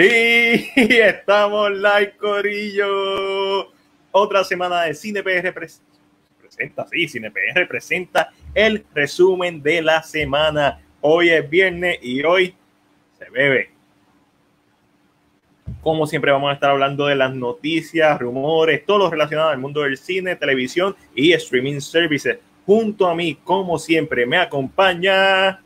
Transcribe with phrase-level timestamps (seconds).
[0.00, 3.72] Y estamos live, Corillo.
[4.12, 5.52] Otra semana de CinePR
[6.38, 10.80] presenta, sí, CinePR presenta el resumen de la semana.
[11.00, 12.54] Hoy es viernes y hoy
[13.18, 13.72] se bebe.
[15.80, 19.82] Como siempre vamos a estar hablando de las noticias, rumores, todo lo relacionado al mundo
[19.82, 22.38] del cine, televisión y streaming services.
[22.64, 25.60] Junto a mí, como siempre, me acompaña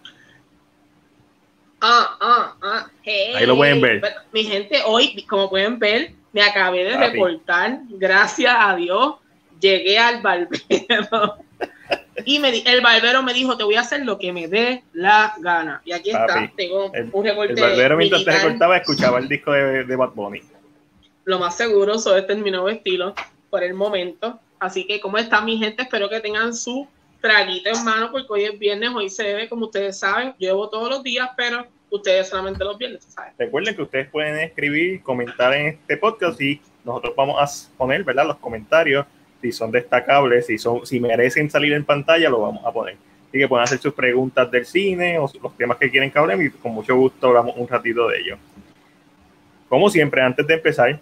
[1.85, 2.91] Ah, ah, ah.
[3.35, 4.01] Ahí lo pueden ver.
[4.33, 9.17] Mi gente, hoy, como pueden ver, me acabé de reportar, gracias a Dios,
[9.61, 11.39] llegué al barbero.
[12.25, 15.35] y me, el barbero me dijo, te voy a hacer lo que me dé la
[15.41, 15.83] gana.
[15.85, 17.55] Y aquí está, tengo un recorte.
[17.55, 20.41] El barbero mientras te recortaba escuchaba el disco de, de Bad Bunny.
[21.25, 23.13] Lo más seguro, eso este es mi nuevo estilo
[23.51, 24.39] por el momento.
[24.61, 25.83] Así que, ¿cómo está mi gente?
[25.83, 26.87] Espero que tengan su
[27.23, 30.91] traguito en mano porque hoy es viernes, hoy se debe, como ustedes saben, llevo todos
[30.91, 33.07] los días, pero ustedes solamente los viernes.
[33.39, 38.27] Recuerden que ustedes pueden escribir, comentar en este podcast y nosotros vamos a poner, ¿verdad?
[38.27, 39.07] Los comentarios,
[39.41, 42.97] si son destacables, si son, si merecen salir en pantalla, lo vamos a poner.
[43.29, 46.45] Así que pueden hacer sus preguntas del cine o los temas que quieren que hablemos
[46.45, 48.37] y con mucho gusto hablamos un ratito de ello.
[49.69, 51.01] Como siempre, antes de empezar,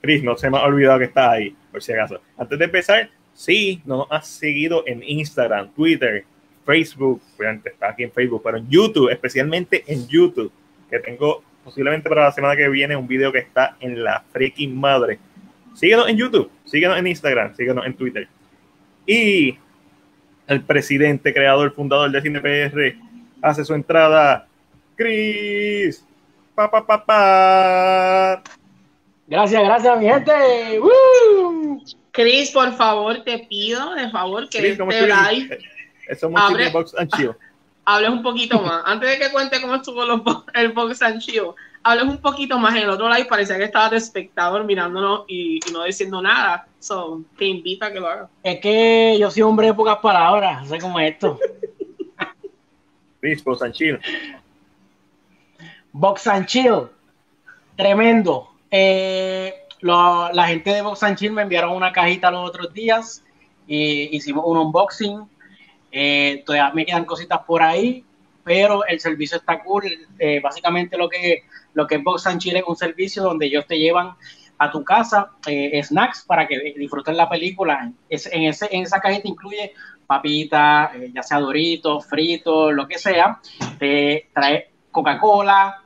[0.00, 2.20] Chris, no se me ha olvidado que está ahí, por si acaso.
[2.36, 6.24] Antes de empezar, si no nos has seguido en Instagram, Twitter,
[6.64, 10.52] Facebook, obviamente está aquí en Facebook, pero en YouTube, especialmente en YouTube,
[10.90, 14.78] que tengo posiblemente para la semana que viene un video que está en la freaking
[14.78, 15.18] madre.
[15.74, 18.28] Síguenos en YouTube, síguenos en Instagram, síguenos en Twitter.
[19.06, 19.56] Y
[20.46, 22.94] el presidente, creador, fundador de CinePR
[23.40, 24.46] hace su entrada.
[24.96, 26.04] Chris.
[26.54, 28.42] Pa, pa.
[29.26, 30.32] Gracias, gracias, mi gente.
[32.10, 35.58] Chris, por favor, te pido, de favor, que Chris, este live
[36.36, 37.32] Hable, Box and Chill.
[37.84, 38.82] Hables un poquito más.
[38.86, 40.20] Antes de que cuente cómo estuvo los,
[40.54, 41.48] el Box and Chill,
[41.82, 42.76] hables un poquito más.
[42.76, 46.66] En el otro live parecía que estabas de espectador mirándonos y, no diciendo nada.
[46.78, 48.30] So, te invita a que lo hagas.
[48.42, 50.68] Es que yo soy hombre de pocas palabras.
[50.68, 51.38] sé cómo es esto.
[53.20, 54.00] Chris, Box and Chill.
[55.92, 56.88] Box and Chill.
[57.76, 58.48] Tremendo.
[58.70, 63.24] Eh, la gente de Box and Chill me enviaron una cajita los otros días
[63.66, 65.28] y hicimos un unboxing
[65.92, 68.02] eh, todavía me quedan cositas por ahí,
[68.42, 69.84] pero el servicio está cool.
[70.18, 71.44] Eh, básicamente lo que,
[71.74, 74.14] lo que es Box and Chile es un servicio donde ellos te llevan
[74.56, 77.92] a tu casa eh, snacks para que disfruten la película.
[78.08, 79.74] En esa cajita incluye
[80.06, 83.38] papitas, ya sea doritos, fritos, lo que sea.
[83.78, 85.82] Te trae Coca-Cola.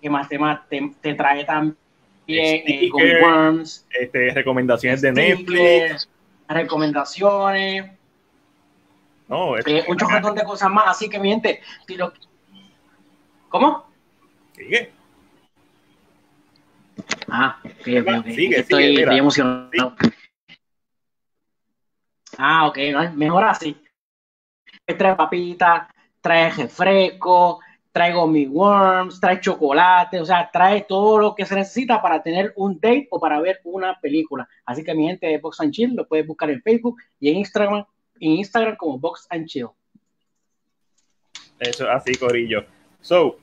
[0.00, 0.28] ¿Qué más?
[0.28, 0.38] Te,
[0.68, 1.76] te, te trae también
[3.22, 6.08] worms, este, recomendaciones de Netflix
[6.48, 7.90] recomendaciones,
[9.28, 10.88] no, eh, un montón de cosas más.
[10.88, 12.12] Así que, mi gente, si lo...
[13.48, 13.86] ¿cómo?
[14.56, 14.92] Sigue.
[17.28, 19.94] Ah, fíjate, Sigue, Estoy sigue, emocionado.
[22.36, 22.78] Ah, ok,
[23.14, 23.80] mejor así.
[24.84, 25.88] Trae papita,
[26.20, 27.60] trae refresco,
[27.92, 32.52] traigo mi worms, trae chocolate, o sea, trae todo lo que se necesita para tener
[32.56, 34.48] un date o para ver una película.
[34.64, 37.36] Así que mi gente de Box and Chill lo puedes buscar en Facebook y en
[37.36, 37.84] Instagram,
[38.20, 39.68] en Instagram como Box and Chill.
[41.58, 42.64] Eso, así, Corillo.
[43.00, 43.36] So,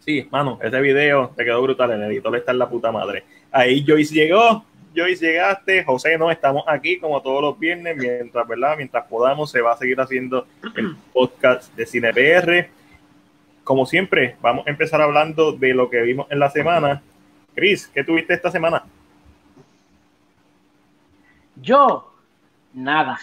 [0.00, 1.90] sí, mano, ese video te quedó brutal.
[1.92, 3.24] El editor está en la puta madre.
[3.52, 4.64] Ahí Joyce llegó.
[4.96, 8.74] Joyce llegaste, José no, estamos aquí como todos los viernes, mientras, ¿verdad?
[8.76, 12.77] Mientras podamos, se va a seguir haciendo el podcast de CinePR
[13.68, 17.02] como siempre, vamos a empezar hablando de lo que vimos en la semana.
[17.54, 18.82] Chris, ¿qué tuviste esta semana?
[21.56, 22.10] Yo,
[22.72, 23.18] nada.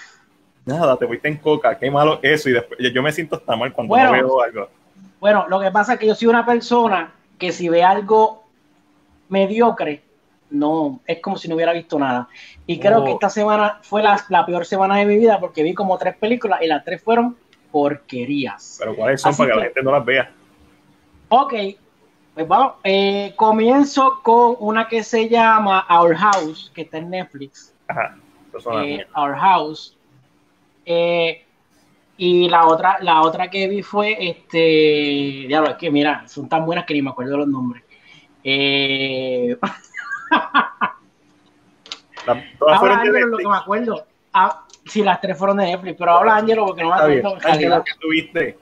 [0.63, 2.47] Nada, te fuiste en coca, qué malo eso.
[2.47, 4.69] Y después, yo me siento hasta mal cuando veo algo.
[5.19, 8.43] Bueno, lo que pasa es que yo soy una persona que si ve algo
[9.29, 10.03] mediocre,
[10.51, 12.29] no, es como si no hubiera visto nada.
[12.67, 15.73] Y creo que esta semana fue la, la, peor semana de mi vida porque vi
[15.73, 17.35] como tres películas y las tres fueron
[17.75, 18.77] porquerías.
[18.79, 20.31] Pero ¿cuáles son para que, la gente no las vea?
[21.27, 21.53] Ok,
[22.33, 27.73] pues vamos, eh, comienzo con una que se llama Our House, que está en Netflix.
[27.89, 28.15] Ajá,
[28.81, 29.97] eh, Our House.
[30.85, 31.43] Eh,
[32.15, 35.45] y la otra, la otra que vi fue este.
[35.49, 37.83] Ya lo es que mira, son tan buenas que ni me acuerdo los nombres.
[38.41, 39.57] Eh,
[42.61, 44.05] Ahora lo que me acuerdo.
[44.31, 47.83] Ah, Sí, las tres fueron de Netflix, pero habla Ángelo porque no me acuerdo.
[47.83, 48.57] ¿qué tuviste?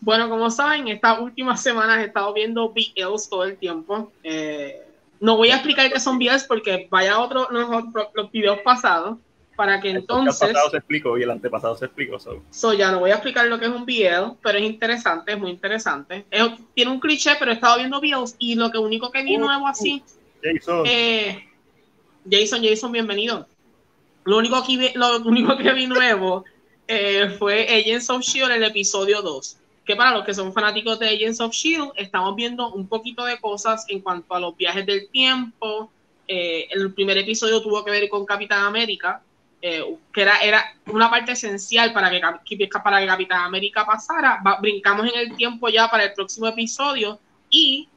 [0.00, 4.12] Bueno, como saben, estas últimas semanas he estado viendo BLs todo el tiempo.
[4.22, 4.82] Eh,
[5.20, 7.84] no voy a explicar qué son BLs porque vaya otro los,
[8.14, 9.18] los videos pasados
[9.56, 10.42] para que entonces...
[10.42, 12.18] El pasado se explicó y el antepasado se explicó.
[12.18, 12.72] So.
[12.72, 15.50] ya no voy a explicar lo que es un BL, pero es interesante, es muy
[15.50, 16.26] interesante.
[16.74, 19.40] tiene un cliché, pero he estado viendo BLs y lo que único que vi uh,
[19.40, 20.02] nuevo así...
[20.42, 20.82] Jason.
[20.84, 21.44] Eh,
[22.28, 23.46] Jason, Jason, bienvenido.
[24.24, 26.44] Lo único que vi, lo único que vi nuevo
[26.86, 28.56] eh, fue Agents of S.H.I.E.L.D.
[28.56, 32.72] el episodio 2 que para los que son fanáticos de Agents of Shield, estamos viendo
[32.72, 35.90] un poquito de cosas en cuanto a los viajes del tiempo.
[36.28, 39.22] Eh, el primer episodio tuvo que ver con Capitán América,
[39.60, 42.20] eh, que era, era una parte esencial para que,
[42.82, 44.40] para que Capitán América pasara.
[44.60, 47.18] brincamos en el tiempo ya para el próximo episodio
[47.52, 47.88] y,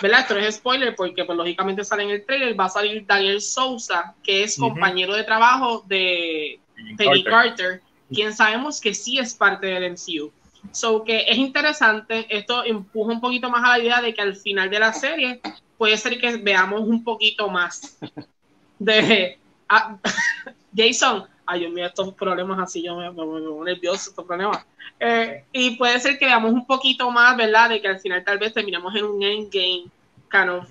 [0.00, 0.20] ¿verdad?
[0.20, 4.14] Esto es spoiler porque pues, lógicamente sale en el trailer, va a salir Daniel Sousa,
[4.24, 6.58] que es compañero de trabajo de
[6.96, 7.82] Peggy Carter,
[8.12, 10.32] quien sabemos que sí es parte del MCU.
[10.72, 14.34] So que es interesante, esto empuja un poquito más a la idea de que al
[14.34, 15.40] final de la serie
[15.76, 17.98] puede ser que veamos un poquito más
[18.78, 19.38] de
[19.68, 19.98] ah,
[20.76, 21.26] Jason.
[21.44, 24.64] Ay, Dios mío, estos problemas así, yo me, pongo nervioso, estos problemas.
[25.00, 27.70] Eh, y puede ser que veamos un poquito más, ¿verdad?
[27.70, 29.84] De que al final tal vez terminamos en un endgame
[30.30, 30.68] kind of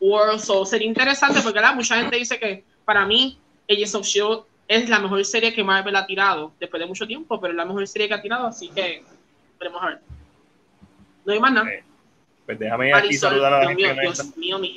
[0.00, 0.38] world.
[0.40, 1.74] So sería interesante porque ¿verdad?
[1.74, 3.38] mucha gente dice que para mí,
[3.68, 7.40] Agents of Shield es la mejor serie que Marvel ha tirado después de mucho tiempo,
[7.40, 9.02] pero es la mejor serie que ha tirado, así que
[9.60, 10.00] a ver.
[11.24, 11.70] No hay más nada.
[11.70, 11.84] Eh,
[12.46, 14.00] pues déjame aquí saludar a la gente.
[14.00, 14.76] Dios mío, mi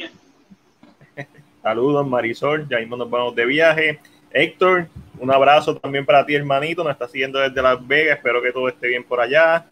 [1.64, 2.68] Saludos, Marisol.
[2.70, 4.00] Ya mismo nos vamos de viaje.
[4.38, 6.84] Héctor, un abrazo también para ti, hermanito.
[6.84, 8.18] Nos está siguiendo desde Las Vegas.
[8.18, 9.66] Espero que todo esté bien por allá.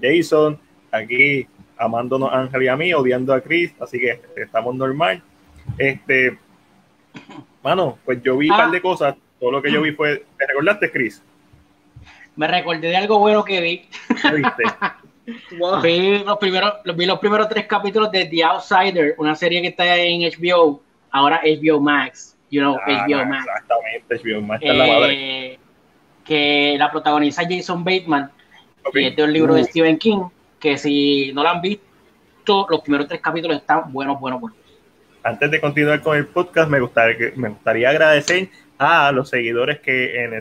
[0.00, 0.60] Jason,
[0.90, 1.46] aquí
[1.78, 3.72] amándonos a Ángel y a mí, odiando a Chris.
[3.80, 5.22] Así que estamos normal.
[5.78, 6.38] Este,
[7.62, 8.82] mano, pues yo vi un par de ah.
[8.82, 9.16] cosas.
[9.40, 10.26] Todo lo que yo vi fue.
[10.36, 11.22] ¿Te recordaste, Chris?
[12.36, 13.88] me recordé de algo bueno que vi.
[15.82, 19.96] vi, los primeros, vi los primeros tres capítulos de The Outsider, una serie que está
[19.96, 22.31] en HBO, ahora HBO Max.
[22.52, 23.46] You know, HBO ah, Max.
[23.46, 25.52] Exactamente, HBO Max está la madre.
[25.54, 25.58] Eh,
[26.22, 28.30] que la protagoniza Jason Bateman,
[28.92, 29.64] y este es el libro de.
[29.64, 30.24] Stephen King,
[30.60, 34.58] que si no lo han visto, los primeros tres capítulos están buenos, buenos, buenos.
[35.22, 40.22] Antes de continuar con el podcast, me gustaría, me gustaría agradecer a los seguidores que
[40.22, 40.38] en,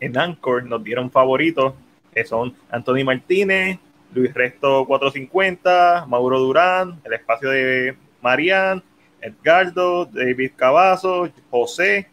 [0.00, 1.72] en Anchor nos dieron favoritos,
[2.12, 3.78] que son Anthony Martínez,
[4.12, 8.82] Luis Resto 450, Mauro Durán, el espacio de Marian,
[9.24, 12.08] Edgardo, David Cavazo, José,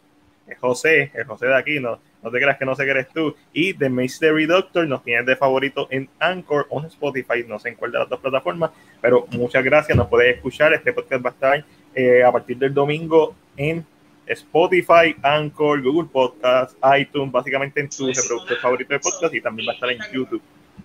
[0.59, 3.35] José, el José de aquí, no, no te creas que no sé que eres tú,
[3.53, 7.69] y The Mystery Doctor nos tienes de favorito en Anchor o en Spotify, no sé
[7.69, 8.71] en cuál de las dos plataformas,
[9.01, 12.73] pero muchas gracias, nos puedes escuchar, este podcast va a estar eh, a partir del
[12.73, 13.85] domingo en
[14.25, 19.73] Spotify, Anchor, Google Podcast, iTunes, básicamente en tu reproductor favorito de podcast y también va
[19.73, 20.41] a estar en YouTube.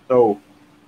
[0.07, 0.39] So,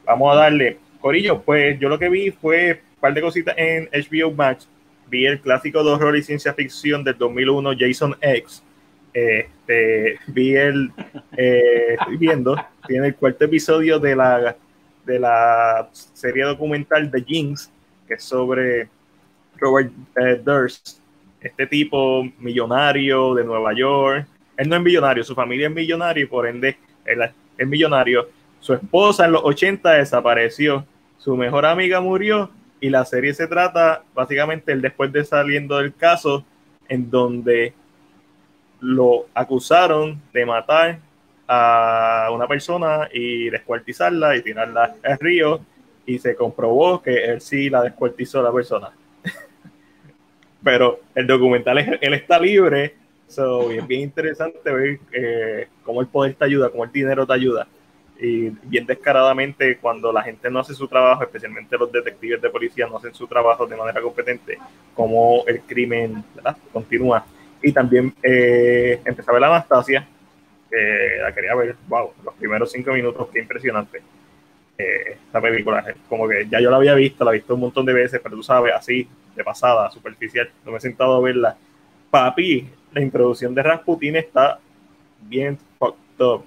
[0.05, 0.77] vamos a darle.
[0.99, 4.67] Corillo, pues yo lo que vi fue un par de cositas en HBO Max.
[5.09, 8.63] Vi el clásico de horror y ciencia ficción del 2001, Jason X.
[9.11, 10.91] Este, vi el,
[11.35, 12.55] eh, estoy viendo,
[12.87, 14.55] tiene el cuarto episodio de la,
[15.05, 17.71] de la serie documental de Jinx,
[18.07, 18.87] que es sobre
[19.57, 20.99] Robert eh, Durst,
[21.41, 24.27] este tipo millonario de Nueva York.
[24.57, 27.19] Él no es millonario, su familia es millonario y por ende él
[27.57, 28.29] es millonario.
[28.59, 30.85] Su esposa en los 80 desapareció,
[31.17, 32.51] su mejor amiga murió
[32.81, 36.45] y la serie se trata básicamente el después de saliendo del caso
[36.87, 37.73] en donde
[38.79, 40.99] lo acusaron de matar
[41.47, 45.59] a una persona y descuartizarla y tirarla al río
[46.05, 48.91] y se comprobó que él sí la descuartizó a la persona
[50.63, 52.95] pero el documental él está libre,
[53.27, 57.33] so, es bien interesante ver eh, cómo el poder te ayuda, cómo el dinero te
[57.33, 57.67] ayuda.
[58.21, 62.87] Y bien descaradamente, cuando la gente no hace su trabajo, especialmente los detectives de policía
[62.87, 64.57] no hacen su trabajo de manera competente,
[64.93, 66.23] cómo el crimen
[66.73, 67.25] continúa.
[67.61, 70.07] Y también eh, empecé a ver la Anastasia,
[71.21, 74.01] la quería ver, wow, los primeros cinco minutos, qué impresionante
[74.77, 75.83] eh, esta película.
[76.07, 78.35] Como que ya yo la había visto, la he visto un montón de veces, pero
[78.35, 81.57] tú sabes, así, de pasada, superficial, no me he sentado a verla.
[82.09, 84.59] Papi, la introducción de Rasputin está
[85.21, 86.45] bien fucked up.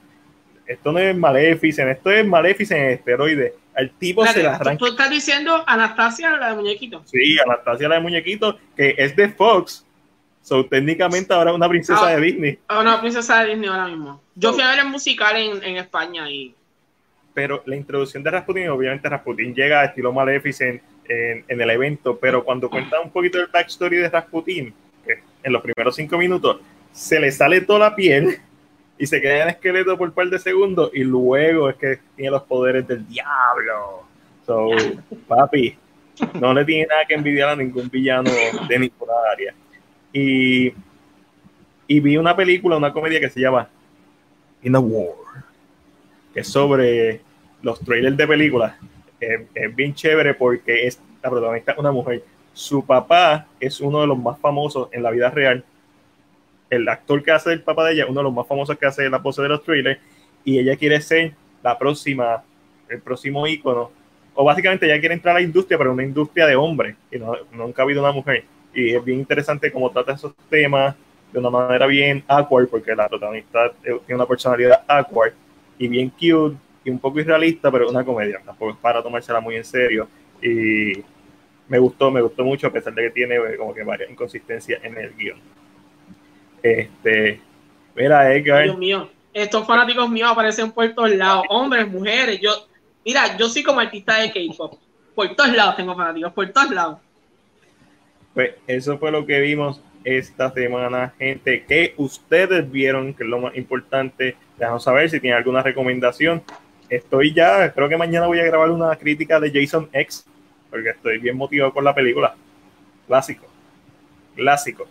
[0.73, 3.55] Esto no es Maleficent, esto es Maleficent en esteroide.
[3.75, 4.79] El tipo se la arranca.
[4.79, 7.03] ¿Tú estás diciendo Anastasia, la de muñequito?
[7.07, 9.87] Sí, Anastasia, la de muñequito, que es de Fox.
[10.43, 12.59] So, técnicamente ahora una princesa ah, de Disney.
[12.69, 14.21] Una princesa de Disney ahora mismo.
[14.35, 16.55] Yo fui a ver el musical en, en España y
[17.35, 22.19] pero la introducción de Rasputin, obviamente Rasputin llega a estilo Maleficent en, en el evento,
[22.19, 24.75] pero cuando cuenta un poquito del backstory de Rasputin,
[25.43, 26.61] en los primeros cinco minutos,
[26.93, 28.39] se le sale toda la piel
[28.99, 32.31] y se queda en esqueleto por un par de segundos y luego es que tiene
[32.31, 34.05] los poderes del diablo.
[34.47, 34.69] So,
[35.27, 35.77] papi,
[36.41, 38.31] no le tiene nada que envidiar a ningún villano
[38.69, 39.55] de ninguna área.
[40.13, 40.73] Y
[41.87, 43.69] Y vi una película, una comedia que se llama
[44.63, 45.45] In a War,
[46.33, 47.21] que es sobre
[47.61, 48.75] los trailers de películas.
[49.21, 52.25] es bien chévere porque es la protagonista una mujer.
[52.53, 55.65] Su papá es uno de los más famosos en la vida real.
[56.73, 59.11] El actor que hace el papá de ella, uno de los más famosos que hace
[59.11, 60.01] la pose de los trailers,
[60.43, 62.43] y ella quiere ser la próxima,
[62.89, 63.91] el próximo ícono.
[64.35, 67.37] O básicamente ella quiere entrar a la industria, pero una industria de hombres, y no,
[67.53, 68.45] nunca ha habido una mujer.
[68.73, 70.97] Y es bien interesante cómo trata esos temas
[71.31, 75.35] de una manera bien awkward, porque la protagonista tiene una personalidad awkward
[75.79, 79.57] y bien cute y un poco irrealista, pero una comedia, tampoco es para tomársela muy
[79.57, 80.09] en serio.
[80.41, 81.05] Y
[81.69, 84.83] me gustó, me gustó mucho, a pesar de que tiene eh, como que varias inconsistencias
[84.83, 85.39] en el guion.
[86.63, 87.41] Este,
[87.95, 88.65] mira, Edgar.
[88.65, 92.41] Dios mío, estos fanáticos míos aparecen por todos lados, hombres, mujeres.
[92.41, 92.51] Yo,
[93.05, 94.79] mira, yo soy como artista de K-pop.
[95.15, 96.99] Por todos lados tengo fanáticos, por todos lados.
[98.35, 101.65] Pues eso fue lo que vimos esta semana, gente.
[101.65, 104.37] Que ustedes vieron, que es lo más importante.
[104.59, 106.43] Déjanos saber si tienen alguna recomendación.
[106.89, 110.27] Estoy ya, creo que mañana voy a grabar una crítica de Jason X,
[110.71, 112.35] porque estoy bien motivado con la película.
[113.07, 113.47] Clásico.
[114.37, 114.87] Clásico.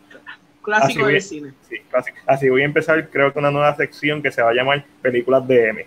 [0.61, 1.53] Clásico del cine.
[1.67, 2.17] Sí, clásico.
[2.25, 5.47] Así voy a empezar, creo que una nueva sección que se va a llamar Películas
[5.47, 5.85] de M.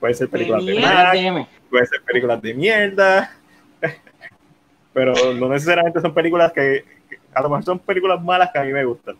[0.00, 3.32] Puede ser películas de, de puede ser películas de mierda,
[4.92, 6.84] pero no necesariamente son películas que,
[7.32, 9.16] a lo mejor son películas malas que a mí me gustan.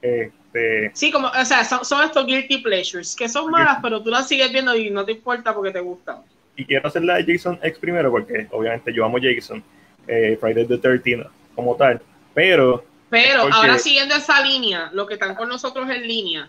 [0.00, 4.26] Este, sí, como, o sea, son, estos guilty pleasures, que son malas, pero tú las
[4.26, 6.16] sigues viendo y no te importa porque te gustan.
[6.56, 9.62] Y quiero hacer la de Jason X primero, porque obviamente yo amo Jason,
[10.08, 12.00] eh, Friday the 13 como tal,
[12.34, 12.84] pero...
[13.08, 16.48] Pero ahora siguiendo esa línea, lo que están con nosotros en línea,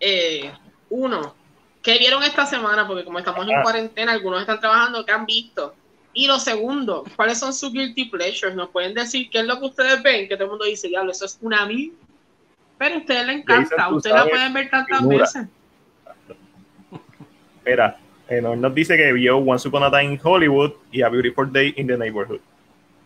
[0.00, 0.50] eh,
[0.88, 1.34] uno,
[1.82, 2.86] ¿qué vieron esta semana?
[2.86, 5.74] Porque como estamos en cuarentena, algunos están trabajando, ¿qué han visto?
[6.14, 8.54] Y lo segundo, ¿cuáles son sus guilty pleasures?
[8.54, 10.28] ¿Nos pueden decir qué es lo que ustedes ven?
[10.28, 11.92] Que todo el mundo dice, diablo, eso es una mí.
[12.78, 15.46] Pero a ustedes les encanta, ustedes la pueden ver tantas veces.
[17.64, 21.74] Eh, nos dice que vio Once Upon a Time in Hollywood y A Beautiful Day
[21.76, 22.40] in the Neighborhood.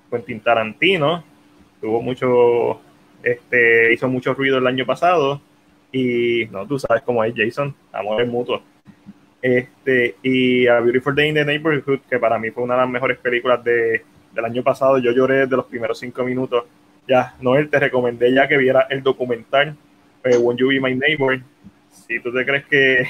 [0.08, 1.24] Quentin Tarantino
[1.82, 2.80] tuvo mucho,
[3.22, 5.42] este, hizo mucho ruido el año pasado
[5.90, 8.62] y no, tú sabes cómo es Jason, amor mutuo.
[9.42, 12.88] Este, y A Beautiful Day in the Neighborhood, que para mí fue una de las
[12.88, 14.98] mejores películas de, del año pasado.
[14.98, 16.64] Yo lloré de los primeros cinco minutos.
[17.08, 19.76] Ya, Noel, te recomendé ya que viera el documental
[20.22, 21.40] eh, When You Be My Neighbor.
[21.90, 23.08] Si tú te crees que,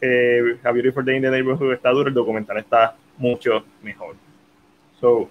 [0.00, 4.14] que A Beautiful Day in the Neighborhood está duro, el documental está mucho mejor.
[5.00, 5.28] So,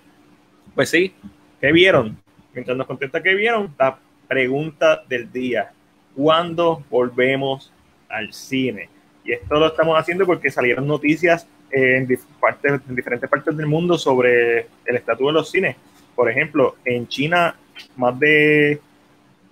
[0.75, 1.15] pues sí,
[1.61, 2.22] ¿qué vieron?
[2.53, 5.71] Mientras nos contesta qué vieron, la pregunta del día.
[6.15, 7.71] ¿Cuándo volvemos
[8.09, 8.89] al cine?
[9.25, 14.67] Y esto lo estamos haciendo porque salieron noticias en, en diferentes partes del mundo sobre
[14.85, 15.75] el estatus de los cines.
[16.15, 17.55] Por ejemplo, en China
[17.95, 18.79] más de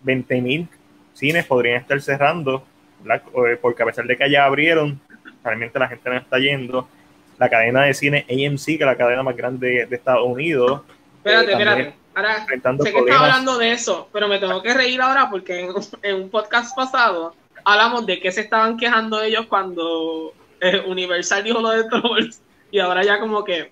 [0.06, 0.68] 20.000
[1.14, 2.64] cines podrían estar cerrando,
[3.06, 5.00] eh, porque a pesar de que ya abrieron,
[5.44, 6.88] realmente la gente no está yendo.
[7.40, 10.84] La cadena de cine AMC, que es la cadena más grande de Estados Unidos.
[11.18, 12.01] Espérate, espérate.
[12.14, 15.70] Ahora, sé que estás hablando de eso, pero me tengo que reír ahora porque
[16.02, 21.62] en un podcast pasado hablamos de que se estaban quejando ellos cuando eh, Universal dijo
[21.62, 23.72] lo de Trolls y ahora ya como que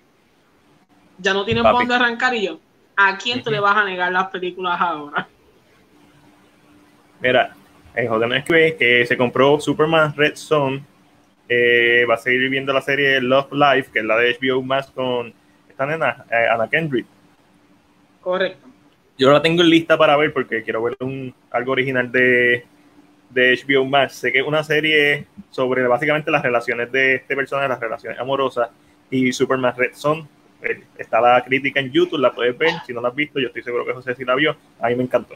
[1.18, 2.60] ya no tienen por dónde arrancar y yo,
[2.96, 5.28] ¿a quién tú le vas a negar las películas ahora?
[7.20, 7.54] Mira,
[7.94, 10.82] el joder escribe que se compró Superman Red Zone,
[11.48, 14.90] eh, va a seguir viendo la serie Love Life, que es la de HBO Max
[14.94, 15.34] con
[15.68, 17.06] esta nena, eh, Anna Kendrick.
[18.20, 18.68] Correcto.
[19.18, 22.64] Yo la tengo en lista para ver porque quiero ver un, algo original de,
[23.30, 24.14] de HBO Max.
[24.14, 28.70] Sé que es una serie sobre básicamente las relaciones de este personaje, las relaciones amorosas
[29.10, 30.26] y Superman Red Son.
[30.62, 32.70] Eh, está la crítica en YouTube, la puedes ver.
[32.86, 34.56] Si no la has visto, yo estoy seguro que José sí la vio.
[34.80, 35.34] A mí me encantó.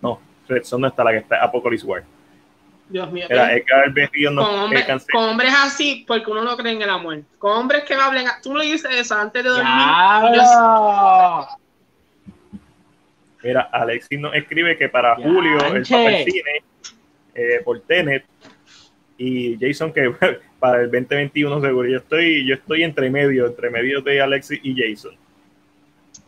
[0.00, 2.04] No, Red Son no está la que está Apocalypse War.
[2.88, 3.26] Dios mío.
[4.30, 4.68] no,
[5.10, 7.20] con, hombres así, porque uno no cree en el amor.
[7.38, 9.72] Con hombres que hablen, tú le dices eso antes de dormir.
[13.46, 16.64] Mira, Alexis nos escribe que para Julio el papel cine
[17.32, 18.24] eh, por Tenet
[19.16, 20.12] y Jason que
[20.58, 21.88] para el 2021 seguro.
[21.88, 25.16] Yo estoy, yo estoy entre medio, entre medio de Alexis y Jason.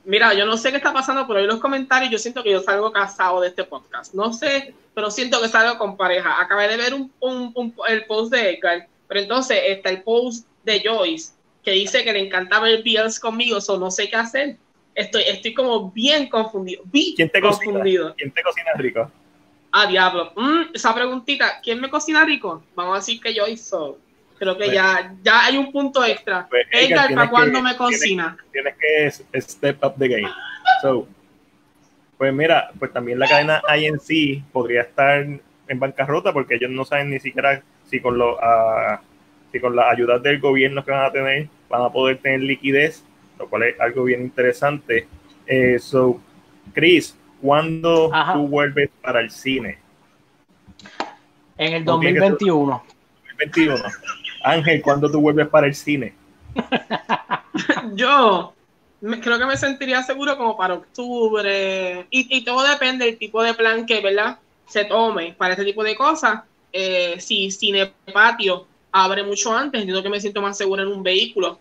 [0.04, 2.60] Mira, yo no sé qué está pasando, pero en los comentarios yo siento que yo
[2.60, 4.14] salgo casado de este podcast.
[4.14, 6.40] No sé, pero siento que salgo con pareja.
[6.40, 10.82] Acabé de ver un, un, el post de Edgar, pero entonces está el post de
[10.84, 11.32] Joyce
[11.64, 14.56] que dice que le encanta ver BLs conmigo, so no sé qué hacer.
[14.99, 16.83] Estoy, estoy como bien confundido.
[16.90, 18.14] ¿Quién te confundido.
[18.17, 19.09] ¿Quién te cocina rico?
[19.71, 20.33] Ah, diablo.
[20.35, 22.64] Mm, esa preguntita, ¿quién me cocina rico?
[22.75, 23.97] Vamos a decir que yo hizo.
[24.40, 26.49] Creo que pues, ya, ya hay un punto extra.
[26.49, 26.67] Pues,
[27.14, 28.37] ¿para cuándo me cocina?
[28.50, 28.75] Tienes,
[29.33, 30.28] que step up the game.
[30.83, 31.07] So,
[32.17, 37.11] Pues mira, pues también la cadena INC podría estar en bancarrota porque ellos no saben
[37.11, 38.99] ni siquiera si con lo, uh,
[39.52, 43.05] si con la ayuda del gobierno que van a tener van a poder tener liquidez,
[43.38, 45.07] lo cual es algo bien interesante.
[45.47, 46.21] Eh, so,
[46.73, 49.78] Chris, ¿cuándo tú vuelves para el cine?
[51.57, 52.85] En el 2021.
[53.38, 53.85] 2021.
[54.45, 56.14] Ángel, ¿cuándo tú vuelves para el cine?
[57.95, 58.52] Yo
[59.00, 62.07] creo que me sentiría seguro como para octubre.
[62.11, 64.38] Y, todo depende del tipo de plan que, ¿verdad?
[64.66, 66.42] Se tome para este tipo de cosas.
[66.73, 71.02] Eh, si Cine Patio abre mucho antes, entiendo que me siento más seguro en un
[71.02, 71.59] vehículo.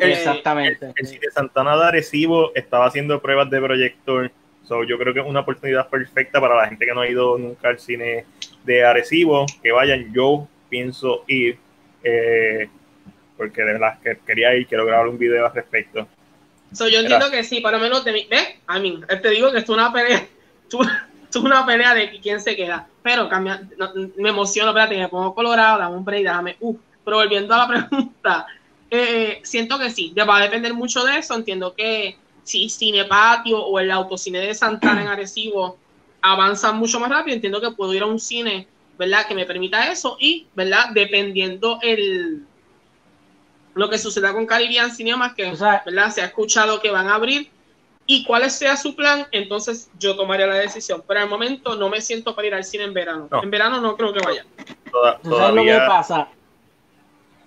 [0.00, 0.92] exactamente.
[0.96, 4.30] El, Cine Santana de Arecibo estaba haciendo pruebas de proyector.
[4.66, 7.38] So, yo creo que es una oportunidad perfecta para la gente que no ha ido
[7.38, 8.26] nunca al cine
[8.64, 10.12] de Arecibo, que vayan.
[10.12, 11.58] Yo pienso ir,
[12.04, 12.68] eh,
[13.36, 16.06] porque de verdad que quería ir, quiero grabar un video al respecto.
[16.72, 18.46] So, yo entiendo que sí, por lo menos de mí, ¿ves?
[18.66, 20.26] A mí, te digo que es una pelea,
[21.30, 23.68] es una pelea de quién se queda, pero cambia,
[24.16, 27.68] me emociono, espérate, me pongo colorado, dame un break, déjame, uh, pero volviendo a la
[27.88, 28.46] pregunta,
[28.90, 33.62] eh, siento que sí, va a depender mucho de eso, entiendo que si Cine Patio
[33.62, 35.76] o el autocine de Santana en Arecibo
[36.22, 38.66] avanzan mucho más rápido, entiendo que puedo ir a un cine,
[38.98, 39.26] ¿verdad?
[39.26, 40.90] Que me permita eso y, ¿verdad?
[40.92, 42.46] Dependiendo el,
[43.74, 46.10] lo que suceda con Caribbean Cinemas, que ¿verdad?
[46.10, 47.50] se ha escuchado que van a abrir,
[48.10, 51.04] y cuál sea su plan, entonces yo tomaría la decisión.
[51.06, 53.28] Pero al momento no me siento para ir al cine en verano.
[53.42, 54.46] En verano no creo que vaya.
[55.52, 56.28] lo que pasa?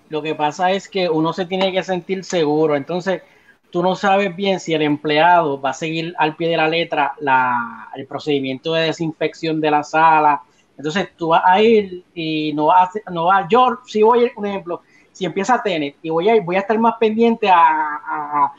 [0.09, 2.75] Lo que pasa es que uno se tiene que sentir seguro.
[2.75, 3.23] Entonces,
[3.71, 7.13] tú no sabes bien si el empleado va a seguir al pie de la letra
[7.19, 10.43] la, el procedimiento de desinfección de la sala.
[10.77, 14.45] Entonces, tú vas a ir y no vas a, no va, yo si voy, un
[14.45, 18.53] ejemplo, si empieza Tenet y voy a, voy a estar más pendiente a,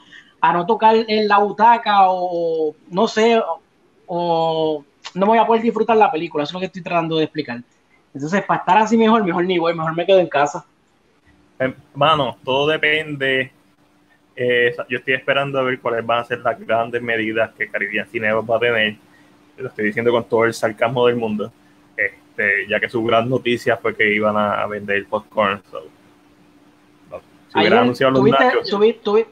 [0.50, 3.40] no tocar en la butaca o no sé,
[4.06, 4.84] o,
[5.14, 7.60] no voy a poder disfrutar la película, eso es lo que estoy tratando de explicar.
[8.12, 10.64] Entonces, para estar así mejor, mejor ni voy, mejor me quedo en casa.
[11.58, 13.52] Hermano, em, todo depende.
[14.34, 18.08] Eh, yo estoy esperando a ver cuáles van a ser las grandes medidas que Caribbean
[18.08, 18.96] Cinemas va a tener.
[19.56, 21.52] Lo estoy diciendo con todo el sarcasmo del mundo.
[21.96, 25.62] Este, ya que su gran noticia fue que iban a, vender popcorn.
[25.70, 25.82] So
[28.64, 29.26] tuviste,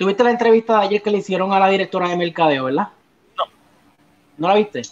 [0.00, 2.88] la entrevista de ayer que le hicieron a la directora de mercadeo, ¿verdad?
[3.36, 3.44] No.
[4.38, 4.82] ¿No la viste?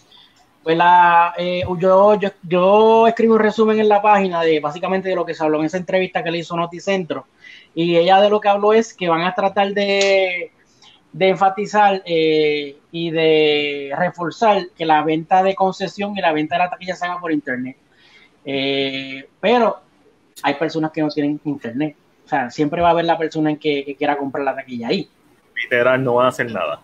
[0.63, 5.25] Pues la, eh, yo, yo, escribo un resumen en la página de básicamente de lo
[5.25, 7.27] que se habló en esa entrevista que le hizo Noticentro.
[7.75, 10.51] Y ella de lo que habló es que van a tratar de,
[11.19, 16.71] enfatizar eh, y de reforzar que la venta de concesión y la venta de la
[16.71, 17.77] taquilla se haga por internet.
[18.45, 19.81] Eh, pero
[20.43, 21.97] hay personas que no tienen internet.
[22.29, 25.09] O sea, siempre va a haber la persona en que, quiera comprar la taquilla ahí.
[25.63, 26.79] Literal, no van a hacer nada.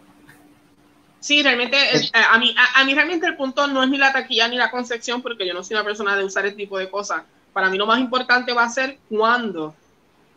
[1.20, 4.48] Sí, realmente, eh, a, mí, a, mí realmente el punto no es ni la taquilla
[4.48, 7.24] ni la concepción, porque yo no soy una persona de usar este tipo de cosas.
[7.52, 9.74] Para mí lo más importante va a ser cuándo,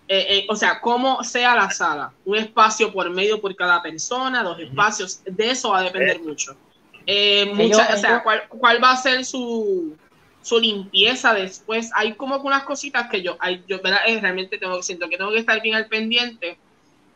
[0.10, 2.12] eh, eh, o sea, cómo sea la sala.
[2.26, 6.52] Un espacio por medio por cada persona, dos espacios, de eso va a depender mucho.
[6.52, 9.96] o sea, ¿cuál, ¿cuál, va a ser su,
[10.48, 11.92] su limpieza después.
[11.94, 15.40] Hay como unas cositas que yo, hay, yo eh, realmente tengo, siento que tengo que
[15.40, 16.58] estar bien al pendiente.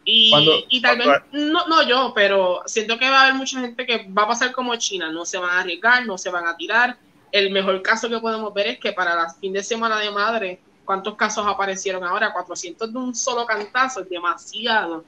[0.04, 0.34] Y,
[0.70, 4.08] y tal vez, no, no yo, pero siento que va a haber mucha gente que
[4.10, 6.98] va a pasar como China, no se van a arriesgar, no se van a tirar.
[7.32, 10.60] El mejor caso que podemos ver es que para la fin de semana de madre,
[10.84, 12.34] ¿cuántos casos aparecieron ahora?
[12.34, 15.06] 400 de un solo cantazo, es demasiado.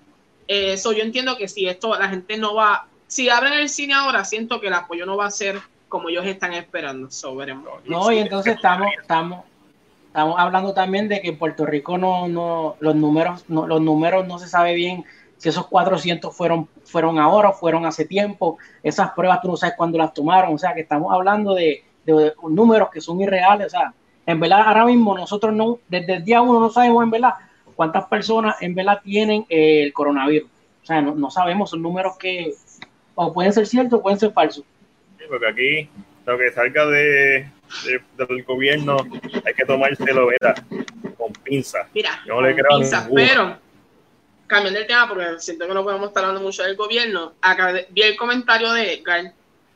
[0.47, 4.23] Eso yo entiendo que si esto la gente no va, si abren el cine ahora,
[4.23, 5.59] siento que el apoyo no va a ser
[5.93, 7.11] como ellos están esperando.
[7.11, 7.53] sobre
[7.85, 9.45] No, y entonces estamos, estamos,
[10.07, 14.25] estamos hablando también de que en Puerto Rico no, no, los números, no, los números
[14.25, 15.05] no se sabe bien
[15.37, 18.57] si esos 400 fueron, fueron ahora o fueron hace tiempo.
[18.81, 20.55] Esas pruebas tú no sabes cuándo las tomaron.
[20.55, 21.83] O sea, que estamos hablando de,
[22.49, 23.67] números que son irreales.
[23.67, 23.93] O sea,
[24.25, 27.33] en verdad, ahora mismo nosotros no, desde el día uno no sabemos en verdad
[27.75, 30.49] cuántas personas en verdad tienen el coronavirus.
[30.81, 32.55] O sea, no, no sabemos, son números que
[33.13, 34.65] o pueden ser ciertos o pueden ser falsos
[35.27, 35.89] porque aquí
[36.25, 37.49] lo que salga de,
[38.17, 38.97] del gobierno
[39.45, 40.29] hay que tomárselo
[41.17, 41.87] con pinza.
[41.93, 43.57] Mira, Yo con pinza, pero
[44.47, 47.33] cambiando el tema porque siento que no podemos estar hablando mucho del gobierno.
[47.41, 49.33] Acá vi el comentario de Edgar.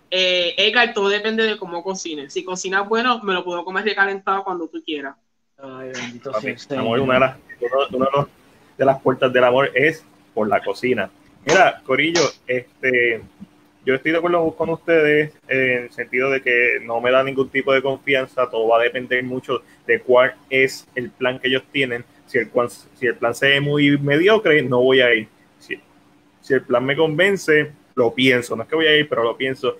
[0.09, 2.31] Eh, Edgar, todo depende de cómo cocines.
[2.31, 5.15] Si cocinas bueno, me lo puedo comer recalentado cuando tú quieras.
[5.57, 6.31] Ay, bendito
[6.77, 7.37] amor, una de las,
[8.77, 11.09] de las puertas del amor es por la cocina.
[11.45, 13.21] Mira, Corillo, este
[13.87, 17.47] yo estoy de acuerdo con ustedes en el sentido de que no me da ningún
[17.47, 21.63] tipo de confianza, todo va a depender mucho de cuál es el plan que ellos
[21.71, 22.03] tienen.
[22.25, 25.29] Si el, plan se ve muy mediocre, no voy a ir.
[25.57, 25.79] Si,
[26.41, 29.37] si el plan me convence, lo pienso, no es que voy a ir, pero lo
[29.37, 29.77] pienso.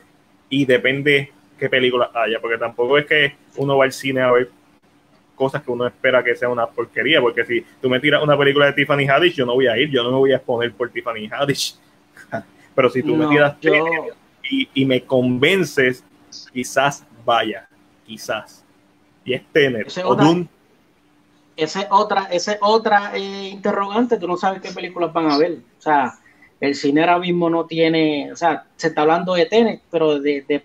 [0.50, 4.50] y depende qué película haya, porque tampoco es que uno va al cine a ver
[5.36, 8.68] cosas que uno espera que sea una porquería, porque si tú me tiras una película
[8.68, 10.90] de Tiffany Haddish, yo no voy a ir, yo no me voy a exponer por
[10.92, 11.76] Tiffany Haddish.
[12.78, 13.58] Pero si tú me tiras
[14.44, 16.04] y, y, me convences,
[16.54, 17.68] quizás vaya,
[18.06, 18.64] quizás.
[19.26, 19.88] Y es tener.
[19.88, 20.04] Ese
[21.56, 25.54] Esa otra, ese otra eh, interrogante, tú no sabes qué películas van a ver.
[25.80, 26.20] O sea,
[26.60, 30.46] el cine ahora mismo no tiene, o sea, se está hablando de Tenet, pero de,
[30.48, 30.64] de,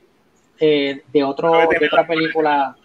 [0.61, 2.77] eh, de, otro, de otra película.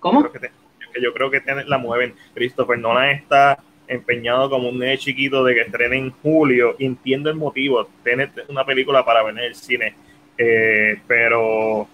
[0.00, 0.28] ¿Cómo?
[0.32, 2.16] que yo creo que la mueven.
[2.34, 6.76] Christopher Nolan está empeñado como un nene chiquito de que estrene en julio.
[6.78, 7.88] entiendo el motivo.
[8.02, 9.94] Tiene una película para ver en el cine.
[10.38, 11.86] Eh, pero.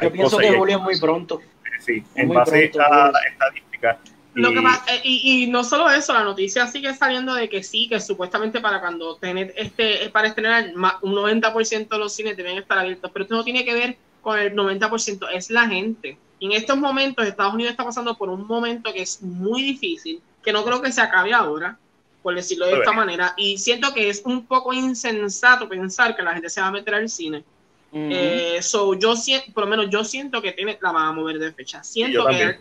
[0.00, 1.40] Yo pienso que julio es muy pronto.
[1.78, 3.98] Sí, en base a la estadística.
[4.34, 8.80] Eh, y, no solo eso, la noticia sigue saliendo de que sí, que supuestamente para
[8.80, 13.34] cuando Tenet este, para estrenar un 90% de los cines deben estar abiertos, pero esto
[13.34, 17.70] no tiene que ver con el 90%, es la gente en estos momentos Estados Unidos
[17.70, 21.32] está pasando por un momento que es muy difícil, que no creo que se acabe
[21.32, 21.78] ahora,
[22.22, 26.34] por decirlo de esta manera, y siento que es un poco insensato pensar que la
[26.34, 27.44] gente se va a meter al cine.
[27.94, 31.38] Eh, so, yo siento, por lo menos yo siento que tiene, la van a mover
[31.38, 31.84] de fecha.
[31.84, 32.56] Siento que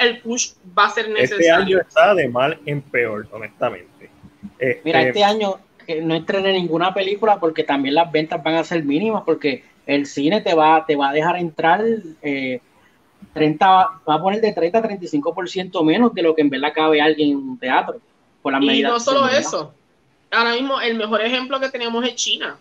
[0.00, 1.40] el, push va a ser necesario.
[1.40, 4.10] Este año está de mal en peor, honestamente.
[4.84, 8.64] Mira, este, este año eh, no estrené ninguna película porque también las ventas van a
[8.64, 11.84] ser mínimas porque el cine te va, te va a dejar entrar
[13.32, 16.72] 30, eh, va a poner de 30 a 35% menos de lo que en verdad
[16.74, 18.00] cabe alguien en un teatro.
[18.42, 19.72] Por y no solo eso,
[20.30, 22.58] ahora mismo el mejor ejemplo que tenemos es China.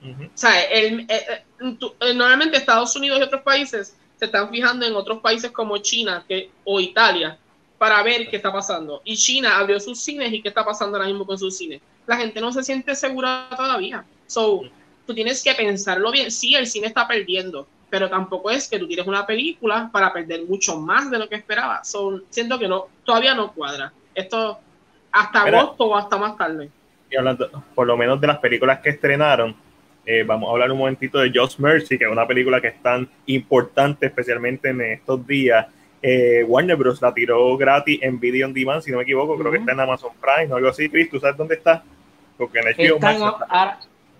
[0.00, 4.94] O sea, el, eh, eh, normalmente Estados Unidos y otros países se están fijando en
[4.94, 7.36] otros países como China que, o Italia
[7.78, 9.02] para ver qué está pasando.
[9.04, 11.80] Y China abrió sus cines y qué está pasando ahora mismo con sus cines.
[12.06, 14.04] La gente no se siente segura todavía.
[14.26, 14.62] So,
[15.06, 16.30] tú tienes que pensarlo bien.
[16.30, 20.44] Sí, el cine está perdiendo, pero tampoco es que tú tienes una película para perder
[20.44, 21.82] mucho más de lo que esperaba.
[21.84, 23.92] Son, siento que no, todavía no cuadra.
[24.14, 24.58] Esto
[25.12, 26.70] hasta agosto o hasta más tarde.
[27.10, 29.56] Y hablando, por lo menos de las películas que estrenaron,
[30.04, 32.82] eh, vamos a hablar un momentito de Just Mercy, que es una película que es
[32.82, 35.66] tan importante, especialmente en estos días.
[36.00, 37.02] Eh, Warner Bros.
[37.02, 39.80] la tiró gratis en Video on Demand, si no me equivoco, creo que está en
[39.80, 40.88] Amazon Prime o algo así.
[40.88, 41.82] Chris, ¿tú sabes dónde está?
[42.36, 42.98] Porque en el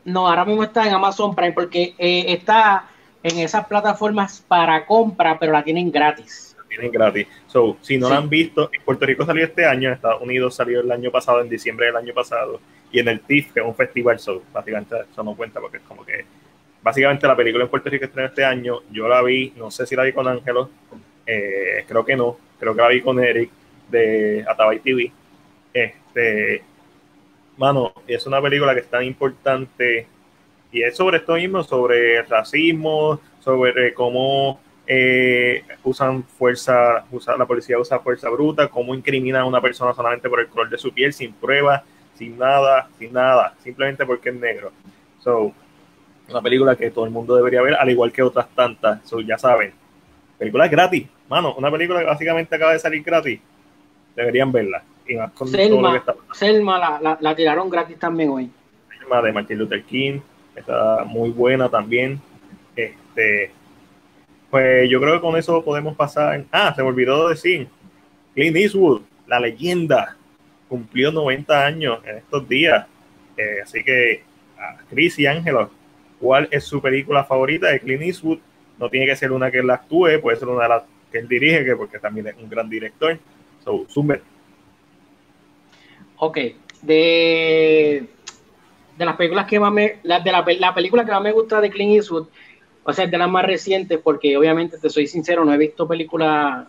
[0.09, 2.87] no, ahora mismo está en Amazon Prime porque eh, está
[3.23, 6.57] en esas plataformas para compra, pero la tienen gratis.
[6.59, 7.27] La tienen gratis.
[7.47, 10.55] So, si no la han visto, en Puerto Rico salió este año, en Estados Unidos
[10.55, 13.67] salió el año pasado, en diciembre del año pasado, y en el TIFF, que es
[13.67, 16.25] un festival, so, básicamente eso no cuenta porque es como que
[16.83, 19.97] básicamente la película en Puerto Rico estrenó este año, yo la vi, no sé si
[19.97, 20.71] la vi con Ángelo,
[21.27, 23.51] eh, creo que no, creo que la vi con Eric
[23.91, 25.13] de Atabay TV.
[25.73, 26.63] Este,
[27.57, 30.07] mano, es una película que es tan importante
[30.71, 37.79] y es sobre esto mismo, sobre racismo, sobre cómo eh, usan fuerza, usa, la policía
[37.79, 41.13] usa fuerza bruta, cómo incriminan a una persona solamente por el color de su piel,
[41.13, 41.83] sin pruebas,
[42.15, 44.73] sin nada, sin nada, simplemente porque es negro.
[45.21, 45.53] So,
[46.29, 49.07] una película que todo el mundo debería ver, al igual que otras tantas.
[49.09, 49.73] So, ya saben,
[50.39, 53.41] película gratis, mano, una película que básicamente acaba de salir gratis,
[54.17, 54.83] deberían verla.
[56.33, 58.51] Selma, la, la, tiraron gratis también hoy.
[58.99, 60.21] Selma de Martin Luther King,
[60.59, 62.21] está muy buena también.
[62.77, 63.51] Este,
[64.51, 66.45] pues yo creo que con eso podemos pasar.
[66.51, 67.69] Ah, se me olvidó decir,
[68.35, 70.17] Clint Eastwood, la leyenda,
[70.69, 72.87] cumplió 90 años en estos días.
[73.37, 74.23] Eh, así que,
[74.91, 75.71] Chris y Ángelo,
[76.21, 78.39] ¿cuál es su película favorita de Clint Eastwood?
[78.79, 81.29] No tiene que ser una que él actúe, puede ser una de las que él
[81.29, 83.19] dirige, que porque también es un gran director.
[83.65, 83.87] So,
[86.21, 86.39] Ok,
[86.83, 88.09] de,
[88.99, 91.61] de las películas que más me, la, de la, la, película que más me gusta
[91.61, 92.27] de Clint Eastwood,
[92.83, 96.67] o sea, de las más recientes, porque obviamente te soy sincero, no he visto películas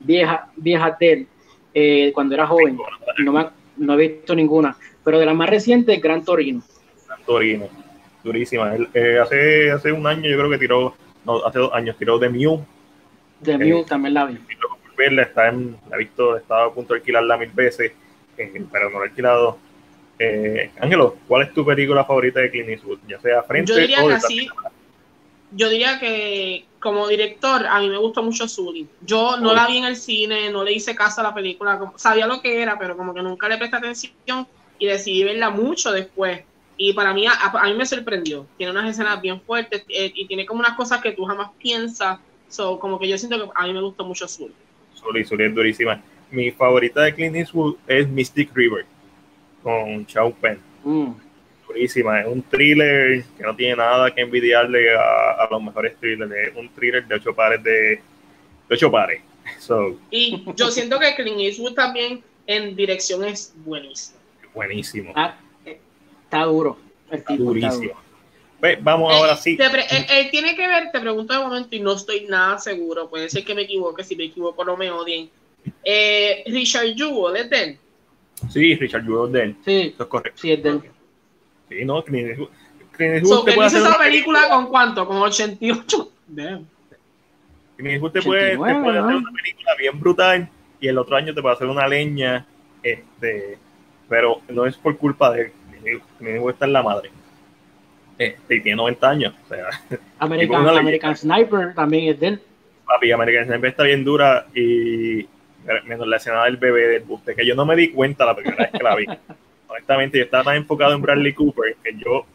[0.00, 1.26] viejas vieja de él
[1.72, 2.78] eh, cuando era joven,
[3.18, 6.62] no, no he visto ninguna, pero de las más recientes, Gran Torino.
[7.06, 7.68] Gran Torino,
[8.22, 8.74] durísima.
[8.92, 12.28] Eh, hace, hace un año yo creo que tiró, no, hace dos años tiró The
[12.28, 12.64] Mew.
[13.42, 14.38] The Mew eh, también la vi.
[14.96, 17.92] Verla, está en, la he visto, estaba a punto de alquilarla mil veces
[18.36, 19.58] pero no lo he alquilado.
[20.18, 22.98] Eh, Ángelo, ¿cuál es tu película favorita de Clint Eastwood?
[23.08, 24.48] Ya sea frente yo diría que así,
[25.52, 28.86] Yo diría que como director a mí me gustó mucho Sully.
[29.00, 32.26] Yo no la vi en el cine, no le hice caso a la película, sabía
[32.26, 34.46] lo que era, pero como que nunca le presté atención
[34.78, 36.42] y decidí verla mucho después.
[36.76, 38.46] Y para mí, a, mí me sorprendió.
[38.56, 42.18] Tiene unas escenas bien fuertes eh, y tiene como unas cosas que tú jamás piensas.
[42.48, 44.54] So, como que yo siento que a mí me gustó mucho Sully.
[44.94, 46.02] Sully, Sully es durísima
[46.34, 48.84] mi favorita de Clint Eastwood es Mystic River
[49.64, 50.60] con Chao Penn.
[50.84, 51.12] Mm.
[51.66, 56.30] Buenísima, es un thriller que no tiene nada que envidiarle a, los mejores thrillers.
[56.30, 58.00] Es un thriller de ocho pares de, de
[58.70, 59.20] ocho pares.
[59.58, 64.18] So, y yo siento que Clint Eastwood también en dirección es buenísimo.
[64.54, 65.12] Buenísimo.
[65.14, 66.78] Ah, está duro.
[67.10, 67.92] Está durísimo.
[68.60, 69.58] Pues, vamos ahora sí.
[69.60, 73.10] él, tiene que ver, te pregunto de momento y no estoy nada seguro.
[73.10, 74.02] Puede ser que me equivoque.
[74.02, 75.28] Si me equivoco, no me odien.
[75.84, 77.78] Eh, Richard Jewell, ¿es de él?
[78.50, 79.56] Sí, Richard Jewell es de él.
[79.64, 80.40] Sí, Eso es correcto.
[80.40, 80.82] Sí, es de él.
[81.68, 83.48] Sí, no, Clint Eastwood.
[83.48, 85.06] hizo esa película con cuánto?
[85.06, 86.12] Con 88.
[86.28, 86.66] Damn.
[87.76, 90.48] Clint Eastwood te puede, te puede hacer una película bien brutal
[90.80, 92.46] y el otro año te puede hacer una leña.
[92.82, 93.58] Este,
[94.08, 95.52] pero no es por culpa de él.
[96.18, 97.10] Clint Eastwood está en la madre.
[98.18, 99.34] Este, y tiene 90 años.
[99.44, 99.68] O sea,
[100.18, 102.40] American, American Sniper también es de él.
[102.86, 105.26] Papi, American Sniper está bien dura y
[105.84, 108.64] menos la escena del bebé del buste, que yo no me di cuenta la primera
[108.64, 109.06] vez que la vi.
[109.68, 112.26] Honestamente, yo estaba tan enfocado en Bradley Cooper que yo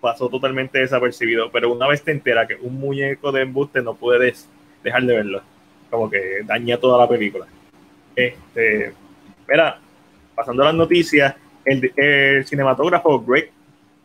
[0.00, 4.48] pasó totalmente desapercibido, pero una vez te enteras que un muñeco de embuste no puedes
[4.82, 5.42] dejar de verlo,
[5.90, 7.46] como que daña toda la película.
[8.14, 8.92] Este,
[9.48, 9.78] mira,
[10.34, 13.50] pasando a las noticias, el, el cinematógrafo Greg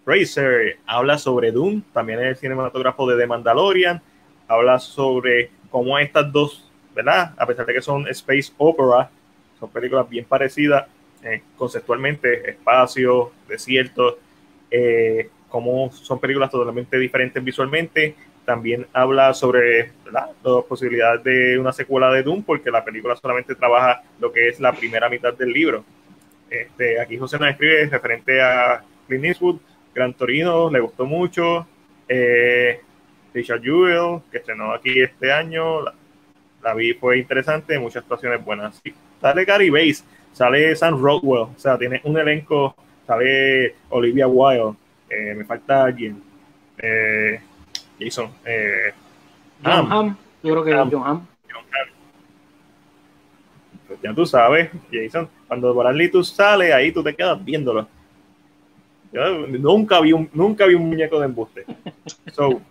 [0.05, 4.01] Fraser habla sobre Doom, también es el cinematógrafo de The Mandalorian,
[4.47, 7.33] habla sobre cómo estas dos ¿verdad?
[7.37, 9.09] A pesar de que son space opera,
[9.59, 10.87] son películas bien parecidas
[11.23, 14.19] eh, conceptualmente, espacio, desierto,
[14.71, 18.15] eh, como son películas totalmente diferentes visualmente.
[18.45, 20.29] También habla sobre las
[20.67, 24.71] posibilidades de una secuela de Doom, porque la película solamente trabaja lo que es la
[24.73, 25.83] primera mitad del libro.
[26.49, 29.59] Este, aquí José nos escribe referente a Clint Eastwood,
[29.93, 31.67] Gran Torino, le gustó mucho.
[32.07, 32.81] Eh,
[33.33, 35.81] Richard Jewell, que estrenó aquí este año,
[36.75, 38.81] vi, fue interesante, muchas actuaciones buenas.
[39.21, 44.77] sale Gary Bass, sale Sam Rockwell, o sea, tiene un elenco, sale Olivia Wilde,
[45.09, 46.21] eh, me falta alguien,
[46.77, 47.41] eh,
[47.99, 48.93] Jason, eh,
[49.63, 51.27] John Hamm, yo creo que John Hamm.
[51.51, 51.89] John Hamm.
[53.87, 57.87] Pues ya tú sabes, Jason, cuando Bradley tú sales, ahí tú te quedas viéndolo.
[59.11, 61.65] Yo nunca vi un, nunca vi un muñeco de embuste.
[62.31, 62.61] So,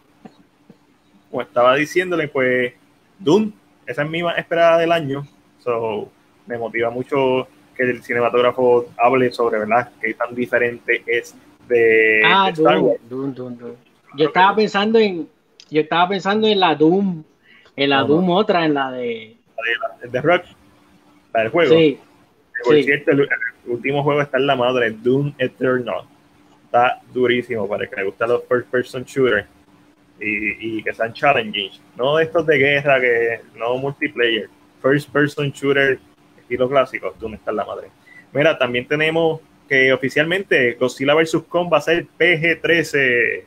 [1.30, 2.72] como estaba diciéndole, pues,
[3.18, 3.52] Doom
[3.88, 5.26] esa es mi más esperada del año.
[5.60, 6.10] So,
[6.46, 11.34] me motiva mucho que el cinematógrafo hable sobre, ¿verdad?, qué tan diferente es
[11.66, 13.00] de, ah, Star Wars.
[14.14, 15.26] Yo estaba pensando en,
[15.70, 17.24] yo estaba pensando en la Doom,
[17.76, 19.36] en la Doom otra, en la de...
[19.56, 20.44] La de, de Rock,
[21.32, 21.74] la del juego.
[21.74, 21.98] Sí.
[22.64, 23.28] Por cierto, el,
[23.66, 26.02] último juego está en la madre, Doom Eternal.
[26.64, 29.46] Está durísimo para el que le gustan los first person shooters
[30.20, 34.48] y, que sean challenging, no de estos de guerra, que no multiplayer,
[34.82, 35.98] first person shooter
[36.38, 37.90] estilo clásico, tú está la madre.
[38.32, 41.42] Mira, también tenemos que oficialmente Godzilla vs.
[41.48, 43.44] Kong va a ser PG-13.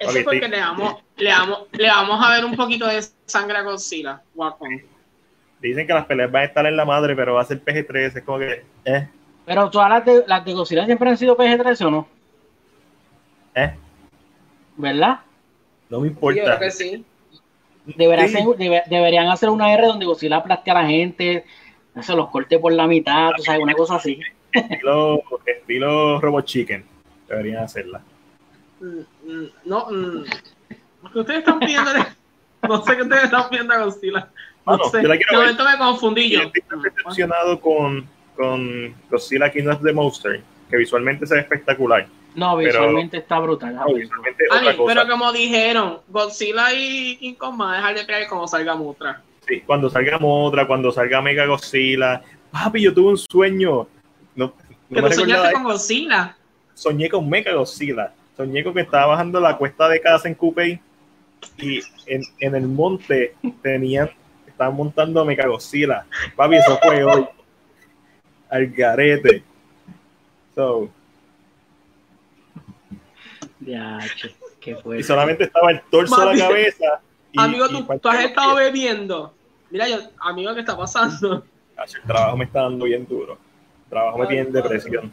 [0.00, 3.58] Eso es porque le vamos, le, vamos, le vamos a ver un poquito de sangre
[3.58, 4.22] a Godzilla.
[5.60, 8.16] Dicen que las peleas van a estar en la madre, pero va a ser PG-13,
[8.16, 8.64] es como que...
[8.84, 9.08] Eh.
[9.44, 12.17] Pero todas las de, las de Godzilla siempre han sido PG-13 o no?
[13.54, 13.74] ¿Eh?
[14.76, 15.20] ¿Verdad?
[15.88, 16.58] No me importa.
[17.86, 21.44] deberían hacer una R donde Godzilla aplaste a la gente,
[22.00, 24.20] se los corte por la mitad, o sea, una cosa así.
[24.52, 26.84] Estilo, estilo Robot Chicken.
[27.28, 28.00] Deberían hacerla.
[28.80, 30.24] Mm, mm, no, mm.
[31.14, 31.90] ustedes están pidiendo,
[32.62, 34.30] no sé qué ustedes están pidiendo a Godzilla.
[34.66, 34.98] No sé.
[34.98, 36.42] de momento me confundí yo.
[36.42, 38.06] Estoy decepcionado con,
[38.36, 43.78] con Godzilla King of the Monster, que visualmente se ve espectacular no, visualmente está brutal.
[44.86, 49.22] pero como dijeron, Godzilla y King Kong van a dejar de creer cuando salga Motra.
[49.46, 52.22] Sí, cuando salga Motra, cuando salga Mega Godzilla.
[52.50, 53.86] Papi, yo tuve un sueño.
[54.34, 54.52] No,
[54.88, 56.36] no soñaste con Godzilla?
[56.74, 58.12] Soñé con Mega Godzilla.
[58.36, 60.80] Soñé con que estaba bajando la cuesta de casa en Coupé
[61.56, 64.10] y en, en el monte tenían,
[64.46, 66.06] estaban montando Mega Godzilla.
[66.36, 67.26] Papi, eso fue hoy.
[68.50, 69.42] Al garete.
[70.54, 70.88] So,
[73.60, 77.00] y solamente estaba el torso de la cabeza.
[77.36, 79.34] amigo, tú, has estado bebiendo.
[79.70, 81.44] Mira, yo, amigo, ¿qué está pasando?
[81.76, 83.38] El trabajo me está dando bien duro.
[83.84, 85.12] El trabajo me tiene en depresión.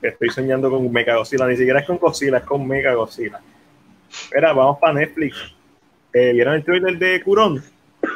[0.00, 1.46] Estoy soñando con Mega Godzilla.
[1.46, 3.40] Ni siquiera es con Godzilla, es con Mega Godzilla.
[4.10, 5.36] Espera, vamos para Netflix.
[6.12, 7.62] Eh, ¿Vieron el trailer de Curón?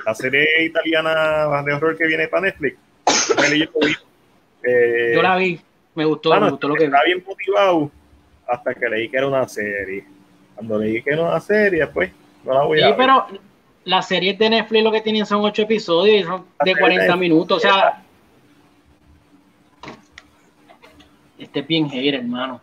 [0.04, 2.76] La serie italiana de horror que viene para Netflix.
[4.62, 5.60] Eh, yo la vi.
[5.94, 7.90] Me gustó, me gustó lo que Está bien motivado
[8.46, 10.04] hasta que leí que era una serie.
[10.54, 12.10] Cuando leí que era una serie, pues
[12.44, 12.96] no la voy a ver.
[12.96, 13.26] pero
[13.84, 17.58] la serie de Netflix lo que tienen son ocho episodios y son de 40 minutos.
[17.58, 18.02] O sea,
[21.38, 22.60] Este es bien hater, hermano.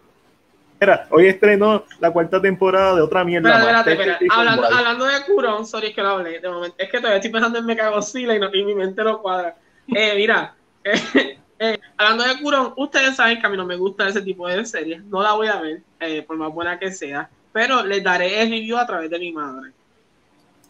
[0.80, 3.58] Mira, hoy estrenó la cuarta temporada de otra mierda.
[3.58, 4.20] Espera, más, espérate.
[4.20, 6.76] Chainsaw Hablando, hablando de Curon, sorry, es que no hablé de momento.
[6.78, 9.56] Es que todavía estoy pensando en Mechagodzilla y, no, y mi mente no cuadra.
[9.88, 14.08] Eh, mira, eh, eh, hablando de Curon, ustedes saben que a mí no me gusta
[14.08, 15.04] ese tipo de series.
[15.06, 17.30] No la voy a ver, eh, por más buena que sea.
[17.52, 19.72] Pero les daré el review a través de mi madre.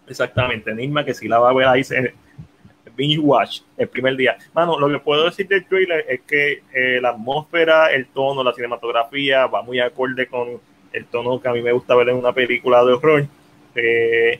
[0.07, 2.13] Exactamente, Nirma, que si la va a ver ahí, se,
[2.95, 4.37] binge watch el primer día.
[4.53, 8.53] Mano, lo que puedo decir del trailer es que eh, la atmósfera, el tono, la
[8.53, 10.59] cinematografía va muy acorde con
[10.91, 13.25] el tono que a mí me gusta ver en una película de horror.
[13.75, 14.39] Eh,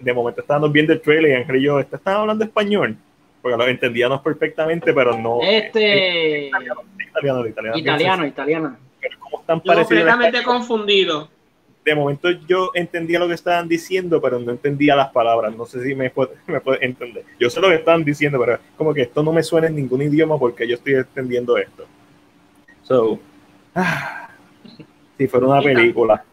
[0.00, 2.96] de momento estábamos viendo el trailer y Ángel y yo, ¿este están hablando español?
[3.44, 5.40] Porque lo entendíamos perfectamente, pero no.
[5.42, 6.46] Este.
[6.46, 7.76] italiano, italiano, italiano.
[7.76, 8.76] Italiano, italiano.
[8.98, 11.28] Pero como están Yo completamente confundido.
[11.84, 15.54] de momento yo entendía lo que estaban diciendo, pero no entendía las palabras.
[15.54, 17.22] No sé si me puede, me puede entender.
[17.38, 20.00] Yo sé lo que estaban diciendo, pero como que esto no me suena en ningún
[20.00, 21.84] idioma porque yo estoy entendiendo esto.
[22.82, 23.18] So,
[23.74, 24.30] ah,
[25.18, 26.24] si fuera una película.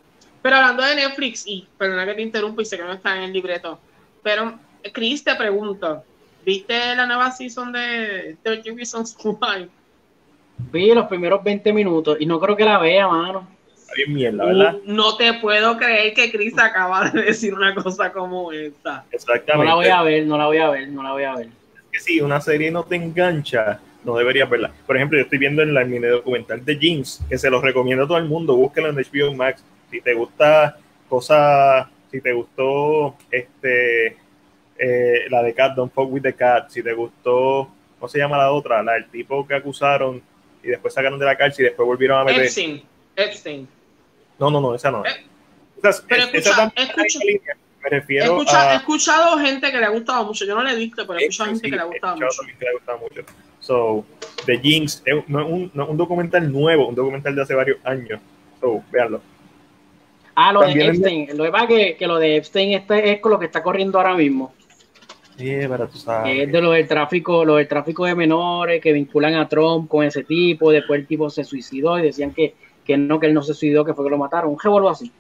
[0.42, 3.24] Pero hablando de Netflix, y perdona que te interrumpa y sé que no está en
[3.24, 3.82] el libreto,
[4.24, 4.58] pero
[4.94, 6.06] Chris te pregunto,
[6.46, 9.70] ¿viste la nueva season de 30 Reasons Why?
[10.72, 13.48] Vi los primeros 20 minutos y no creo que la vea, mano.
[13.76, 14.76] Está bien mierda, ¿verdad?
[14.76, 19.06] Uh, No te puedo creer que Chris acaba de decir una cosa como esta.
[19.12, 19.58] Exactamente.
[19.58, 21.48] No la voy a ver, no la voy a ver, no la voy a ver.
[21.92, 24.72] que si una serie no te engancha, no deberías verla.
[24.88, 28.06] Por ejemplo, yo estoy viendo en la mini documental de Jinx, que se los recomiendo
[28.06, 29.64] a todo el mundo, búsquenlo en HBO Max.
[29.90, 30.78] Si te gusta
[31.10, 34.16] cosas, si te gustó este
[34.84, 38.38] eh, la de Cat, Don't Fuck with the Cat, si te gustó, ¿cómo se llama
[38.38, 38.82] la otra?
[38.82, 40.22] La del tipo que acusaron
[40.64, 42.44] y después sacaron de la cárcel y después volvieron a meter.
[42.44, 42.84] Epstein,
[43.16, 43.68] Epstein.
[44.40, 45.06] No, no, no, esa no.
[45.06, 45.10] Eh,
[45.78, 47.20] Esa, es- pero esa escucha, escucha.
[47.26, 47.56] línea.
[47.84, 48.76] Me refiero escucha- he a...
[48.76, 50.46] escuchado gente que le ha gustado mucho.
[50.46, 52.14] Yo no le he visto, pero he escuchado gente Sí, que le ha he gustado
[52.14, 52.38] escuchado mucho.
[52.38, 53.22] también que le ha gustado mucho.
[53.60, 54.06] So,
[54.46, 57.42] The Jinx es un- no es un, no es un documental nuevo, un documental de
[57.44, 58.20] hace varios años.
[58.60, 59.22] So, véanlo.
[60.36, 61.38] Ah, lo También de es- Epstein.
[61.38, 63.62] Lo que pasa es que, que lo de Epstein este es con lo que está
[63.64, 64.54] corriendo ahora mismo.
[65.42, 66.48] Sí, pero tú sabes.
[66.48, 70.06] es de lo del tráfico, lo del tráfico de menores que vinculan a Trump con
[70.06, 70.72] ese tipo.
[70.72, 73.84] Después el tipo se suicidó y decían que, que no, que él no se suicidó,
[73.84, 74.52] que fue que lo mataron.
[74.52, 75.12] Un revuelo así.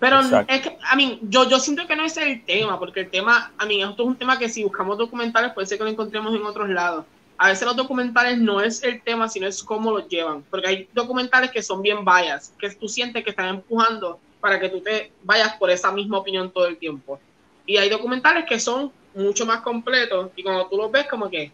[0.00, 0.52] Pero Exacto.
[0.52, 3.52] es que, a mí, yo, yo siento que no es el tema, porque el tema,
[3.56, 6.34] a mí, esto es un tema que si buscamos documentales puede ser que lo encontremos
[6.34, 7.04] en otros lados.
[7.38, 10.42] A veces los documentales no es el tema, sino es cómo los llevan.
[10.50, 14.68] Porque hay documentales que son bien bias, que tú sientes que están empujando para que
[14.68, 17.20] tú te vayas por esa misma opinión todo el tiempo.
[17.64, 21.52] Y hay documentales que son mucho más completos y cuando tú los ves como que,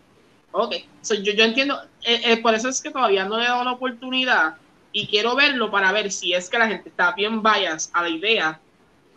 [0.52, 3.48] ok, So, yo, yo entiendo, eh, eh, por eso es que todavía no le he
[3.48, 4.56] dado la oportunidad
[4.92, 8.08] y quiero verlo para ver si es que la gente está bien bias a la
[8.08, 8.60] idea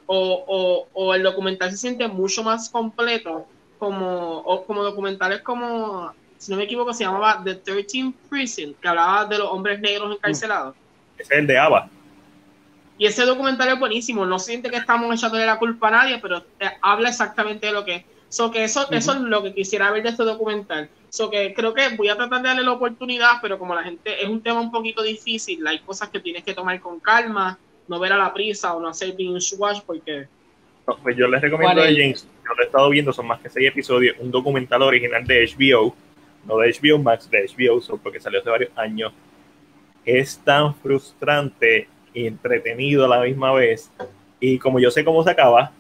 [0.06, 3.48] o, o, o el documental se siente mucho más completo
[3.80, 8.88] como, o como documentales como, si no me equivoco, se llamaba The 13 Prison, que
[8.88, 10.76] hablaba de los hombres negros encarcelados.
[11.18, 11.90] Ese es el de Ava.
[12.98, 16.46] Y ese documental es buenísimo, no siente que estamos echándole la culpa a nadie, pero
[16.60, 18.06] eh, habla exactamente de lo que es.
[18.32, 20.88] So que eso, eso es lo que quisiera ver de este documental.
[21.10, 24.24] So que creo que voy a tratar de darle la oportunidad, pero como la gente
[24.24, 28.00] es un tema un poquito difícil, hay cosas que tienes que tomar con calma, no
[28.00, 30.30] ver a la prisa o no hacer binge watch porque
[30.88, 31.98] No, pues yo les recomiendo ¿Cuál de es?
[32.00, 32.28] James.
[32.46, 34.16] Yo lo he estado viendo, son más que seis episodios.
[34.20, 35.94] Un documental original de HBO,
[36.46, 39.12] no de HBO Max, de HBO, so, porque salió hace varios años.
[40.06, 43.92] Es tan frustrante y entretenido a la misma vez.
[44.40, 45.74] Y como yo sé cómo se acaba,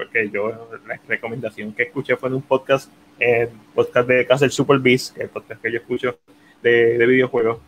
[0.00, 0.48] porque yo
[0.86, 5.20] la recomendación que escuché fue en un podcast, el podcast de Castle Super Beast, que
[5.20, 6.18] es el podcast que yo escucho
[6.62, 7.58] de, de videojuegos,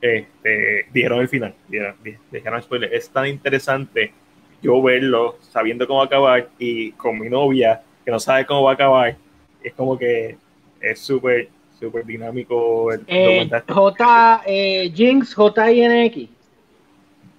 [0.00, 4.12] este, dijeron el final, dijeron, di- dijeron spoiler, es tan interesante
[4.62, 8.62] yo verlo sabiendo cómo va a acabar y con mi novia que no sabe cómo
[8.62, 9.16] va a acabar,
[9.64, 10.36] es como que
[10.80, 11.48] es súper,
[11.78, 13.50] súper dinámico el Eh.
[13.68, 16.28] J, eh, Jinx, J-I-N-X.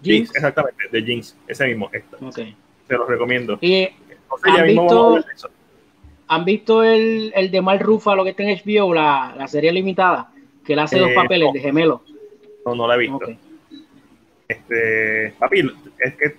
[0.03, 2.35] Jinx, exactamente, de Jinx, ese mismo, esta, Ok.
[2.87, 3.57] se los recomiendo.
[3.61, 3.87] Y
[4.36, 5.50] Entonces, ¿han visto-.
[6.28, 9.72] ¿Han visto el, el de Mal Rufa, lo que está en HBO, la, la serie
[9.72, 10.32] limitada?
[10.65, 11.54] Que él hace dos Eh, papeles no.
[11.54, 12.02] de gemelo.
[12.65, 13.20] No, no la he visto.
[14.48, 15.60] Este, papi,
[16.00, 16.36] es que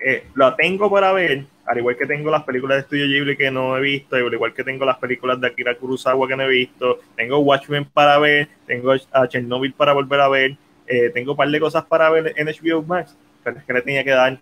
[0.00, 3.50] eh, lo tengo para ver, al igual que tengo las películas de Studio Ghibli que
[3.50, 6.48] no he visto, al igual que tengo las películas de Akira Kurosawa que no he
[6.48, 11.36] visto, tengo Watchmen para ver, tengo a Chernobyl para volver a ver, eh, tengo un
[11.38, 14.38] par de cosas para ver en HBO Max, pero es que le tenía que dar,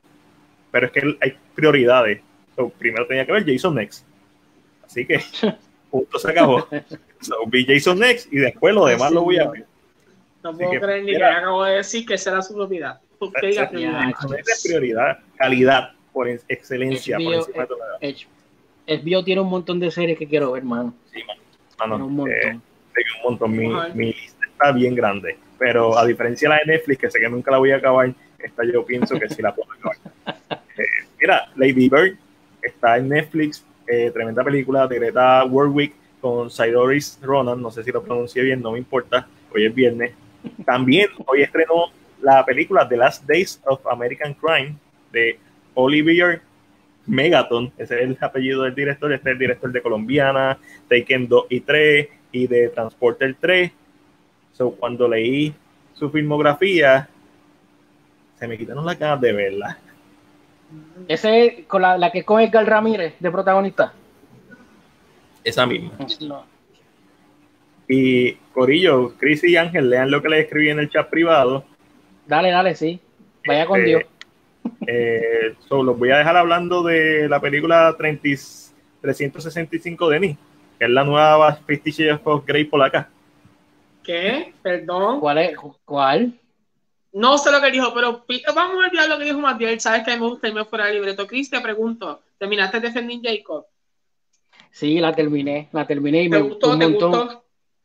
[0.72, 2.20] pero es que hay prioridades.
[2.57, 4.05] So, primero tenía que ver Jason Next.
[4.84, 5.20] Así que,
[5.90, 6.66] punto se acabó.
[7.20, 9.64] So, vi Jason Next y después lo demás lo voy a ver.
[10.42, 11.38] no puedo que, creer ni que mira.
[11.38, 12.55] acabo de decir que será su.
[12.61, 14.11] Usted prioridad.
[14.11, 17.16] Esa es prioridad, calidad por ex- excelencia.
[17.18, 17.98] por HBO, encima de todo lo demás.
[18.03, 18.26] H-
[19.07, 20.92] HBO tiene un montón de series que quiero ver, mano.
[21.12, 21.40] Sí, mano.
[21.78, 22.34] Mano, un montón.
[22.36, 22.40] eh,
[22.92, 23.53] tengo un montón.
[23.57, 25.38] Mi, mi lista está bien grande.
[25.59, 28.12] pero a diferencia de la de Netflix, que sé que nunca la voy a acabar,
[28.40, 29.96] esta yo pienso que sí la puedo acabar.
[30.78, 30.86] Eh,
[31.20, 32.16] mira, Lady Bird
[32.62, 37.90] está en Netflix, eh, tremenda película de Greta Warwick con Sidoris Ronan, no sé si
[37.90, 40.12] lo pronuncié bien, no me importa, hoy es viernes.
[40.64, 41.86] También hoy estrenó
[42.20, 44.76] la película The Last Days of American Crime
[45.12, 45.38] de
[45.74, 46.40] Olivier
[47.06, 50.58] Megaton, ese es el apellido del director, este es el director de Colombiana,
[50.88, 53.72] Taken 2 y 3 y de Transporter 3.
[54.52, 55.52] So, cuando leí
[55.94, 57.08] su filmografía,
[58.38, 59.78] se me quitaron las ganas de verla.
[61.08, 63.92] Ese es con la, la que con Edgar Ramírez de protagonista.
[65.44, 65.92] Esa misma.
[67.88, 71.64] Y Corillo, Chris y Ángel, lean lo que les escribí en el chat privado.
[72.26, 73.00] Dale, dale, sí.
[73.46, 74.02] Vaya con Este, Dios.
[74.86, 78.36] Eh, so, los voy a dejar hablando de la película 30 y-
[79.00, 80.36] 365 de mí,
[80.78, 83.10] que es la nueva Fifty Shades of Grey polaca.
[84.04, 84.54] ¿Qué?
[84.62, 85.18] Perdón.
[85.18, 85.56] ¿Cuál es?
[85.84, 86.38] ¿Cuál?
[87.12, 89.78] No sé lo que dijo, pero vamos a olvidar lo que dijo Matiel.
[89.80, 91.26] Sabes que me gusta irme fuera del libreto.
[91.26, 93.66] Chris, te pregunto, ¿terminaste de defender Jacob?
[94.70, 96.78] Sí, la terminé, la terminé y ¿Te me gustó?
[96.78, 97.10] ¿Te montón.
[97.10, 97.44] gustó?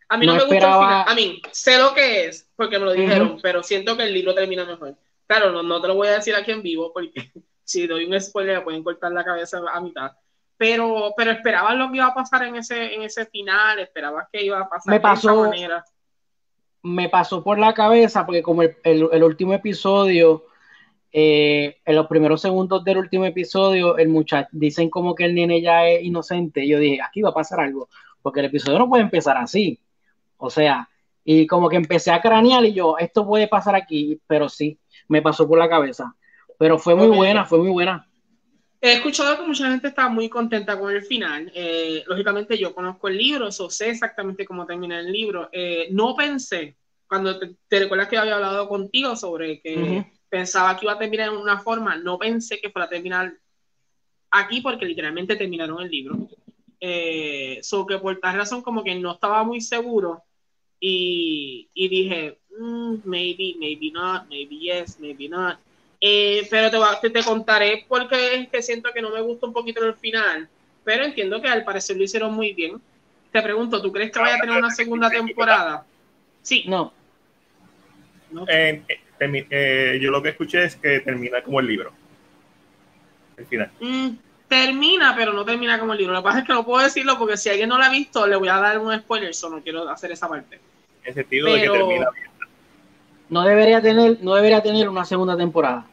[0.09, 1.05] A mí no, No me gustó el esperaba- final.
[1.09, 4.34] A mí, sé lo que es, porque me lo dijeron, pero siento que el libro
[4.34, 4.95] termina mejor.
[5.28, 7.11] Claro, no, no te lo voy a decir aquí en vivo, porque
[7.65, 10.11] si doy un spoiler me pueden cortar la cabeza a mitad.
[10.55, 14.41] Pero, pero esperabas lo que iba a pasar en ese, en ese final, esperabas que
[14.43, 15.84] iba a pasar Me de esa pasó- manera.
[16.88, 20.45] Me pasó por la cabeza porque como el, el- el último episodio,
[21.11, 25.61] eh, en los primeros segundos del último episodio, el muchacho, dicen como que el nene
[25.61, 27.89] ya es inocente, yo dije, aquí va a pasar algo,
[28.21, 29.79] porque el episodio no puede empezar así.
[30.38, 30.89] O sea,
[31.23, 35.21] y como que empecé a cranear y yo, esto puede pasar aquí, pero sí, me
[35.21, 36.15] pasó por la cabeza.
[36.59, 38.07] Pero fue muy buena, fue muy buena.
[38.88, 41.51] He escuchado que mucha gente está muy contenta con el final.
[41.53, 45.49] Eh, lógicamente yo conozco el libro, eso sé exactamente cómo termina el libro.
[45.51, 50.05] Eh, no pensé, cuando te, te recuerdas que había hablado contigo sobre que Ujú.
[50.29, 53.33] pensaba que iba a terminar en una forma, no pensé que fuera a terminar
[54.31, 56.29] aquí porque literalmente terminaron el libro.
[56.79, 60.23] Eh, so que por tal razón como que no estaba muy seguro
[60.79, 65.57] y, y dije, "Mm, maybe, maybe not, maybe yes, maybe not.
[65.99, 69.47] Eh, pero te, va- te, te contaré porque es que siento que no me gusta
[69.47, 70.47] un poquito el final,
[70.83, 72.79] pero entiendo que al parecer lo hicieron muy bien.
[73.31, 75.85] Te pregunto, ¿tú crees que vaya a tener una segunda temporada?
[76.41, 76.63] Sí.
[76.67, 76.93] No,
[78.31, 78.45] ¿no?
[78.47, 81.91] Eh, eh, eh, yo lo que escuché es que termina como el libro.
[83.37, 83.71] El final.
[83.79, 84.09] Mm,
[84.47, 86.13] termina, pero no termina como el libro.
[86.13, 88.25] Lo que pasa es que no puedo decirlo porque si alguien no lo ha visto,
[88.27, 90.55] le voy a dar un spoiler, so no quiero hacer esa parte.
[90.55, 92.27] En el sentido de que termina bien.
[93.30, 95.86] No debería tener, no debería tener una segunda temporada.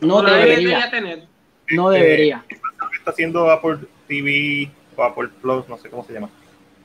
[0.00, 1.26] No, debería, tener.
[1.70, 2.44] no debería.
[2.48, 2.56] Que
[2.96, 3.78] está haciendo Apple
[4.08, 6.28] TV o Apple Plus, no sé cómo se llama.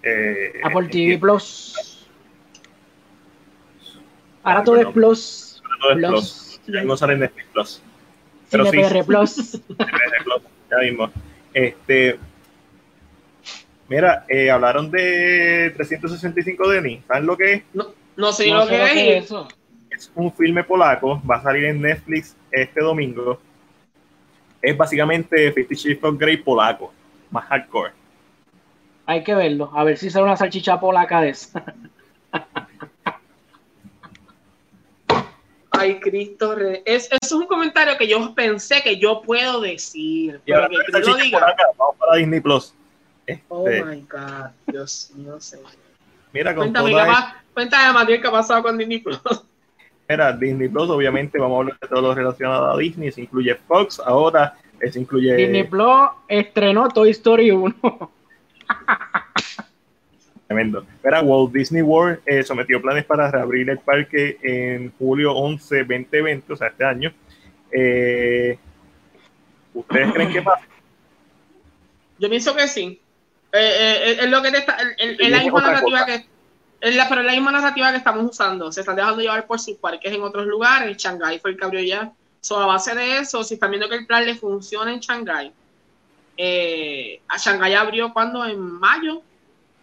[0.03, 2.07] Eh, Apple TV eh, Plus.
[4.43, 5.63] Ahora todo es Plus.
[5.81, 6.61] todo es Plus.
[6.67, 7.81] Ya no sale en Netflix Plus.
[8.51, 9.33] Pero sí, CinePR Plus.
[9.67, 11.11] Plus, ya mismo.
[11.53, 12.19] Este,
[13.89, 17.01] mira, eh, hablaron de 365 Denny.
[17.07, 17.63] ¿Saben lo que es?
[17.73, 17.87] No,
[18.17, 18.91] no sé No lo sé que lo es.
[18.93, 19.47] que es eso.
[19.89, 23.39] Es un filme polaco, va a salir en Netflix este domingo.
[24.61, 26.91] Es básicamente Fifty Shades of Grey polaco,
[27.31, 27.93] más hardcore.
[29.05, 29.71] Hay que verlo.
[29.73, 31.63] A ver si sale una salchicha polaca de esa.
[35.71, 36.55] Ay, Cristo.
[36.55, 40.41] re- Es, eso es un comentario que yo pensé que yo puedo decir.
[40.45, 42.73] Y Pero ahora que lo polaca, vamos para Disney Plus.
[43.25, 44.49] Este, Oh my God.
[44.67, 45.67] Dios mío, señor.
[46.33, 49.19] mira, con Cuéntame, toda ¿qué pa- cuéntame, Matías, qué ha pasado con Disney Plus.
[50.07, 53.11] Mira, Disney Plus, obviamente vamos a hablar de todo lo relacionado a Disney.
[53.11, 54.55] Se incluye Fox, ahora
[54.91, 55.35] se incluye.
[55.35, 57.75] Disney Plus estrenó Toy Story 1.
[60.47, 60.85] Tremendo.
[61.03, 66.53] Mira, Walt Disney World eh, sometió planes para reabrir el parque en julio 11, 2020,
[66.53, 67.11] o sea, este año.
[67.71, 68.57] Eh,
[69.73, 70.63] ¿Ustedes creen que pasa?
[72.19, 73.01] Yo pienso que sí.
[73.51, 76.05] Eh, eh, es lo que te está, es- la misma narrativa cosa.
[76.05, 76.36] que
[76.81, 78.71] la, pero es la misma narrativa que estamos usando.
[78.71, 80.97] Se están dejando llevar por sus parques en otros lugares.
[80.97, 82.11] Shanghai fue el que abrió ya.
[82.41, 85.51] So, a base de eso, si están viendo que el plan le funciona en Shanghai,
[86.37, 89.21] eh, a Shanghai abrió cuando en mayo,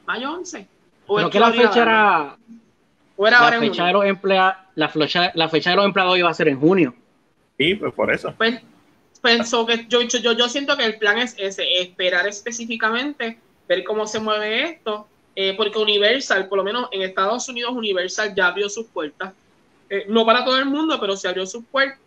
[0.06, 0.66] mayo 11.
[1.06, 2.36] ¿O Pero que la fecha era.
[3.16, 3.86] ¿O era La ahora en fecha, junio?
[3.86, 6.94] de los emplea, la, fecha, la fecha de los empleados iba a ser en junio.
[7.58, 8.34] Sí, pues por eso.
[8.36, 8.60] Pues,
[9.20, 13.38] pensó que yo, yo, yo siento que el plan es ese, esperar específicamente,
[13.68, 18.34] ver cómo se mueve esto, eh, porque Universal, por lo menos en Estados Unidos, Universal
[18.34, 19.32] ya abrió sus puertas.
[19.90, 21.98] Eh, no para todo el mundo, pero se abrió sus puertas,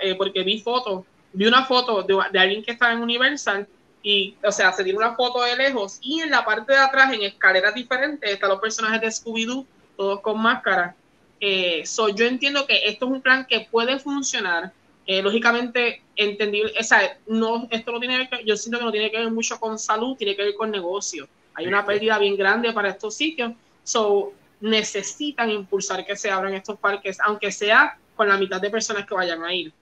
[0.00, 3.66] eh, porque vi fotos, vi una foto de, alguien que estaba en Universal
[4.02, 7.12] y, o sea, se tiene una foto de lejos y en la parte de atrás,
[7.12, 9.66] en escaleras diferentes, están los personajes de Scooby-Doo,
[9.96, 10.94] todos con máscara.
[11.40, 11.84] Eh,
[12.14, 14.72] yo entiendo que esto es un plan que puede funcionar.
[15.08, 19.18] Lógicamente, entendible, o sea, no, esto no tiene que, yo siento que no tiene que
[19.18, 21.28] ver mucho con salud, tiene que ver con negocio.
[21.56, 23.52] Hay una pérdida bien grande para estos sitios.
[23.82, 29.06] So, necesitan impulsar que se abran estos parques, aunque sea con la mitad de personas
[29.06, 29.72] que vayan a ir.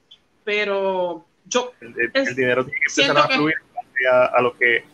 [0.45, 1.73] Pero yo.
[1.81, 3.55] El, dinero tiene que empezar a fluir
[4.11, 4.85] a, lo que.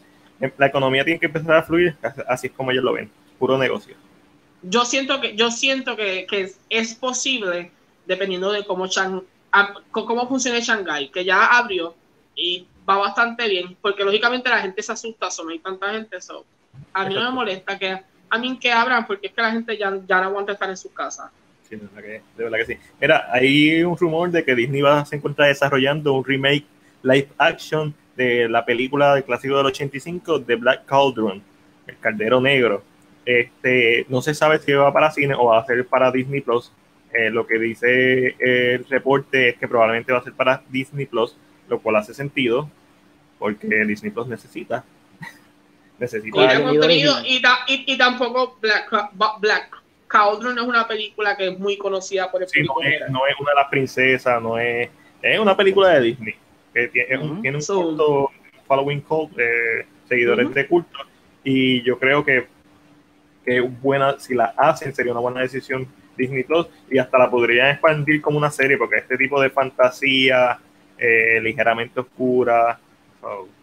[0.56, 3.94] La economía tiene que empezar a fluir, así es como ellos lo ven, puro negocio.
[4.62, 7.70] Yo siento que, yo siento que, que es posible,
[8.06, 9.22] dependiendo de cómo, Chang,
[9.90, 11.94] cómo funciona Shanghai, que ya abrió
[12.34, 16.46] y va bastante bien, porque lógicamente la gente se asusta, no hay tanta gente, eso
[16.92, 18.00] a mí no me molesta que
[18.32, 20.76] a mí que abran, porque es que la gente ya, ya no aguanta estar en
[20.76, 21.32] su casa.
[21.68, 22.76] Sí, de verdad, que, de verdad que sí.
[23.00, 26.64] Mira, hay un rumor de que Disney va a se encuentra desarrollando un remake
[27.02, 31.42] live action de la película del clásico del 85 de Black Cauldron,
[31.86, 32.84] el Caldero Negro.
[33.24, 36.72] Este, no se sabe si va para cine o va a ser para Disney Plus.
[37.12, 41.36] Eh, lo que dice el reporte es que probablemente va a ser para Disney Plus,
[41.68, 42.70] lo cual hace sentido
[43.40, 44.84] porque Disney Plus necesita
[46.00, 48.90] necesita contenido y, y, tampoco Black,
[49.38, 49.76] Black
[50.08, 52.80] Cauldron no es una película que es muy conocida por el público.
[52.82, 54.88] No es, no es, una de las princesas, no es,
[55.22, 56.34] es una película de Disney
[56.74, 58.28] que tiene, un, tiene un
[58.66, 60.98] following cult de seguidores de culto
[61.44, 62.46] y yo creo que,
[63.44, 65.86] que buena, si la hacen sería una buena decisión
[66.16, 70.58] Disney Plus y hasta la podrían expandir como una serie porque este tipo de fantasía
[70.98, 72.78] eh, ligeramente oscura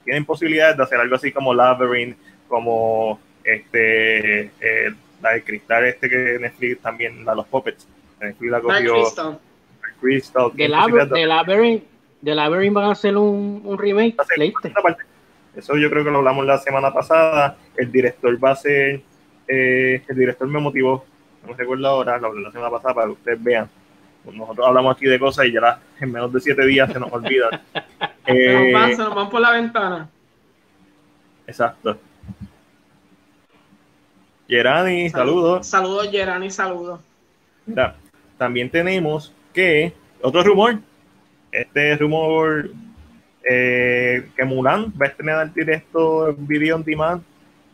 [0.07, 2.15] tienen posibilidades de hacer algo así como Labyrinth,
[2.47, 7.85] como este eh, la de cristal este que Netflix también, la los puppets.
[8.21, 8.93] Netflix la cogió.
[8.93, 9.39] Crystal.
[9.99, 10.51] Crystal.
[10.53, 11.83] De, Labyrinth,
[12.21, 14.15] de Labyrinth van a hacer un, un remake.
[15.53, 17.57] Eso yo creo que lo hablamos la semana pasada.
[17.75, 19.01] El director va a ser,
[19.45, 21.03] eh, el director me motivó,
[21.43, 23.69] no me recuerdo ahora, lo hablé la semana pasada para que ustedes vean.
[24.33, 27.61] Nosotros hablamos aquí de cosas y ya en menos de siete días se nos olvida.
[28.25, 30.09] eh, se nos van por la ventana.
[31.45, 31.97] Exacto.
[34.47, 35.67] Gerani, saludos.
[35.67, 36.99] Saludos, Gerani, saludos.
[37.65, 37.95] Mira,
[38.37, 40.79] también tenemos que, otro rumor,
[41.51, 42.69] este rumor
[43.49, 47.23] eh, que Mulan va a estrenar directo video on demand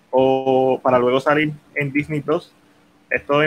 [0.09, 2.51] o para luego salir en Disney Plus.
[3.09, 3.39] Esto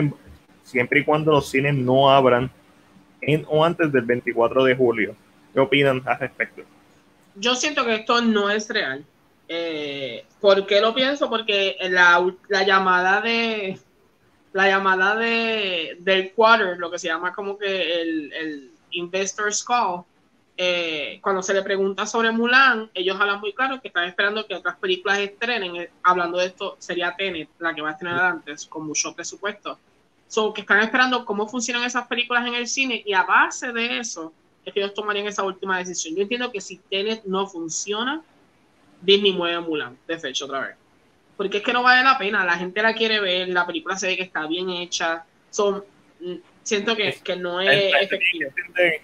[0.62, 2.50] siempre y cuando los cines no abran
[3.26, 5.16] en o antes del 24 de julio.
[5.52, 6.62] ¿Qué opinan al respecto?
[7.34, 9.04] Yo siento que esto no es real.
[9.48, 11.28] Eh, ¿Por qué lo pienso?
[11.28, 13.78] Porque la, la llamada de
[14.52, 20.04] la llamada de del quarter, lo que se llama como que el, el Investors Call,
[20.56, 24.54] eh, cuando se le pregunta sobre Mulan, ellos hablan muy claro que están esperando que
[24.54, 25.76] otras películas estrenen.
[25.76, 29.78] Eh, hablando de esto, sería Tenet, la que va a estrenar antes, con mucho presupuesto.
[30.28, 33.98] So, que están esperando cómo funcionan esas películas en el cine y a base de
[33.98, 34.32] eso
[34.64, 36.16] es que ellos tomarían esa última decisión.
[36.16, 38.22] Yo entiendo que si Tenet no funciona,
[39.00, 40.76] Disney mueve a Mulan de fecha otra vez.
[41.36, 44.08] Porque es que no vale la pena, la gente la quiere ver, la película se
[44.08, 45.24] ve que está bien hecha.
[45.50, 45.84] Son,
[46.18, 48.50] mm, siento que, que no es efectivo.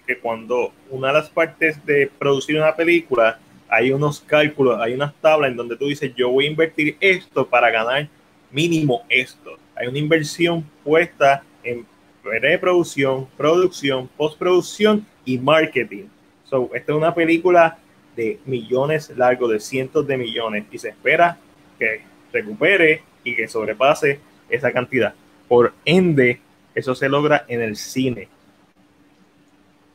[0.05, 5.15] Que cuando una de las partes de producir una película hay unos cálculos, hay unas
[5.15, 8.07] tablas en donde tú dices, yo voy a invertir esto para ganar
[8.51, 9.57] mínimo esto.
[9.83, 11.85] Hay una inversión puesta en
[12.23, 16.05] preproducción, producción, postproducción y marketing.
[16.45, 17.77] So, esta es una película
[18.15, 21.37] de millones largo, de cientos de millones, y se espera
[21.77, 21.99] que
[22.31, 25.15] recupere y que sobrepase esa cantidad.
[25.49, 26.39] Por ende,
[26.73, 28.29] eso se logra en el cine.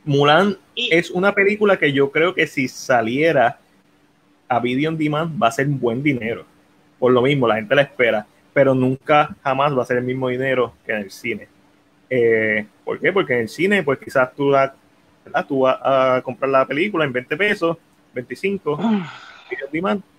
[0.03, 3.59] Mulan es una película que yo creo que si saliera
[4.47, 6.45] a Video on Demand va a ser un buen dinero.
[6.99, 10.29] Por lo mismo, la gente la espera, pero nunca jamás va a ser el mismo
[10.29, 11.47] dinero que en el cine.
[12.09, 13.13] Eh, ¿Por qué?
[13.13, 14.53] Porque en el cine, pues quizás tú,
[15.47, 17.77] tú vas a comprar la película en 20 pesos
[18.13, 19.13] 25 ah.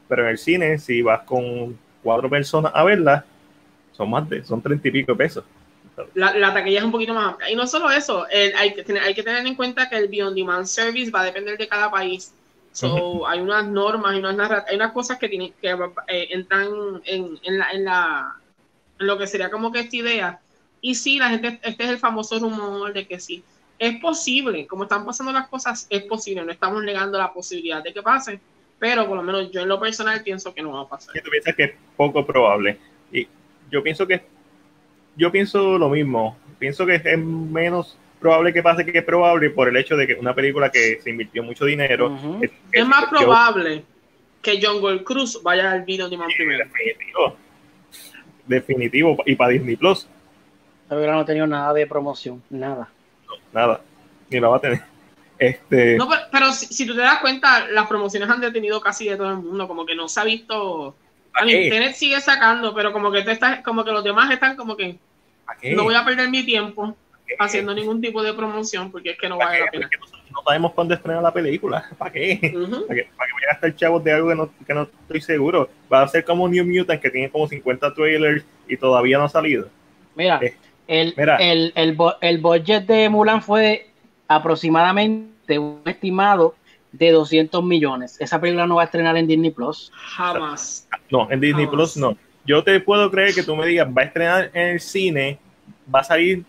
[0.09, 3.25] pero en el cine, si vas con cuatro personas a verla,
[3.93, 5.45] son más de, son 30 y pico pesos.
[6.15, 7.51] La, taquilla es un poquito más amplia.
[7.51, 8.27] Y no solo eso,
[8.57, 11.25] hay, que tener, hay que tener en cuenta que el Beyond Demand Service va a
[11.25, 12.33] depender de cada país.
[12.73, 15.71] So, Hay unas normas, hay unas, hay unas cosas que, tienen, que
[16.07, 16.69] eh, entran
[17.05, 18.37] en, en, la, en, la,
[18.99, 20.41] en lo que sería como que esta idea.
[20.81, 23.43] Y sí, la gente, este es el famoso rumor de que sí,
[23.79, 27.93] es posible, como están pasando las cosas, es posible, no estamos negando la posibilidad de
[27.93, 28.39] que pase,
[28.79, 31.15] pero por lo menos yo en lo personal pienso que no va a pasar.
[31.23, 32.79] tú piensas que es poco probable?
[33.11, 33.27] Y
[33.71, 34.23] yo pienso que
[35.17, 39.69] yo pienso lo mismo, pienso que es menos probable que pase que es probable por
[39.69, 42.17] el hecho de que una película que se invirtió mucho dinero
[42.71, 43.83] es, más probable
[44.43, 46.65] que John Gold Cruz vaya al video de primero.
[46.65, 47.37] Definitivo.
[48.47, 50.07] Definitivo y para Disney Plus
[50.89, 52.89] película no ha tenido nada de promoción, nada.
[53.53, 53.81] nada,
[54.29, 54.83] ni la va a tener.
[55.39, 55.97] Este...
[55.97, 59.37] No, pero, si, tú te das cuenta, las promociones han detenido casi de todo el
[59.39, 60.95] mundo, como que no se ha visto.
[61.33, 64.57] A mí, Tenet sigue sacando, pero como que, te está, como que los demás están
[64.57, 64.99] como que
[65.75, 66.95] no voy a perder mi tiempo
[67.39, 69.91] haciendo ningún tipo de promoción porque es que no vale la pena.
[70.31, 71.89] No, sabemos cuándo estrena la película.
[71.99, 72.39] ¿Para qué?
[72.87, 73.09] ¿Para qué?
[73.17, 75.69] ¿Para voy a gastar chavos de algo que no, que no estoy seguro?
[75.93, 79.29] Va a ser como New Mutant que tiene como 50 trailers y todavía no ha
[79.29, 79.69] salido.
[80.15, 80.55] Mira, eh,
[80.87, 83.91] el, El, el, el budget de Mulan fue
[84.29, 86.55] aproximadamente un estimado
[86.93, 88.21] de 200 millones.
[88.21, 89.93] Esa película no va a estrenar en Disney Plus.
[89.95, 90.89] Jamás.
[91.11, 92.17] No, en Disney Plus no.
[92.45, 95.39] Yo te puedo creer que tú me digas, va a estrenar en el cine,
[95.93, 96.45] va a salir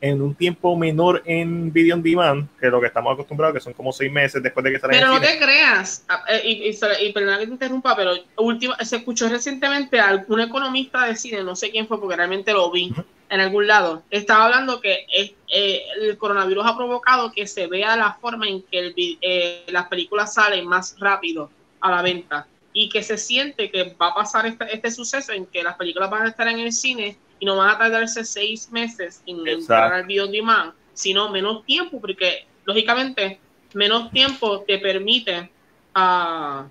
[0.00, 3.72] en un tiempo menor en video on demand que lo que estamos acostumbrados, que son
[3.72, 4.94] como seis meses después de que sale.
[4.94, 9.28] Pero no te creas, eh, y, y, perdona que te interrumpa, pero última, se escuchó
[9.28, 12.92] recientemente a algún economista de cine, no sé quién fue porque realmente lo vi
[13.28, 18.14] en algún lado, estaba hablando que eh, el coronavirus ha provocado que se vea la
[18.14, 23.16] forma en que eh, las películas salen más rápido a la venta y que se
[23.16, 26.46] siente que va a pasar este, este suceso en que las películas van a estar
[26.46, 30.72] en el cine y no van a tardarse seis meses en entrar al video demand,
[30.94, 33.38] sino menos tiempo, porque lógicamente
[33.74, 35.50] menos tiempo te permite
[35.94, 36.64] uh,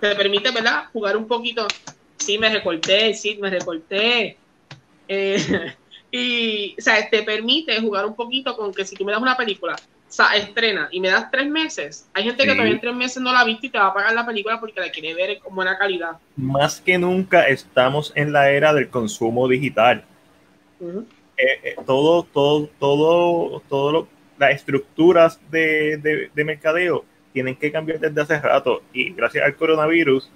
[0.00, 0.84] te permite, ¿verdad?
[0.92, 1.66] Jugar un poquito.
[2.16, 4.36] Sí, me recorté, sí, me recorté.
[5.08, 5.74] Eh,
[6.10, 9.36] y, o sea, te permite jugar un poquito con que si tú me das una
[9.36, 9.76] película
[10.12, 12.08] sea, estrena y me das tres meses.
[12.14, 13.94] Hay gente que todavía en tres meses no la ha visto y te va a
[13.94, 16.18] pagar la película porque la quiere ver con buena calidad.
[16.36, 20.04] Más que nunca estamos en la era del consumo digital.
[20.80, 21.06] Eh,
[21.36, 24.08] eh, todo, todo, todo, todo
[24.38, 30.30] las estructuras de, de, mercadeo tienen que cambiar desde hace rato y gracias al coronavirus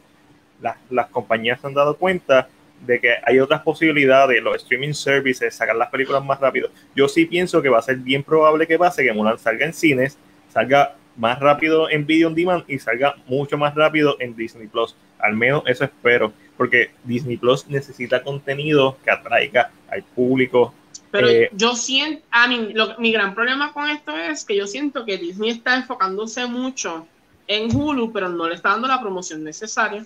[0.90, 2.48] las compañías se han dado cuenta
[2.86, 6.70] de que hay otras posibilidades, los streaming services, sacar las películas más rápido.
[6.94, 9.72] Yo sí pienso que va a ser bien probable que pase que Mulan salga en
[9.72, 10.18] cines,
[10.52, 14.96] salga más rápido en video on demand y salga mucho más rápido en Disney Plus.
[15.18, 20.74] Al menos eso espero, porque Disney Plus necesita contenido que atraiga al público.
[21.10, 25.04] Pero eh, yo siento, a mí, mi gran problema con esto es que yo siento
[25.04, 27.06] que Disney está enfocándose mucho
[27.46, 30.00] en Hulu, pero no le está dando la promoción necesaria.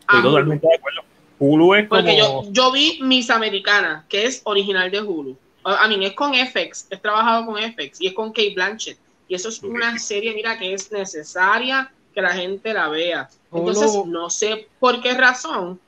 [0.00, 1.11] Estoy totalmente de acuerdo
[1.42, 5.36] Hulu es Porque yo, yo vi Miss Americana, que es original de Hulu.
[5.64, 8.96] A mí es con FX, he trabajado con FX y es con Kate Blanchett.
[9.26, 13.28] Y eso es una serie, mira, que es necesaria que la gente la vea.
[13.52, 15.80] Entonces, no sé por qué razón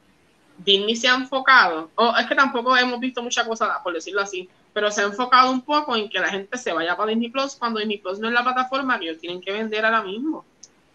[0.59, 4.48] Disney se ha enfocado, o es que tampoco hemos visto muchas cosas, por decirlo así,
[4.72, 7.55] pero se ha enfocado un poco en que la gente se vaya para Disney Plus
[7.55, 10.44] cuando Disney Plus no es la plataforma que ellos tienen que vender ahora mismo.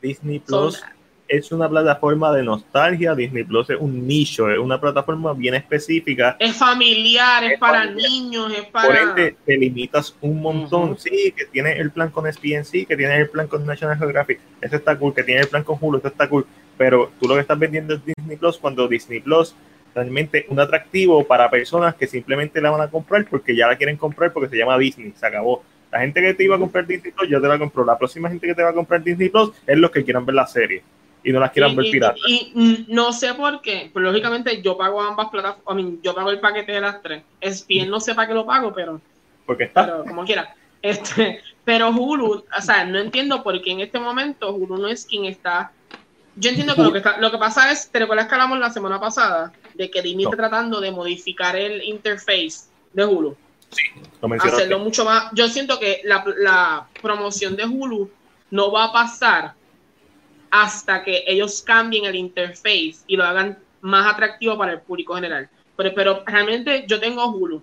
[0.01, 0.82] Disney Plus
[1.30, 6.36] es una plataforma de nostalgia, Disney Plus es un nicho, es una plataforma bien específica.
[6.40, 8.88] Es familiar, es, para niños, es para...
[8.88, 13.16] Por ende, te limitas un montón, sí, que tiene el plan con SPNC, que tiene
[13.18, 16.08] el plan con National Geographic, eso está cool, que tiene el plan con Hulu, eso
[16.08, 19.56] está cool, pero tú lo que estás vendiendo es Disney Plus cuando Disney Plus
[19.94, 23.98] realmente un atractivo para personas que simplemente la van a comprar porque ya la quieren
[23.98, 25.64] comprar porque se llama Disney, se acabó.
[25.92, 27.84] La gente que te iba a comprar Disney Plus ya te la compró.
[27.84, 30.36] La próxima gente que te va a comprar Disney Plus es los que quieran ver
[30.36, 30.84] la serie
[31.24, 32.22] y no las quieran ver piratas.
[32.28, 36.74] Y, no sé por qué, pero lógicamente yo pago ambas plataformas, yo pago el paquete
[36.74, 37.24] de las tres.
[37.41, 39.01] Es bien, no sé para qué lo pago, pero.
[39.45, 39.86] Porque está.
[39.86, 40.55] Pero como quiera.
[40.82, 45.05] Este, pero Hulu, o sea, no entiendo por qué en este momento Hulu no es
[45.05, 45.72] quien está.
[46.36, 48.99] Yo entiendo que lo que, lo que pasa es, te recuerdas que hablamos la semana
[48.99, 53.36] pasada de que Disney está tratando de modificar el interface de Hulu.
[53.72, 53.84] Sí,
[54.39, 55.32] hacerlo mucho más.
[55.34, 58.09] Yo siento que la, la promoción de Hulu
[58.51, 59.53] no va a pasar
[60.52, 65.50] hasta que ellos cambien el interface y lo hagan más atractivo para el público general.
[65.76, 67.62] Pero, pero realmente yo tengo Hulu.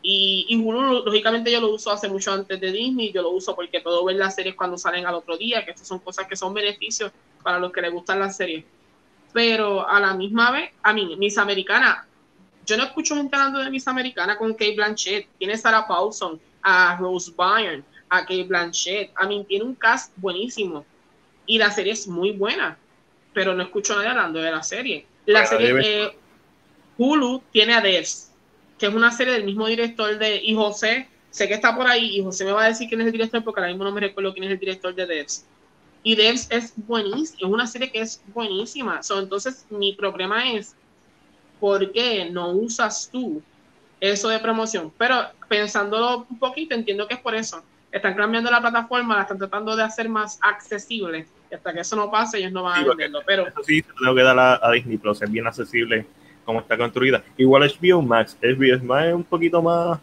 [0.00, 3.12] Y, Hulu, lógicamente, yo lo uso hace mucho antes de Disney.
[3.12, 5.88] Yo lo uso porque puedo ver las series cuando salen al otro día, que estas
[5.88, 7.10] son cosas que son beneficios
[7.42, 8.64] para los que les gustan las series.
[9.32, 12.06] Pero a la misma vez, a mí, Miss Americana,
[12.64, 15.26] yo no escucho gente hablando de Miss Americana con Kate Blanchett.
[15.36, 19.10] Tiene Sarah Paulson, a Rose Byrne, a Kate Blanchett.
[19.16, 20.84] A mí, tiene un cast buenísimo
[21.48, 22.78] y la serie es muy buena,
[23.32, 25.06] pero no escucho a nadie hablando de la serie.
[25.26, 26.16] La serie eh,
[26.98, 28.30] Hulu tiene a Devs,
[28.78, 32.18] que es una serie del mismo director de y José, sé que está por ahí
[32.18, 34.00] y José me va a decir quién es el director porque ahora mismo no me
[34.00, 35.46] recuerdo quién es el director de Devs.
[36.02, 39.00] Y Devs es buenísima, es una serie que es buenísima.
[39.18, 40.76] entonces mi problema es,
[41.58, 43.42] ¿por qué no usas tú
[44.00, 44.92] eso de promoción?
[44.98, 47.62] Pero pensándolo un poquito, entiendo que es por eso.
[47.90, 52.10] Están cambiando la plataforma, la están tratando de hacer más accesible hasta que eso no
[52.10, 53.20] pase, ellos no van a venderlo.
[53.26, 56.06] Pero eso sí, se tengo que dar a, Disney Plus, es bien accesible
[56.44, 57.22] cómo está construida.
[57.36, 59.98] Igual HBO Max, HBO Max es un poquito más,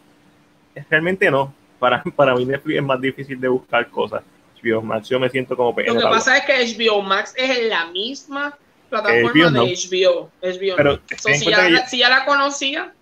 [0.90, 4.22] realmente no, para, para mí Netflix es más difícil de buscar cosas.
[4.62, 7.86] HBO Max yo me siento como Lo que pasa es que HBO Max es la
[7.86, 8.56] misma
[8.88, 10.30] plataforma de HBO.
[10.42, 12.92] HBO Pero, si, ya, si, ya, la conocía.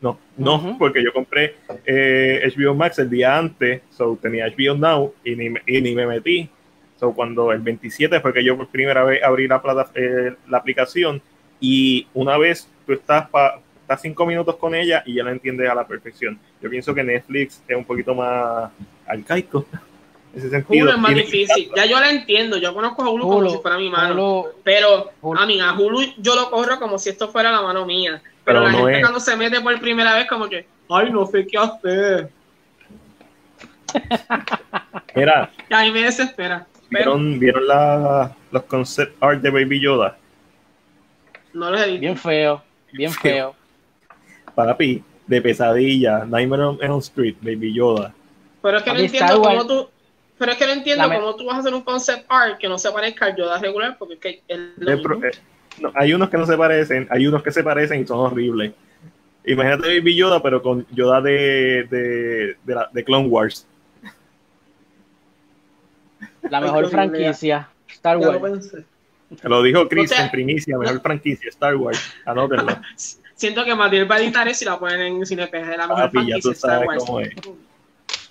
[0.00, 5.14] No, no, porque yo compré eh, HBO Max el día antes, so tenía HBO Now
[5.24, 6.50] y ni, y ni me metí.
[7.02, 10.58] So cuando el 27 fue que yo por primera vez abrí la, plata, eh, la
[10.58, 11.20] aplicación
[11.58, 15.68] y una vez tú estás, pa, estás cinco minutos con ella y ya la entiendes
[15.68, 16.38] a la perfección.
[16.62, 18.70] Yo pienso que Netflix es un poquito más
[19.04, 19.66] arcaico
[20.32, 20.84] ese sentido.
[20.84, 21.72] Hulu es más difícil.
[21.74, 22.56] Ya yo la entiendo.
[22.58, 24.44] Yo conozco a Hulu, como si fuera mi mano.
[24.62, 28.22] pero a mí, a Hulu yo lo corro como si esto fuera la mano mía.
[28.44, 31.58] Pero, la gente cuando se mete por primera vez, como que, ay, no sé qué
[31.58, 32.30] hacer.
[35.16, 35.50] Mira.
[35.68, 36.68] Y a mí me desespera.
[36.92, 40.18] ¿Vieron, ¿vieron la, los concept art de Baby Yoda?
[41.54, 42.00] No los he visto.
[42.00, 42.62] Bien feo,
[42.92, 43.54] bien feo.
[44.54, 48.14] Para pi, de pesadilla, Nightmare on Elm Street, Baby Yoda.
[48.60, 49.88] Pero es que no entiendo cómo tú,
[50.38, 52.78] pero es que no entiendo cómo tú vas a hacer un concept art que no
[52.78, 55.30] se parezca al Yoda regular, porque es que es lo eh,
[55.80, 58.72] no, hay unos que no se parecen, hay unos que se parecen y son horribles.
[59.46, 63.66] Imagínate Baby Yoda, pero con Yoda de, de, de, la, de Clone Wars.
[66.52, 68.74] La mejor franquicia, Star Wars.
[69.42, 71.98] lo dijo Chris en primicia, mejor franquicia, Star Wars.
[72.26, 72.78] Anótenlo.
[73.34, 76.10] Siento que Matías va a editar eso y la ponen en CinePG de la mejor
[76.10, 77.04] franquicia, Star Wars.
[77.06, 77.30] Cómo es.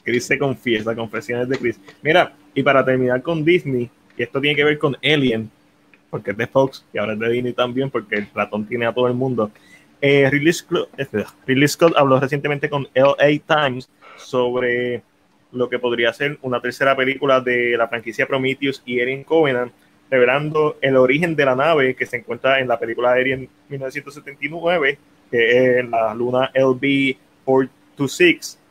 [0.03, 1.79] Chris se confiesa, confesiones de Chris.
[2.03, 5.49] Mira, y para terminar con Disney, y esto tiene que ver con Alien,
[6.11, 8.93] porque es de Fox y ahora es de Disney también, porque el ratón tiene a
[8.93, 9.49] todo el mundo.
[9.99, 15.01] Eh, Ridley, Scott, este, Ridley Scott habló recientemente con LA Times sobre
[15.51, 19.71] lo que podría ser una tercera película de la franquicia Prometheus y Alien Covenant,
[20.09, 24.97] revelando el origen de la nave que se encuentra en la película Alien 1979,
[25.29, 28.61] que es la luna LB 426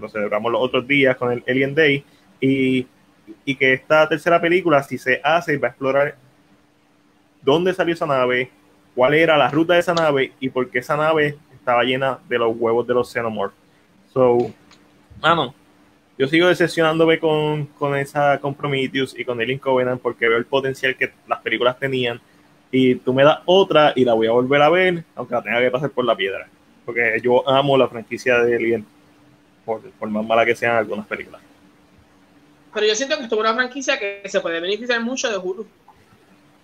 [0.00, 2.04] lo celebramos los otros días con el Alien Day,
[2.40, 2.86] y,
[3.44, 6.16] y que esta tercera película, si se hace, va a explorar
[7.42, 8.50] dónde salió esa nave,
[8.94, 12.38] cuál era la ruta de esa nave y por qué esa nave estaba llena de
[12.38, 13.56] los huevos de los Xenomorphs.
[14.12, 14.52] So,
[15.20, 15.54] mano,
[16.16, 20.46] yo sigo decepcionándome con, con esa con Prometheus y con Alien Covenant porque veo el
[20.46, 22.20] potencial que las películas tenían
[22.70, 25.60] y tú me das otra y la voy a volver a ver, aunque la tenga
[25.60, 26.48] que pasar por la piedra.
[26.84, 28.86] Porque yo amo la franquicia de Alien
[29.64, 31.40] por, más mala que sean algunas películas.
[32.72, 35.66] Pero yo siento que esto es una franquicia que se puede beneficiar mucho de Hulu.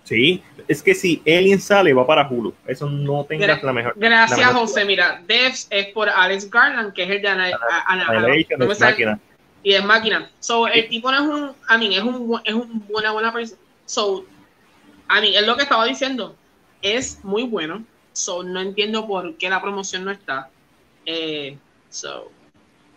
[0.03, 2.53] Sí, es que si Alien sale, va para Hulu.
[2.67, 3.95] Eso no tengas la mejor.
[3.95, 4.85] Gracias, José.
[4.85, 7.51] Mira, Devs es por Alex Garland, que es el de Ana,
[8.81, 9.21] máquina.
[9.63, 10.31] Y es máquina.
[10.41, 11.53] So, el tipo no es un.
[11.69, 13.61] A mí, es un, es un buena, buena persona.
[13.85, 14.25] So,
[15.09, 16.37] a mí, es lo que estaba diciendo.
[16.83, 17.85] Es muy bueno.
[18.13, 20.51] So, no entiendo por qué la promoción no está.
[21.07, 21.57] Eh,
[21.89, 22.31] so,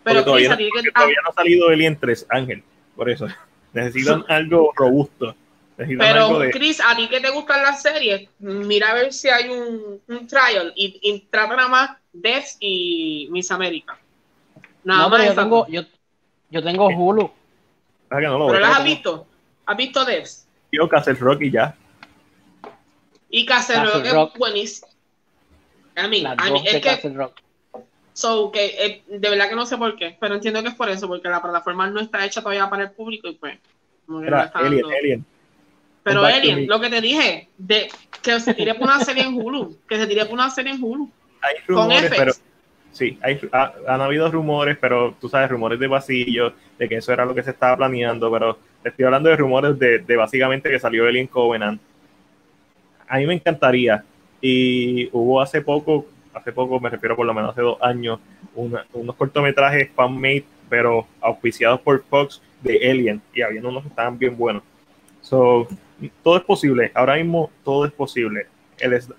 [0.04, 2.64] pero todavía, no, no ha salido Alien 3, Ángel.
[2.96, 3.28] Por eso.
[3.74, 5.36] Necesitan algo robusto.
[5.76, 10.00] Pero, Chris, a ti que te gustan las series, mira a ver si hay un,
[10.08, 13.98] un trial y, trata nada más Devs y Miss América.
[14.84, 15.26] Nada más.
[15.26, 15.82] Yo tengo, yo,
[16.54, 17.32] yo tengo Hulu.
[18.12, 19.26] Ah, no lo ¿Pero las has visto?
[19.66, 20.48] ¿Has visto Devs?
[20.72, 21.76] Yo Castle Rock y ya.
[23.30, 24.88] Y Castle, Rock, es buenísimo.
[25.96, 27.42] A mí, a mí es que Rock.
[28.14, 30.88] So, que eh, de verdad que no sé por qué, pero entiendo que es por
[30.90, 33.58] eso, porque la plataforma no está hecha todavía para el público y pues.
[34.54, 35.26] Alien, Alien.
[36.04, 37.90] Pero Alien, lo que te dije, de
[38.22, 40.84] que se tire por una serie en Hulu, que se tire por una serie en
[40.84, 41.10] Hulu.
[41.42, 42.34] Hay rumores, pero
[42.94, 47.26] sí, hay, han habido rumores, pero tú sabes, rumores de vacío, de que eso era
[47.26, 51.28] lo que se estaba planeando, pero estoy hablando de rumores de, básicamente que salió Alien
[51.28, 51.82] Covenant.
[53.08, 54.04] A mí me encantaría,
[54.42, 58.20] y hubo hace poco hace poco, me refiero por lo menos hace dos años,
[58.56, 64.36] unos cortometrajes fan-made, pero auspiciados por Fox de Alien, y había unos que estaban bien
[64.36, 64.64] buenos.
[65.22, 65.68] So,
[66.24, 68.48] todo es posible, ahora mismo todo es posible.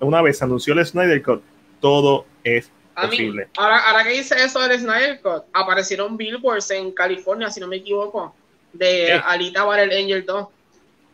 [0.00, 1.42] una vez se anunció el Snyder Cut,
[1.80, 3.48] todo es posible.
[3.56, 7.76] ahora, ahora que dice eso del Snyder Cut, aparecieron billboards en California, si no me
[7.76, 8.34] equivoco,
[8.72, 10.48] de Alita Battle Angel 2.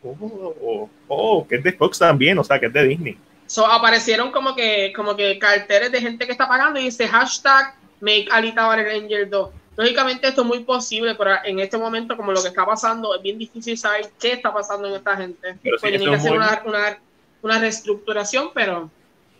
[0.03, 3.17] Oh, oh, que es de Fox también, o sea, que es de Disney.
[3.45, 7.75] So, aparecieron como que, como que carteles de gente que está pagando y dice hashtag
[7.99, 9.49] Make Alita Battle Angel 2.
[9.77, 13.21] Lógicamente esto es muy posible, pero en este momento como lo que está pasando es
[13.21, 15.57] bien difícil saber qué está pasando en esta gente.
[15.63, 16.99] pues tiene que hacer una, una,
[17.41, 18.89] una, reestructuración, pero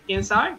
[0.06, 0.56] quién sabe.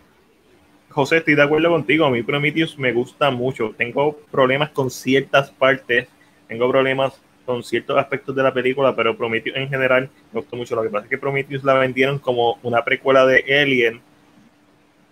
[0.92, 2.04] José, estoy de acuerdo contigo.
[2.04, 3.74] A mí Prometheus me gusta mucho.
[3.76, 6.08] Tengo problemas con ciertas partes.
[6.48, 10.76] Tengo problemas con ciertos aspectos de la película, pero Prometheus en general me gustó mucho.
[10.76, 14.00] Lo que pasa es que Prometheus la vendieron como una precuela de Alien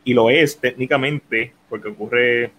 [0.05, 2.51] y lo es técnicamente, porque ocurre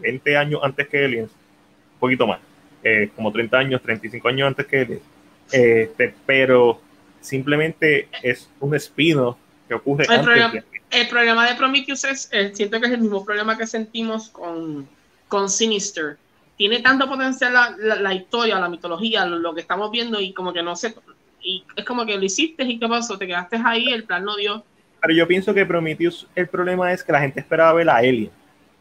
[0.00, 2.40] 20 eh, años antes que Aliens, un poquito más,
[2.82, 5.02] eh, como 30 años, 35 años antes que Aliens,
[5.50, 6.80] este, pero
[7.20, 12.52] simplemente es un espino que ocurre el antes problema, El problema de Prometheus es, eh,
[12.54, 14.88] siento que es el mismo problema que sentimos con,
[15.28, 16.16] con Sinister.
[16.56, 20.62] Tiene tanto potencial la, la, historia, la mitología, lo, que estamos viendo y como que
[20.62, 20.94] no sé,
[21.42, 24.36] y es como que lo hiciste y qué pasó, te quedaste ahí, el plan no
[24.36, 24.64] dio
[25.04, 28.30] pero yo pienso que Prometheus, el problema es que la gente esperaba ver a Alien,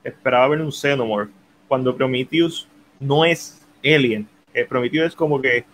[0.06, 1.30] esperaba ver un Xenomorph,
[1.68, 2.66] cuando Prometheus
[2.98, 4.26] no es Alien.
[4.54, 5.66] Eh, Prometheus es como que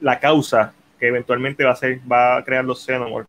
[0.00, 3.28] la causa que eventualmente va a ser, va a crear los Xenomorph.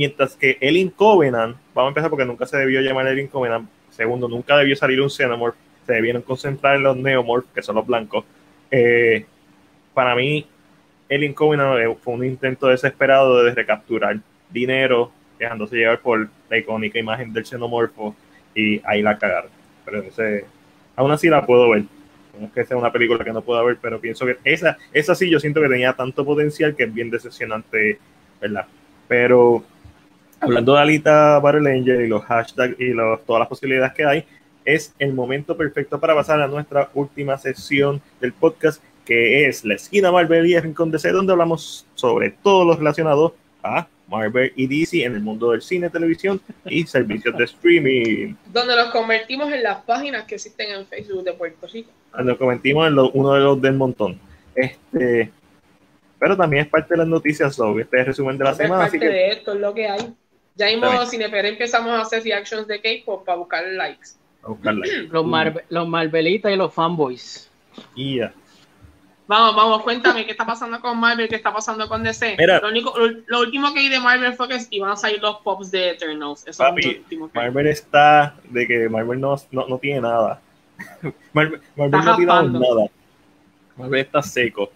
[0.00, 3.68] Mientras que Alien Covenant, vamos a empezar porque nunca se debió llamar Alien Covenant.
[3.90, 5.56] Segundo, nunca debió salir un Xenomorph.
[5.86, 8.24] Se debieron concentrar en los Neomorph, que son los blancos.
[8.70, 9.26] Eh,
[9.92, 10.46] para mí,
[11.10, 14.16] Alien Covenant fue un intento desesperado de recapturar
[14.48, 18.16] dinero dejándose llevar por la icónica imagen del xenomorfo
[18.54, 19.50] y ahí la cagaron.
[19.84, 20.46] Pero ese,
[20.96, 21.82] aún así la puedo ver.
[22.40, 25.28] No es sea una película que no pueda ver, pero pienso que esa, esa sí
[25.28, 27.98] yo siento que tenía tanto potencial que es bien decepcionante,
[28.40, 28.64] ¿verdad?
[29.06, 29.62] Pero
[30.40, 34.24] hablando de Alita Battle Angel y los hashtags y los, todas las posibilidades que hay,
[34.64, 39.74] es el momento perfecto para pasar a nuestra última sesión del podcast, que es la
[39.74, 44.66] esquina Marvel y el Rincón DC, donde hablamos sobre todo lo relacionado a Marvel y
[44.66, 48.34] DC en el mundo del cine, televisión y servicios de streaming.
[48.52, 51.90] Donde los convertimos en las páginas que existen en Facebook de Puerto Rico.
[52.22, 54.18] Nos convertimos en uno de los del montón.
[54.54, 55.30] Este,
[56.18, 58.84] pero también es parte de las noticias sobre este resumen de la semana.
[58.86, 60.14] Es parte de esto, es lo que hay.
[60.60, 64.10] Ya en modo Cinepere empezamos a hacer reactions de K-pop para buscar likes.
[64.46, 65.08] buscar likes.
[65.10, 65.24] Los,
[65.70, 67.50] los Marvelitas y los fanboys.
[69.26, 72.36] Vamos, vamos, cuéntame qué está pasando con Marvel, qué está pasando con DC.
[72.60, 72.92] lo, único,
[73.26, 76.46] lo, último que vi de Marvel fue que iban a salir los pops de Eternals.
[76.46, 80.42] Eso es lo último que Marvel está de que Marvel no, no, no tiene nada.
[81.32, 82.90] Marvel, Marvel no tiene nada.
[83.78, 84.70] Marvel está seco.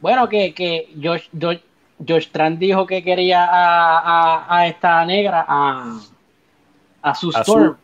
[0.00, 1.60] Bueno, que, que Josh, Josh,
[2.06, 6.00] Josh Trant dijo que quería a, a, a esta negra, a,
[7.02, 7.76] a su Storm.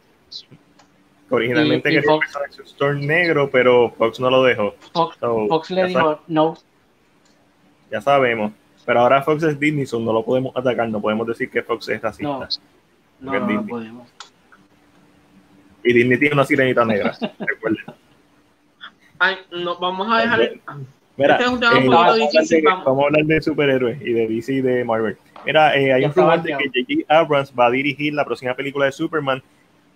[1.30, 4.74] Originalmente quería Fox, un Storm negro, pero Fox no lo dejó.
[4.92, 6.56] Fox, le dijo no.
[7.90, 8.52] Ya sabemos.
[8.86, 11.88] Pero ahora Fox es Disney, so no lo podemos atacar, no podemos decir que Fox
[11.90, 12.48] es racista.
[13.20, 14.08] No, no, no podemos.
[15.84, 17.84] Y Disney tiene una sirenita negra, recuerden.
[19.18, 20.52] Ay, no, vamos a dejar.
[21.18, 21.36] Mira,
[22.14, 23.02] difícil, vamos.
[23.02, 25.16] a hablar de superhéroes y de DC y de Marvel.
[25.44, 27.04] Mira, eh, hay un rumor de que J.J.
[27.08, 29.42] Abrams va a dirigir la próxima película de Superman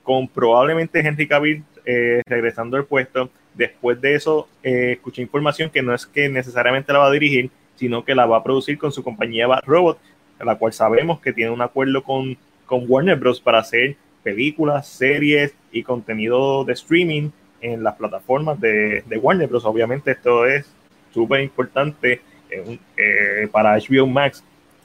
[0.02, 3.30] con probablemente Henry Cavill eh, regresando al puesto.
[3.54, 7.50] Después de eso, eh, escuché información que no es que necesariamente la va a dirigir,
[7.76, 9.98] sino que la va a producir con su compañía Bad Robot,
[10.40, 13.40] la cual sabemos que tiene un acuerdo con, con Warner Bros.
[13.40, 13.94] para hacer
[14.24, 19.64] películas, series y contenido de streaming en las plataformas de, de Warner Bros.
[19.64, 20.68] Obviamente esto es
[21.12, 24.44] súper importante eh, para HBO Max.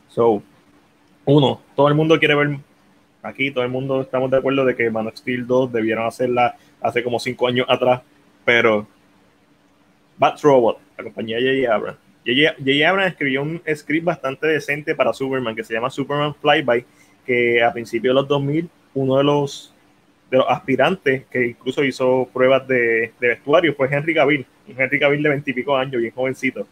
[0.10, 0.42] So,
[1.26, 2.60] uno, todo el mundo quiere ver
[3.28, 6.56] aquí todo el mundo estamos de acuerdo de que Man of Steel 2 debieron hacerla
[6.82, 8.02] hace como cinco años atrás,
[8.46, 8.88] pero
[10.18, 11.74] Bat Robot, la compañía J.J.
[11.74, 12.00] Abrams.
[12.26, 12.90] J.J.
[12.90, 16.86] Abrams escribió un script bastante decente para Superman que se llama Superman Flyby,
[17.26, 19.74] que a principios de los 2000, uno de los,
[20.30, 25.00] de los aspirantes que incluso hizo pruebas de, de vestuario fue Henry Cavill, un Henry
[25.00, 26.68] Cavill de veintipico años, bien jovencito.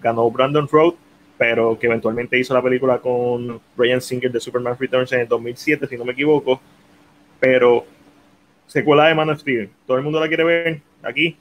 [0.00, 0.94] Ganó Brandon Road
[1.40, 5.86] pero que eventualmente hizo la película con Brian Singer de Superman Returns en el 2007,
[5.86, 6.60] si no me equivoco.
[7.40, 7.86] Pero
[8.66, 11.38] secuela de Man of Steel, ¿todo el mundo la quiere ver aquí?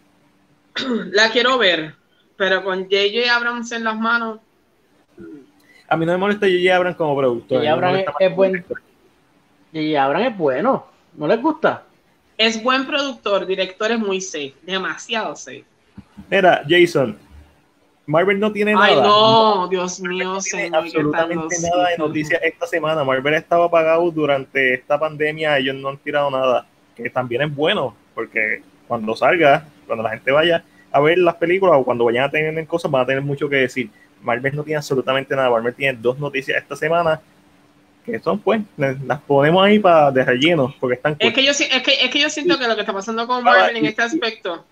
[1.11, 1.95] La quiero ver,
[2.37, 3.29] pero con J.J.
[3.29, 4.39] Abrams en las manos.
[5.89, 6.73] A mí no me molesta J.J.
[6.73, 7.57] Abrams como productor.
[7.57, 7.73] J.J.
[7.73, 8.63] Abrams es, bueno.
[9.73, 10.01] J.J.
[10.01, 10.87] Abrams es bueno.
[11.13, 11.83] ¿No les gusta?
[12.37, 15.65] Es buen productor, director es muy safe, demasiado safe.
[16.29, 17.17] Mira, Jason,
[18.05, 19.07] Marvel no tiene Ay, nada.
[19.07, 23.03] no, Dios mío, no tiene absolutamente nada de noticias esta semana.
[23.03, 27.95] Marvel estaba apagado durante esta pandemia, ellos no han tirado nada, que también es bueno,
[28.15, 32.31] porque cuando salga, cuando la gente vaya a ver las películas o cuando vayan a
[32.31, 33.89] tener cosas, van a tener mucho que decir.
[34.21, 35.49] Marvel no tiene absolutamente nada.
[35.49, 37.21] Marvel tiene dos noticias esta semana
[38.11, 41.15] que son, pues, las ponemos ahí para de relleno, porque están.
[41.19, 43.43] Es que, yo, es, que, es que yo siento que lo que está pasando con
[43.43, 44.65] Marvel en este aspecto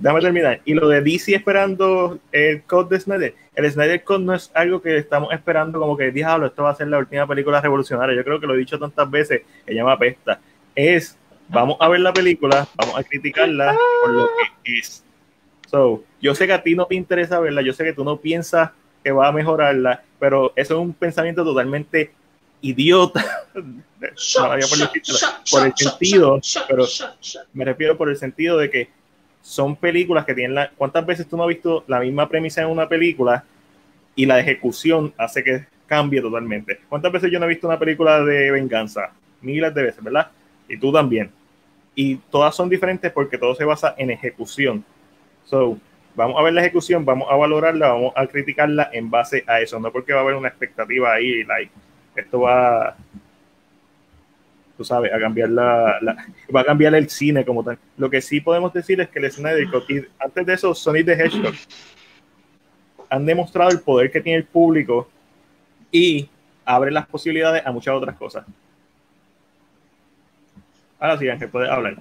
[0.00, 0.60] déjame, terminar.
[0.64, 3.34] Y lo de DC esperando el code de Snyder.
[3.54, 6.74] El Snyder Code no es algo que estamos esperando como que, diablo, esto va a
[6.74, 8.16] ser la última película revolucionaria.
[8.16, 10.40] Yo creo que lo he dicho tantas veces, que llama pesta.
[10.74, 11.18] Es,
[11.48, 14.28] vamos a ver la película, vamos a criticarla por lo
[14.64, 15.04] que es.
[15.70, 18.18] So, yo sé que a ti no te interesa verla, yo sé que tú no
[18.18, 18.70] piensas
[19.02, 22.12] que va a mejorarla, pero eso es un pensamiento totalmente
[22.62, 23.24] idiota
[25.50, 26.84] por, el sentido, pero
[27.52, 28.88] me refiero por el sentido de que
[29.42, 30.70] son películas que tienen la.
[30.70, 33.44] ¿Cuántas veces tú no has visto la misma premisa en una película
[34.14, 36.80] y la ejecución hace que cambie totalmente?
[36.88, 39.10] ¿Cuántas veces yo no he visto una película de venganza?
[39.42, 40.30] Miles de veces, ¿verdad?
[40.68, 41.30] Y tú también.
[41.94, 44.84] Y todas son diferentes porque todo se basa en ejecución.
[45.44, 45.76] So,
[46.14, 49.80] vamos a ver la ejecución, vamos a valorarla, vamos a criticarla en base a eso,
[49.80, 51.72] no porque va a haber una expectativa ahí, like,
[52.16, 52.96] esto va,
[54.76, 55.98] tú sabes, a cambiar la,
[56.54, 57.78] va a cambiar el cine como tal.
[57.96, 61.06] Lo que sí podemos decir es que el Snyder Cut, y antes de eso, Sonic
[61.06, 61.54] the Hedgehog
[63.08, 65.08] han demostrado el poder que tiene el público
[65.90, 66.28] y
[66.64, 68.46] abre las posibilidades a muchas otras cosas.
[70.98, 71.96] Ahora sí, Ángel, puedes hablar.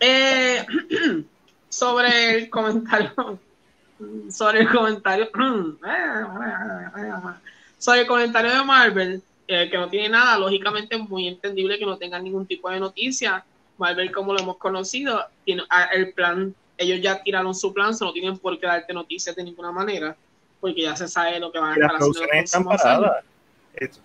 [0.00, 0.64] Eh,
[1.68, 3.38] sobre el comentario,
[4.30, 5.28] sobre el comentario,
[7.78, 11.86] sobre el comentario de Marvel, eh, que no tiene nada, lógicamente es muy entendible que
[11.86, 13.44] no tengan ningún tipo de noticia.
[13.78, 18.12] Marvel, como lo hemos conocido, tiene ah, el plan, ellos ya tiraron su plan, no
[18.12, 20.16] tienen por qué darte noticias de ninguna manera,
[20.60, 23.10] porque ya se sabe lo que van a estar haciendo.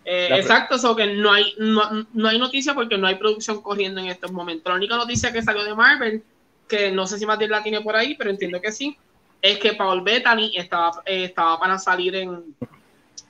[0.06, 4.00] Eh, exacto, eso que no hay, no, no hay noticia porque no hay producción corriendo
[4.00, 4.70] en estos momentos.
[4.72, 6.24] La única noticia que salió de Marvel
[6.68, 8.98] que no sé si Matilde la tiene por ahí, pero entiendo que sí,
[9.42, 12.56] es que Paul Bettany estaba, eh, estaba para salir en,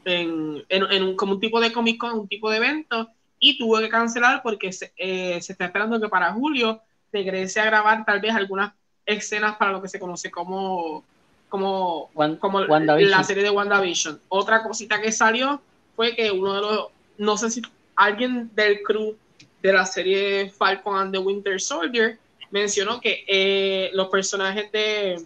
[0.08, 3.80] en, en, un, como un tipo de Comic Con, un tipo de evento, y tuvo
[3.80, 6.82] que cancelar porque se, eh, se está esperando que para julio
[7.12, 8.74] regrese a grabar tal vez algunas
[9.06, 11.04] escenas para lo que se conoce como,
[11.50, 14.20] como, como la serie de WandaVision.
[14.30, 15.62] Otra cosita que salió
[15.96, 16.88] fue que uno de los,
[17.18, 17.62] no sé si
[17.96, 19.16] alguien del crew
[19.62, 22.18] de la serie Falcon and the Winter Soldier
[22.52, 25.24] mencionó que eh, los personajes de,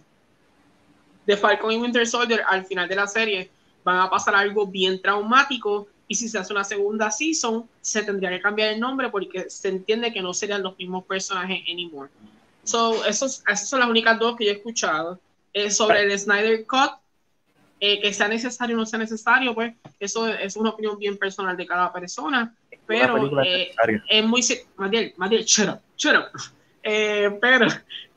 [1.26, 3.50] de Falcon y Winter Soldier al final de la serie
[3.84, 8.30] van a pasar algo bien traumático y si se hace una segunda season se tendría
[8.30, 12.10] que cambiar el nombre porque se entiende que no serían los mismos personajes anymore.
[12.64, 15.18] So, esos, esas son las únicas dos que yo he escuchado.
[15.54, 16.92] Eh, sobre el Snyder Cut,
[17.78, 21.56] eh, que sea necesario o no sea necesario, pues eso es una opinión bien personal
[21.56, 22.54] de cada persona,
[22.86, 24.42] pero es muy...
[24.76, 26.40] Madiel, Madiel, shut up, shut up.
[26.84, 27.68] Eh, pero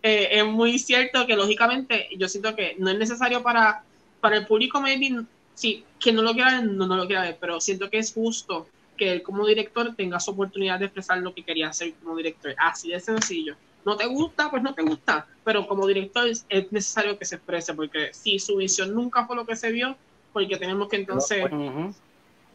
[0.02, 3.84] eh, es muy cierto que lógicamente yo siento que no es necesario para,
[4.20, 5.24] para el público, maybe,
[5.56, 8.14] sí, que no lo quiera ver, no, no lo quiera ver, pero siento que es
[8.14, 12.16] justo que él como director tenga su oportunidad de expresar lo que quería hacer como
[12.16, 12.54] director.
[12.58, 13.56] Así de sencillo.
[13.84, 17.74] No te gusta, pues no te gusta, pero como director es, necesario que se exprese,
[17.74, 19.96] porque si su visión nunca fue lo que se vio,
[20.34, 21.46] porque tenemos que entonces...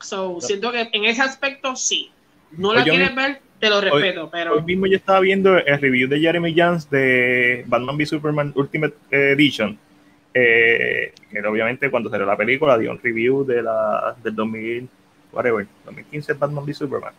[0.01, 2.11] so, siento que en ese aspecto sí.
[2.53, 4.55] No la pues quieres ver, te lo respeto, pero.
[4.55, 8.97] Hoy mismo yo estaba viendo el review de Jeremy Jans de Batman v Superman Ultimate
[9.13, 9.79] Edition.
[10.33, 11.13] Eh,
[11.49, 14.89] obviamente cuando salió la película dio un review de la del 2000,
[15.33, 17.13] whatever, 2015 Batman v Superman.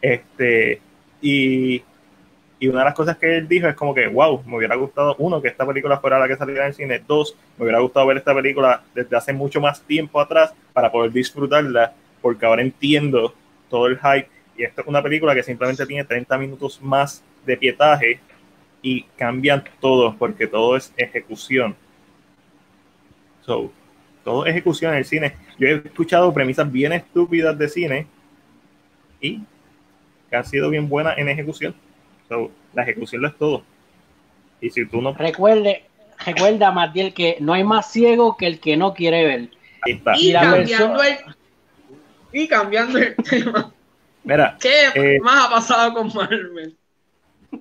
[0.00, 0.80] Este,
[1.20, 1.82] y,
[2.58, 5.14] y una de las cosas que él dijo es como que, wow, me hubiera gustado,
[5.18, 8.18] uno, que esta película fuera la que saliera en cine, dos, me hubiera gustado ver
[8.18, 13.34] esta película desde hace mucho más tiempo atrás para poder disfrutarla, porque ahora entiendo
[13.68, 17.56] todo el hype y esta es una película que simplemente tiene 30 minutos más de
[17.56, 18.20] pietaje
[18.82, 21.76] y cambian todo porque todo es ejecución.
[23.46, 23.72] So,
[24.24, 25.36] todo ejecución en el cine.
[25.58, 28.06] Yo he escuchado premisas bien estúpidas de cine
[29.20, 29.40] y
[30.28, 31.74] que han sido bien buenas en ejecución.
[32.28, 33.62] So, la ejecución lo es todo.
[34.60, 35.14] Y si tú no.
[35.14, 35.84] Recuerde,
[36.24, 39.50] recuerda, Matiel, que no hay más ciego que el que no quiere ver.
[39.86, 41.18] Y, cambiando el,
[42.32, 43.72] y cambiando el tema.
[44.24, 46.76] Mira, ¿Qué eh, más ha pasado con Marvel?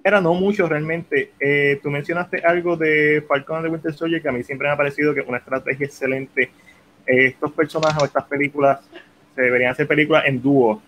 [0.03, 1.31] Era no mucho realmente.
[1.39, 4.77] Eh, tú mencionaste algo de Falcon the Winter Soldier que a mí siempre me ha
[4.77, 6.51] parecido que es una estrategia excelente.
[7.05, 8.79] Eh, estos personajes o estas películas
[9.35, 10.81] se deberían hacer películas en dúo.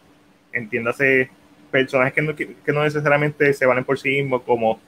[0.52, 1.30] Entiéndase,
[1.70, 4.80] personajes que no, que no necesariamente se valen por sí mismos, como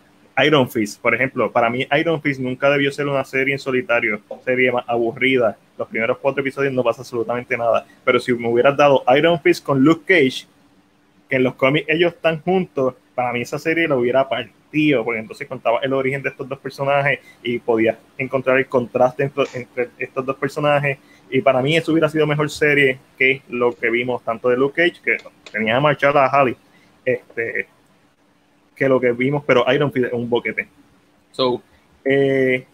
[0.45, 1.51] Iron Fist, por ejemplo.
[1.51, 5.57] Para mí, Iron Fist nunca debió ser una serie en solitario, serie más aburrida.
[5.77, 7.85] Los primeros cuatro episodios no pasa absolutamente nada.
[8.03, 10.47] Pero si me hubieras dado Iron Fist con Luke Cage,
[11.29, 15.19] que en los cómics ellos están juntos, para mí esa serie lo hubiera partido, porque
[15.19, 20.25] entonces contaba el origen de estos dos personajes y podía encontrar el contraste entre, estos
[20.25, 20.97] dos personajes.
[21.29, 24.81] Y para mí eso hubiera sido mejor serie que lo que vimos tanto de Luke
[24.81, 25.17] Cage, que
[25.51, 26.55] tenía que marchar a Halley,
[27.03, 27.67] este,
[28.73, 30.69] que lo que vimos, pero Iron Fist es un boquete.
[31.33, 31.61] So,
[32.05, 32.65] eh,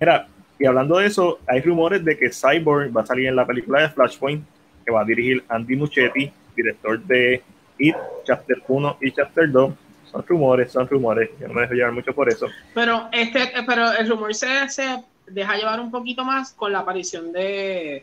[0.00, 3.46] mira, y hablando de eso, hay rumores de que Cyborg va a salir en la
[3.46, 4.42] película de Flashpoint,
[4.86, 7.42] que va a dirigir Andy Muschietti, director de
[7.78, 7.92] y
[8.24, 9.72] Chapter 1 y Chapter 2
[10.10, 12.46] son rumores, son rumores, yo no me dejo llevar mucho por eso.
[12.74, 17.32] Pero este, pero el rumor se, se deja llevar un poquito más con la aparición
[17.32, 18.02] de,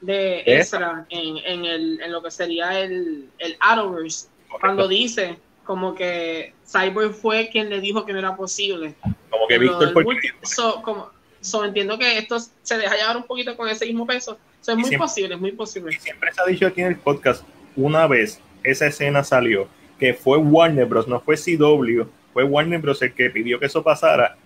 [0.00, 4.28] de Ezra en, en, el, en lo que sería el, el Arrowverse,
[4.60, 8.94] cuando dice como que Cyborg fue quien le dijo que no era posible.
[9.28, 10.04] Como que Víctor fue
[10.42, 11.10] so, como,
[11.42, 14.38] so, entiendo que esto se deja llevar un poquito con ese mismo peso.
[14.62, 15.98] So, es muy posible, es muy posible.
[16.00, 17.44] Siempre se ha dicho aquí en el podcast,
[17.76, 22.02] una vez esa escena salió, que fue Warner Bros., no fue CW,
[22.32, 23.02] fue Warner Bros.
[23.02, 24.36] el que pidió que eso pasara.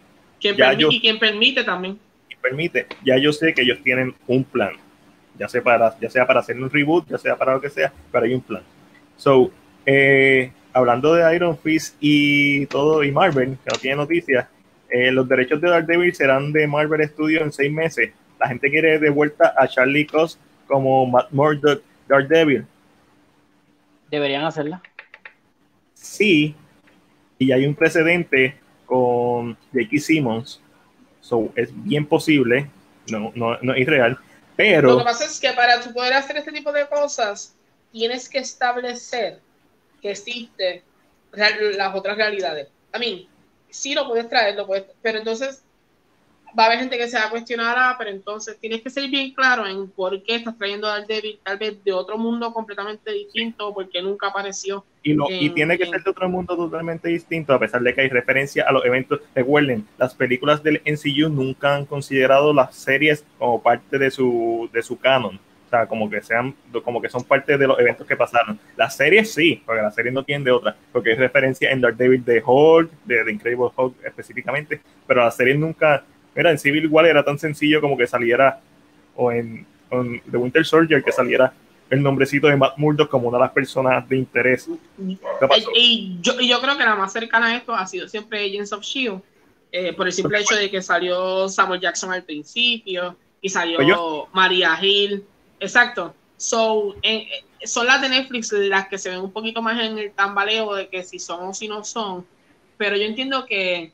[0.40, 0.56] Quien
[0.90, 1.98] y quien permite también.
[2.40, 4.72] permite, ya yo sé que ellos tienen un plan,
[5.38, 7.92] ya sea para, ya sea para hacer un reboot, ya sea para lo que sea,
[8.10, 8.62] pero hay un plan.
[9.16, 9.52] So,
[9.86, 14.46] eh, hablando de Iron Fist y todo, y Marvel, que no tiene noticias,
[14.90, 18.10] eh, los derechos de Daredevil serán de Marvel Studios en seis meses.
[18.38, 22.66] La gente quiere de vuelta a Charlie Cox como Matt Murdock Daredevil.
[24.12, 24.82] ¿Deberían hacerla?
[25.94, 26.54] Sí,
[27.38, 29.98] y hay un precedente con J.K.
[30.00, 30.60] Simmons,
[31.22, 32.70] so es bien posible,
[33.08, 34.18] no, no, no es irreal,
[34.54, 34.90] pero...
[34.90, 37.56] Lo que pasa es que para tu poder hacer este tipo de cosas,
[37.90, 39.40] tienes que establecer
[40.02, 40.82] que existe
[41.32, 42.68] las otras realidades.
[42.92, 43.30] A mí,
[43.70, 45.64] sí lo puedes traer, lo puedes, pero entonces
[46.58, 49.08] va a haber gente que se va a cuestionar, ah, pero entonces tienes que ser
[49.08, 53.12] bien claro en por qué estás trayendo al David tal vez de otro mundo completamente
[53.12, 54.84] distinto, porque nunca apareció.
[55.02, 58.08] Y, y tiene que ser de otro mundo totalmente distinto, a pesar de que hay
[58.08, 59.20] referencia a los eventos.
[59.34, 64.82] Recuerden, las películas del NCU nunca han considerado las series como parte de su, de
[64.82, 65.40] su canon
[65.72, 68.58] sea, como que sean, como que son parte de los eventos que pasaron.
[68.76, 71.96] Las series sí, porque las series no tienen de otra, porque hay referencia en Dark
[71.96, 76.04] David de Hulk, de The Incredible Hulk específicamente, pero las series nunca,
[76.34, 78.60] mira, en Civil War era tan sencillo como que saliera,
[79.16, 79.66] o en,
[80.30, 81.52] The Winter Soldier, que saliera
[81.90, 84.66] el nombrecito de Matt Murdock como una de las personas de interés.
[85.76, 88.72] Y, yo, y yo creo que la más cercana a esto ha sido siempre Agents
[88.72, 89.22] of S.H.I.E.L.D.,
[89.72, 94.34] eh, por el simple hecho de que salió Samuel Jackson al principio y salió pues
[94.34, 95.24] María Hill
[95.62, 96.14] Exacto.
[96.36, 97.28] So, eh,
[97.64, 100.88] son las de Netflix las que se ven un poquito más en el tambaleo de
[100.88, 102.26] que si son o si no son.
[102.76, 103.92] Pero yo entiendo que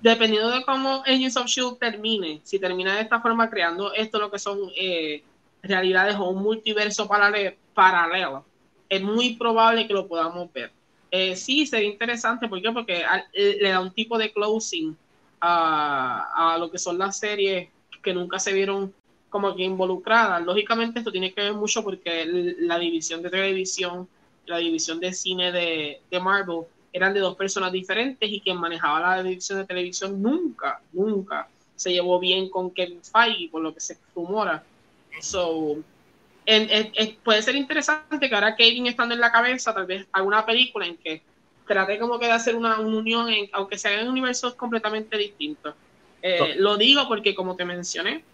[0.00, 4.30] dependiendo de cómo Agents of Shield termine, si termina de esta forma creando esto lo
[4.30, 5.22] que son eh,
[5.62, 7.08] realidades o un multiverso
[7.74, 8.44] paralelo,
[8.88, 10.70] es muy probable que lo podamos ver.
[11.10, 12.70] Eh, sí, sería interesante, ¿por qué?
[12.72, 14.96] Porque le da un tipo de closing
[15.40, 17.68] a, lo que son las series
[18.02, 18.92] que nunca se vieron
[19.28, 20.40] como que involucrada.
[20.40, 22.24] Lógicamente esto tiene que ver mucho porque
[22.60, 24.08] la división de televisión,
[24.46, 26.62] la división de cine de, Marvel
[26.96, 31.92] eran de dos personas diferentes y quien manejaba la división de televisión nunca, nunca se
[31.92, 34.64] llevó bien con Kevin Feige, por lo que se rumora.
[35.20, 35.76] So,
[37.22, 40.96] puede ser interesante que ahora Kevin estando en la cabeza, tal vez alguna película en
[40.96, 41.20] que
[41.66, 45.74] trate como que de hacer una, unión, en, aunque sean en universos completamente distintos.
[46.22, 48.24] Eh, lo digo porque, como te mencioné,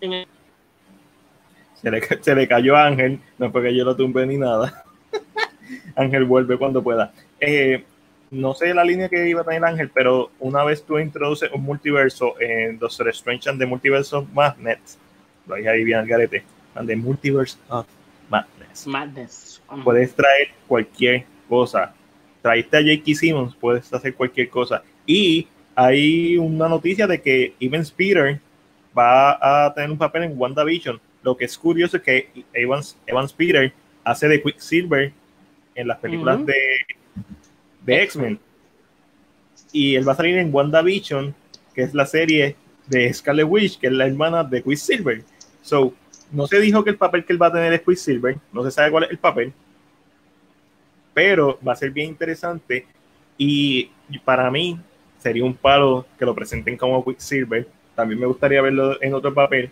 [0.00, 4.84] se, le, se le cayó a Ángel, no fue que yo lo tumbe ni nada.
[5.96, 7.14] Ángel vuelve cuando pueda.
[7.40, 7.84] Eh,
[8.30, 11.62] no sé la línea que iba a tener Ángel, pero una vez tú introduces un
[11.62, 14.98] multiverso en Doctor Strange and the Multiverse of Madness,
[15.46, 16.42] lo dije ahí bien garete,
[16.74, 17.86] and the Multiverse of
[18.28, 18.86] Madness.
[18.86, 19.62] Madness.
[19.84, 21.94] Puedes traer cualquier cosa.
[22.42, 23.14] Traiste a J.K.
[23.14, 24.82] Simmons, puedes hacer cualquier cosa.
[25.06, 28.40] Y hay una noticia de que Even Peter
[28.96, 31.00] va a tener un papel en WandaVision.
[31.22, 33.72] Lo que es curioso es que Evans Peter
[34.04, 35.12] hace de Quicksilver
[35.74, 36.54] en las películas de,
[37.86, 38.38] de X-Men.
[39.72, 41.34] Y él va a salir en WandaVision,
[41.74, 42.56] que es la serie
[42.88, 45.22] de Scarlet Witch, que es la hermana de Quicksilver.
[45.62, 45.94] So,
[46.30, 48.70] no se dijo que el papel que él va a tener es Quicksilver, no se
[48.70, 49.52] sabe cuál es el papel,
[51.14, 52.86] pero va a ser bien interesante.
[53.38, 53.90] Y
[54.24, 54.78] para mí
[55.18, 59.70] sería un palo que lo presenten como Quicksilver, también me gustaría verlo en otro papel.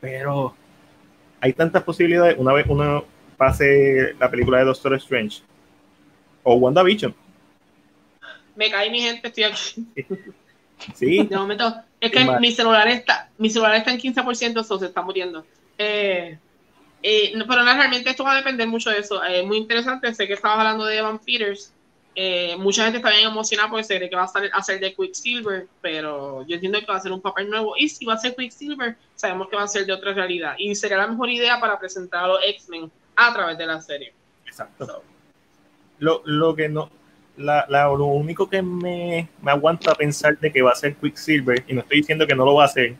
[0.00, 0.54] Pero
[1.40, 2.36] hay tantas posibilidades.
[2.38, 3.04] Una vez uno
[3.36, 5.42] pase la película de Doctor Strange
[6.42, 7.14] o WandaVision.
[8.56, 9.86] Me caí mi gente, estoy aquí.
[10.94, 11.24] Sí.
[11.24, 15.02] De momento, es que mi celular está, mi celular está en 15%, eso se está
[15.02, 15.44] muriendo.
[15.76, 16.38] Eh,
[17.02, 19.22] eh, pero no, realmente esto va a depender mucho de eso.
[19.22, 21.72] Es muy interesante, sé que estabas hablando de Evan Peters.
[22.14, 24.80] Eh, mucha gente está bien emocionada porque se cree que va a, salir, a ser
[24.80, 27.74] de Quicksilver, pero yo entiendo que va a ser un papel nuevo.
[27.76, 30.54] Y si va a ser Quicksilver, sabemos que va a ser de otra realidad.
[30.58, 34.12] Y sería la mejor idea para presentar a los X-Men a través de la serie.
[34.46, 35.02] Exacto.
[36.00, 36.90] Lo, lo, que no,
[37.36, 41.62] la, la, lo único que me, me aguanta pensar de que va a ser Quicksilver,
[41.68, 42.94] y no estoy diciendo que no lo va a hacer,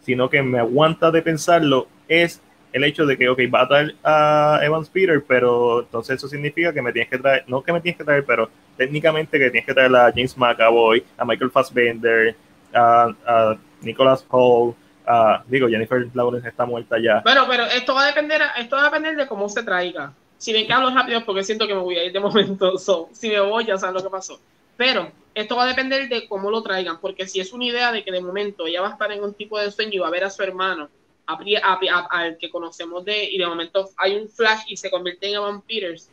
[0.00, 2.40] sino que me aguanta de pensarlo, es
[2.72, 6.72] el hecho de que, ok, va a traer a Evans Peter, pero entonces eso significa
[6.72, 8.48] que me tienes que traer, no que me tienes que traer, pero
[8.78, 12.34] técnicamente que tienes que traer a James McAvoy, a Michael Fassbender,
[12.72, 14.74] a, a Nicholas Hall,
[15.06, 17.20] Ah, digo, Jennifer Lawrence está muerta ya.
[17.24, 20.12] Bueno, pero esto va a depender, esto va a depender de cómo se traiga.
[20.42, 22.76] Si ven que hablo rápido porque siento que me voy a ir de momento,
[23.12, 24.40] si me voy ya saben lo que pasó.
[24.76, 28.02] Pero esto va a depender de cómo lo traigan, porque si es una idea de
[28.02, 30.10] que de momento ella va a estar en un tipo de sueño y va a
[30.10, 30.88] ver a su hermano,
[31.26, 35.62] al que conocemos de, y de momento hay un flash y se convierte en Evan
[35.62, 36.10] Peters.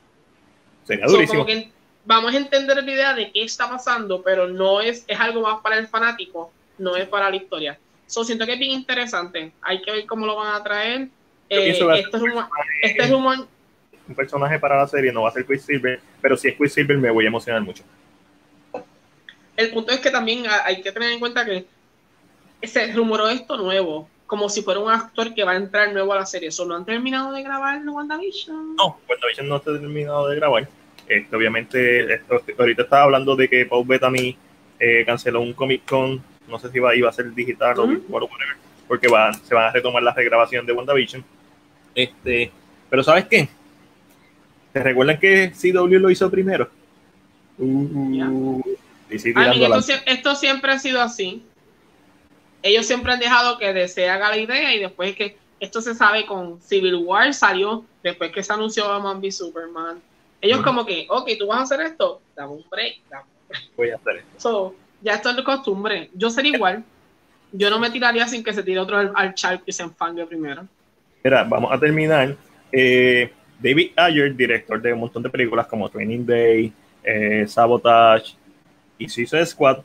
[0.83, 1.47] Sería durísimo.
[2.05, 5.59] vamos a entender la idea de qué está pasando, pero no es, es algo más
[5.63, 7.79] para el fanático, no es para la historia.
[8.05, 9.53] So, siento que es bien interesante.
[9.63, 11.07] Hay que ver cómo lo van a traer.
[11.49, 12.15] Eh, este,
[13.01, 13.47] es un,
[14.09, 17.11] un personaje para la serie no va a ser Quicksilver, pero si es Quicksilver me
[17.11, 17.83] voy a emocionar mucho.
[19.55, 21.65] El punto es que también hay que tener en cuenta que
[22.63, 26.17] se rumoró esto nuevo, como si fuera un actor que va a entrar nuevo a
[26.17, 26.51] la serie.
[26.51, 28.75] ¿Solo han terminado de grabar WandaVision?
[28.75, 30.67] No, WandaVision no está terminado de grabar.
[31.07, 32.21] Este, obviamente,
[32.57, 34.37] ahorita estaba hablando de que Paul Bettany
[34.79, 38.55] eh, canceló un Comic Con, no sé si iba, iba a ser digital o whatever,
[38.87, 41.23] porque va, se van a retomar la regrabación de WandaVision.
[41.95, 42.51] Este,
[42.89, 43.49] pero ¿sabes qué?
[44.73, 46.69] ¿Te recuerdan que CW lo hizo primero?
[47.57, 48.61] Uh,
[49.09, 51.43] esto, siempre ha sido así.
[52.61, 56.25] Ellos siempre han dejado que desea haga la idea y después que esto se sabe
[56.25, 60.01] con Civil War salió después que se anunció Batman v Superman.
[60.41, 62.97] Ellos como que, ok, tú vas a hacer esto, dame un break,
[63.75, 64.75] Voy a hacer esto.
[65.01, 66.09] ya esto es de costumbre.
[66.13, 66.83] Yo sería igual.
[67.51, 69.33] Yo no me tiraría sin que se tire otro al, al
[69.65, 70.67] y se enfangue primero.
[71.23, 72.37] Mira, vamos a terminar.
[72.71, 76.73] Eh, David Ayer, director de un montón de películas como Training Day,
[77.03, 78.35] eh, Sabotage,
[78.97, 79.79] y Suicide Squad,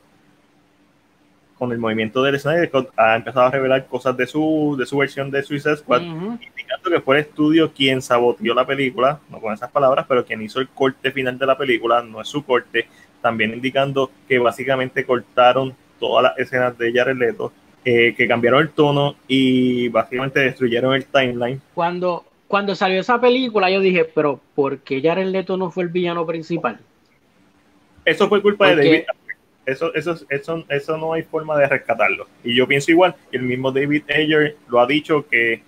[1.57, 5.31] con el movimiento del Snyder ha empezado a revelar cosas de su, de su versión
[5.31, 9.71] de Suicide Squad, indicando que fue el estudio quien saboteó la película, no con esas
[9.71, 12.87] palabras, pero quien hizo el corte final de la película, no es su corte,
[13.21, 17.53] también indicando que básicamente cortaron todas las escenas de Jared Leto,
[17.85, 21.61] eh, que cambiaron el tono y básicamente destruyeron el timeline.
[21.73, 25.89] Cuando, cuando salió esa película yo dije, pero ¿por qué Jared Leto no fue el
[25.89, 26.79] villano principal?
[28.03, 29.03] Eso fue culpa de David.
[29.65, 32.27] Eso, eso, eso, eso no hay forma de rescatarlo.
[32.43, 35.63] Y yo pienso igual, el mismo David Ayer lo ha dicho que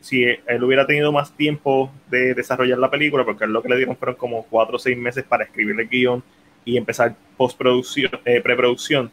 [0.00, 3.96] si él hubiera tenido más tiempo de desarrollar la película, porque lo que le dieron
[3.96, 6.24] fueron como cuatro o seis meses para escribir el guion
[6.64, 9.10] y empezar postproducción, eh, preproducción,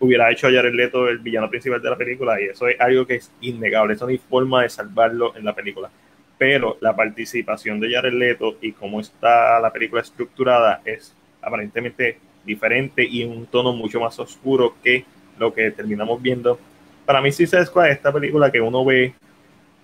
[0.00, 3.06] hubiera hecho a Jared Leto el villano principal de la película y eso es algo
[3.06, 5.90] que es innegable, eso no hay forma de salvarlo en la película.
[6.38, 13.04] Pero la participación de Jared Leto y cómo está la película estructurada es aparentemente diferente
[13.04, 15.04] y en un tono mucho más oscuro que
[15.38, 16.58] lo que terminamos viendo.
[17.04, 19.14] Para mí, Suicide Squad es esta película que uno ve,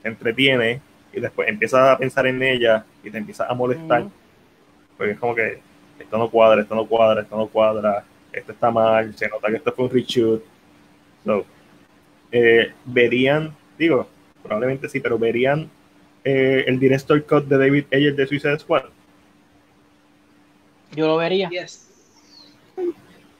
[0.03, 0.81] se entretiene
[1.13, 4.07] y después empieza a pensar en ella y te empieza a molestar.
[4.97, 5.59] Porque es como que
[5.99, 8.05] esto no cuadra, esto no cuadra, esto no cuadra,
[8.39, 10.43] esto está mal, se nota que esto fue un reshoot.
[11.25, 11.45] So,
[12.33, 14.09] eh, verían, digo,
[14.43, 15.71] probablemente sí, pero verían
[16.25, 18.85] eh, el director cut de David Ayer de Suicide Squad
[20.95, 21.51] yo lo vería.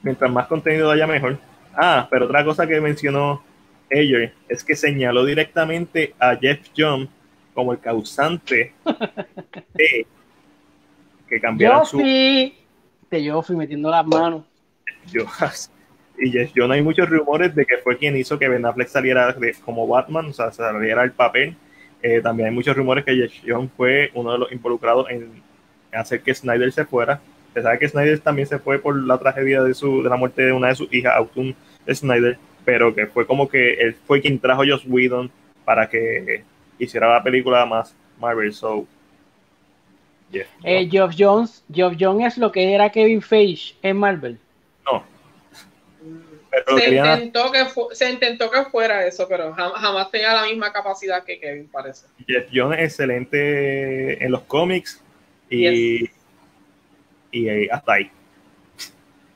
[0.01, 1.37] Mientras más contenido haya, mejor.
[1.75, 3.43] Ah, pero otra cosa que mencionó
[3.89, 7.09] ella es que señaló directamente a Jeff John
[7.53, 8.73] como el causante
[9.73, 10.05] de
[11.27, 11.97] que cambiaron su.
[11.97, 14.43] De yo fui metiendo las manos.
[16.19, 19.35] y Jeff John hay muchos rumores de que fue quien hizo que Ben Affleck saliera
[19.63, 21.55] como Batman, o sea, saliera el papel.
[22.01, 25.41] Eh, también hay muchos rumores que Jeff John fue uno de los involucrados en
[25.91, 27.19] hacer que Snyder se fuera
[27.57, 30.43] se sabe que Snyder también se fue por la tragedia de, su, de la muerte
[30.43, 31.55] de una de sus hijas, Autumn
[31.91, 35.31] Snyder, pero que fue como que él fue quien trajo a Joss Whedon
[35.65, 36.43] para que
[36.77, 38.53] hiciera la película más Marvel.
[38.53, 38.85] So,
[40.31, 44.37] eh, Geoff Jones, Geoff Jones es lo que era Kevin Feige en Marvel.
[44.91, 45.03] No.
[46.77, 51.39] se, intentó que se intentó que fuera eso, pero jamás tenía la misma capacidad que
[51.39, 52.07] Kevin, parece.
[52.27, 55.03] Jeff Jones es excelente en los cómics
[55.49, 56.09] y
[57.31, 58.11] y eh, hasta ahí.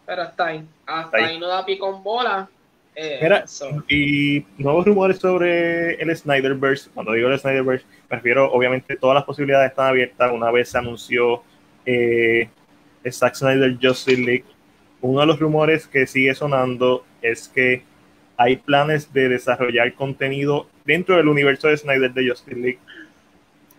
[0.06, 1.40] Pero hasta ahí, hasta ahí.
[1.40, 2.50] no da pie con bola.
[2.94, 3.44] Eh,
[3.88, 6.90] y nuevos rumores sobre el Snyderverse.
[6.94, 10.32] Cuando digo el Snyderverse, prefiero, obviamente, todas las posibilidades están abiertas.
[10.32, 11.44] Una vez se anunció
[11.86, 12.50] eh,
[13.10, 14.44] Zack Snyder Justice League,
[15.02, 17.84] uno de los rumores que sigue sonando es que
[18.38, 22.80] hay planes de desarrollar contenido dentro del universo de Snyder de Justice League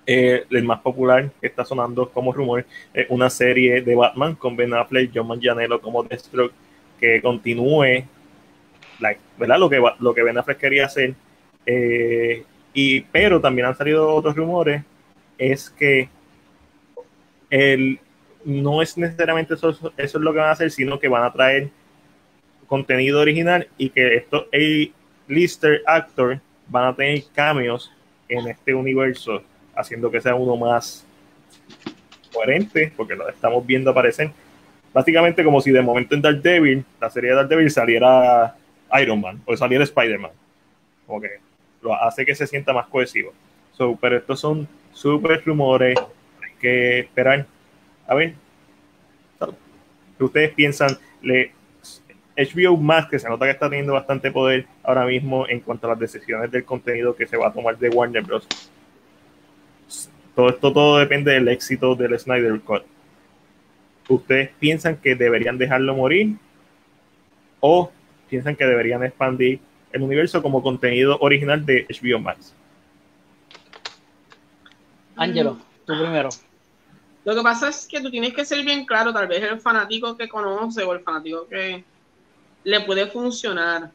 [0.06, 4.56] eh, el más popular que está sonando como rumor es una serie de Batman con
[4.56, 6.52] Ben Affleck, John Manganiello como Deathstroke
[7.00, 8.04] que continúe
[9.38, 9.58] ¿verdad?
[9.58, 11.14] Lo, que, lo que Ben Affleck quería hacer.
[11.66, 12.44] Eh,
[12.74, 14.82] y, pero también han salido otros rumores,
[15.38, 16.08] es que
[17.50, 17.98] el,
[18.44, 21.32] no es necesariamente eso, eso es lo que van a hacer, sino que van a
[21.32, 21.70] traer
[22.66, 24.48] contenido original y que esto
[25.28, 27.92] lister actor van a tener cameos
[28.28, 29.42] en este universo,
[29.74, 31.04] haciendo que sea uno más
[32.32, 34.30] coherente, porque lo estamos viendo aparecer.
[34.92, 38.56] Básicamente como si de momento en Daredevil, la serie de Daredevil saliera
[39.00, 40.30] Iron Man o saliera Spider-Man.
[41.06, 41.28] Como que
[41.82, 43.32] lo hace que se sienta más cohesivo.
[44.00, 45.98] Pero estos son súper rumores,
[46.42, 47.46] hay que esperar.
[48.06, 48.34] A ver,
[50.18, 50.98] ¿qué ustedes piensan?
[51.22, 51.52] Le,
[52.36, 55.90] HBO Max, que se nota que está teniendo bastante poder ahora mismo en cuanto a
[55.90, 58.46] las decisiones del contenido que se va a tomar de Warner Bros.
[60.34, 62.84] Todo esto todo depende del éxito del Snyder Cut.
[64.08, 66.36] ¿Ustedes piensan que deberían dejarlo morir?
[67.60, 67.92] ¿O
[68.28, 69.60] piensan que deberían expandir
[69.92, 72.54] el universo como contenido original de HBO Max?
[75.16, 76.30] Ángelo, tú primero.
[77.24, 80.16] Lo que pasa es que tú tienes que ser bien claro, tal vez el fanático
[80.16, 81.84] que conoce o el fanático que
[82.64, 83.90] le puede funcionar,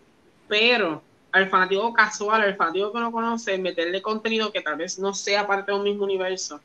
[0.48, 1.02] pero
[1.32, 5.46] al fanático casual, al fanático que no conoce, meterle contenido que tal vez no sea
[5.46, 6.62] parte de un mismo universo.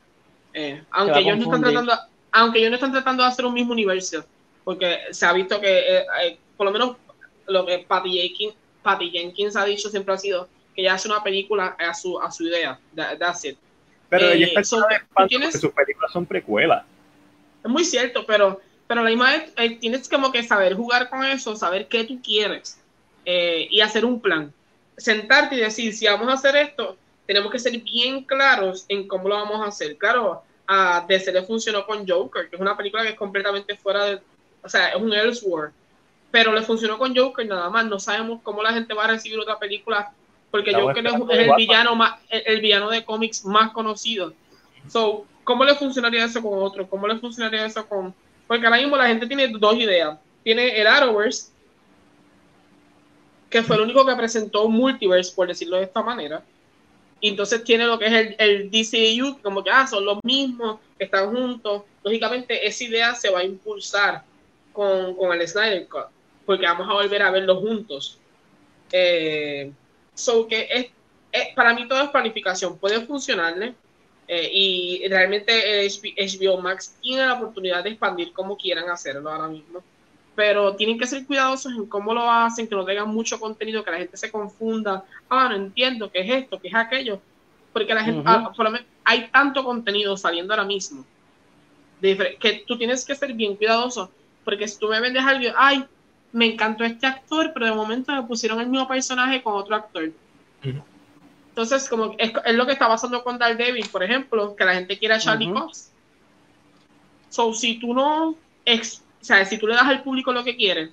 [0.53, 1.93] Eh, aunque ellos no están tratando,
[2.31, 4.23] aunque ellos no están tratando de hacer un mismo universo,
[4.63, 6.95] porque se ha visto que, eh, eh, por lo menos
[7.47, 11.21] lo que Patty Jenkins, Patty Jenkins ha dicho siempre ha sido que ella hace una
[11.21, 12.79] película a su, a su idea.
[12.95, 13.57] that's it.
[14.17, 16.83] Pero ella está tienes, sus películas son precuelas.
[17.63, 21.55] Es muy cierto, pero, pero la misma vez tienes como que saber jugar con eso,
[21.55, 22.79] saber qué tú quieres
[23.25, 24.53] y hacer un plan
[24.97, 29.29] sentarte y decir, si vamos a hacer esto, tenemos que ser bien claros en cómo
[29.29, 29.97] lo vamos a hacer.
[29.97, 34.05] Claro, a DC le funcionó con Joker, que es una película que es completamente fuera
[34.05, 34.21] de,
[34.61, 35.73] o sea, es un Elseworld,
[36.31, 39.39] pero le funcionó con Joker nada más, no sabemos cómo la gente va a recibir
[39.39, 40.11] otra película,
[40.53, 44.35] porque Joker es, el villano más, el, villano de cómics más conocido.
[44.87, 46.87] So, ¿cómo le funcionaría eso con otro?
[46.87, 48.13] ¿Cómo le funcionaría eso con...?
[48.45, 50.19] Porque ahora mismo la gente tiene dos ideas.
[50.43, 51.51] Tiene el Arrowverse,
[53.49, 56.43] que fue el único que presentó multiverse, por decirlo de esta manera.
[57.19, 60.79] Y entonces tiene lo que es el, el DCU, como que ah, son los mismos,
[60.99, 61.81] están juntos.
[62.03, 64.23] Lógicamente, esa idea se va a impulsar
[64.71, 66.09] con, con el Snyder Cut,
[66.45, 68.19] porque vamos a volver a verlos juntos.
[68.91, 69.71] Eh,
[70.13, 70.91] so que
[71.31, 73.75] es, para mí todo es planificación, puede funcionarle.
[74.25, 79.83] Eh, y realmente HBO Max tiene la oportunidad de expandir como quieran hacerlo ahora mismo
[80.35, 83.91] pero tienen que ser cuidadosos en cómo lo hacen, que no tengan mucho contenido, que
[83.91, 87.19] la gente se confunda, ah, no entiendo qué es esto, qué es aquello,
[87.71, 88.51] porque la gente, ah,
[89.03, 91.05] hay tanto contenido saliendo ahora mismo,
[92.01, 94.09] que tú tienes que ser bien cuidadoso,
[94.43, 95.85] porque si tú me vendes algo, ay,
[96.33, 100.11] me encantó este actor, pero de momento me pusieron el mismo personaje con otro actor.
[101.49, 105.13] Entonces, como es, lo que está pasando con Daredevil, por ejemplo, que la gente quiere
[105.13, 105.91] a Charlie Cox.
[107.29, 108.35] So, si tú no
[109.23, 110.91] o sea, si tú le das al público lo que quiere,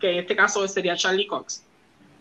[0.00, 1.62] que en este caso sería Charlie Cox,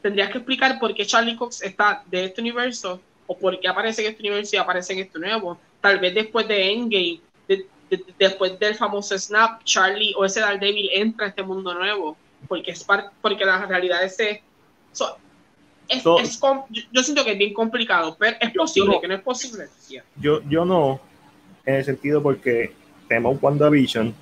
[0.01, 4.01] tendrías que explicar por qué Charlie Cox está de este universo o por qué aparece
[4.01, 5.57] en este universo y aparece en este nuevo.
[5.79, 7.21] Tal vez después de Endgame,
[8.17, 12.85] después del famoso Snap, Charlie o ese Daredevil entra a este mundo nuevo, porque es
[13.21, 14.39] porque la realidad es, es,
[16.03, 19.65] yo, siento que es bien complicado, pero es posible, que no es posible.
[20.15, 21.01] Yo, yo no,
[21.65, 22.73] en el sentido porque
[23.07, 24.13] tenemos WandaVision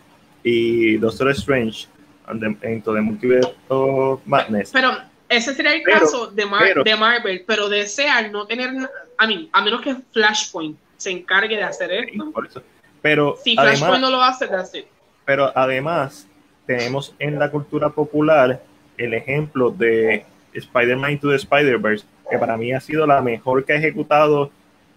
[0.43, 1.87] y Doctor Strange
[2.33, 3.53] dentro de Multiverse
[4.25, 4.71] Madness.
[4.71, 4.97] Pero
[5.27, 6.43] ese sería el caso de,
[6.83, 8.71] de, Marvel, pero desear no tener,
[9.17, 12.33] a mí, a menos que Flashpoint se encargue de hacer esto.
[13.01, 14.85] Pero si Flashpoint no lo hace, hacer
[15.25, 16.27] Pero además,
[16.65, 18.61] tenemos en la cultura popular
[18.97, 23.73] el ejemplo de Spider-Man to the Spider-Verse, que para mí ha sido la mejor que
[23.73, 24.51] ha ejecutado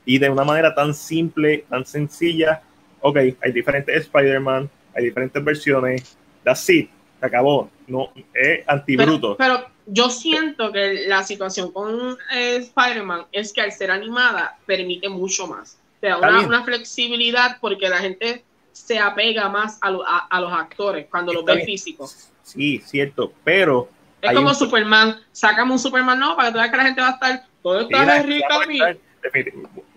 [0.05, 2.63] y de una manera tan simple, tan sencilla.
[3.01, 9.37] Ok, hay diferentes Spider-Man, hay diferentes versiones, that's it, se acabó, no, es antibruto.
[9.37, 14.59] Pero, pero yo siento que la situación con eh, Spider-Man es que al ser animada
[14.67, 20.41] permite mucho más, te da una, flexibilidad porque la gente se apega más a, a,
[20.41, 22.29] los actores cuando los ve físicos.
[22.43, 23.89] Sí, cierto, pero...
[24.21, 27.13] Es como Superman, sacamos un Superman no para que veas que la gente va a
[27.13, 28.25] estar todo está
[28.67, 28.97] mira,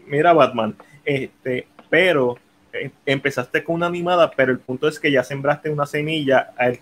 [0.05, 2.37] mira Batman, este, pero
[2.71, 6.79] eh, empezaste con una animada, pero el punto es que ya sembraste una semilla al,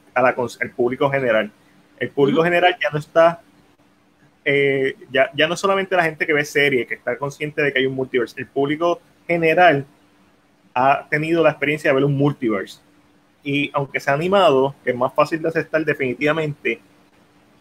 [0.76, 1.50] público general.
[1.98, 3.42] El público general ya no está,
[4.44, 7.80] eh, ya, ya no solamente la gente que ve serie, que está consciente de que
[7.80, 9.86] hay un multiverse, el público general
[10.74, 12.80] ha tenido la experiencia de ver un multiverse.
[13.44, 16.80] Y aunque sea animado, que es más fácil de aceptar definitivamente,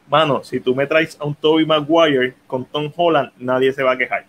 [0.08, 3.92] mano, si tú me traes a un Toby Maguire con Tom Holland, nadie se va
[3.92, 4.26] a quejar.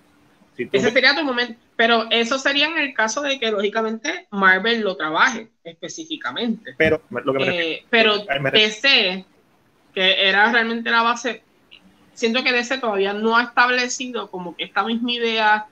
[0.57, 1.59] Ese sería tu momento.
[1.75, 6.75] Pero eso sería en el caso de que, lógicamente, Marvel lo trabaje específicamente.
[6.77, 9.25] Pero, lo que eh, pero DC,
[9.93, 11.41] que era realmente la base,
[12.13, 15.67] siento que DC todavía no ha establecido como que esta misma idea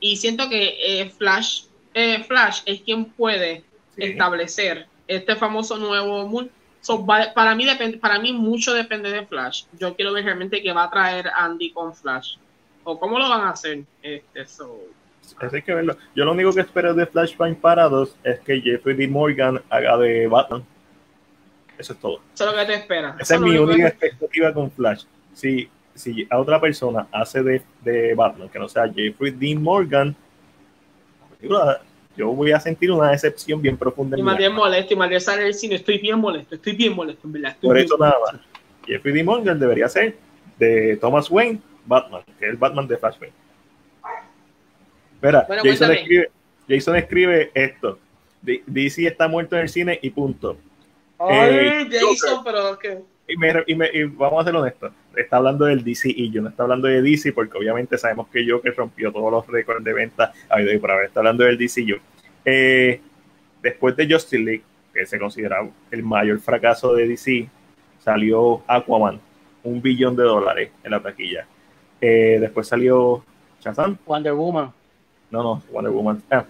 [0.00, 1.64] y siento que eh, Flash,
[1.94, 3.64] eh, Flash es quien puede
[3.96, 6.50] establecer este famoso nuevo mundo.
[7.34, 9.64] para mí depende, para mí mucho depende de Flash.
[9.78, 12.36] Yo quiero ver realmente qué va a traer Andy con Flash
[12.84, 13.82] o cómo lo van a hacer.
[14.02, 14.80] Este, so.
[15.40, 15.96] hay que verlo.
[16.14, 19.08] Yo lo único que espero de Flashpoint Paradox es que Jeffrey D.
[19.08, 20.64] Morgan haga de Batman.
[21.76, 22.20] Eso es todo.
[22.34, 23.16] Eso es lo que te espera.
[23.20, 25.04] Esa es mi única expectativa con Flash.
[25.34, 25.68] Si,
[25.98, 30.14] si a otra persona hace de, de Batman, que no sea Jeffrey Dean Morgan,
[32.16, 34.18] yo voy a sentir una decepción bien profunda.
[34.18, 36.94] Y más bien molesto, y más bien sale el cine, estoy bien molesto, estoy bien
[36.94, 37.56] molesto, en verdad.
[37.60, 38.40] Por eso nada más.
[38.86, 40.16] Jeffrey Dean Morgan debería ser
[40.58, 43.34] de Thomas Wayne, Batman, que es el Batman de Flashpoint.
[45.14, 46.30] Espera, Jason, escribe,
[46.68, 47.98] Jason escribe esto.
[48.42, 50.56] DC está muerto en el cine y punto.
[51.18, 53.00] Ay, Jason, pero que.
[53.26, 56.88] Y, y, vamos a ser honestos, está hablando del DC y yo no está hablando
[56.88, 60.72] de DC porque obviamente sabemos que yo que rompió todos los récords de venta habido
[60.72, 61.96] y por haber, está hablando del DC yo.
[62.44, 63.00] Eh,
[63.62, 64.62] después de Justice League,
[64.92, 67.48] que se considera el mayor fracaso de DC,
[67.98, 69.20] salió Aquaman,
[69.64, 71.46] un billón de dólares en la taquilla.
[72.00, 73.24] Eh, después salió
[73.60, 73.98] Shazam.
[74.06, 74.72] Wonder Woman.
[75.30, 76.22] No, no, Wonder Woman.
[76.30, 76.44] Ah,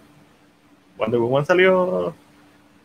[0.96, 2.14] Wonder Woman salió.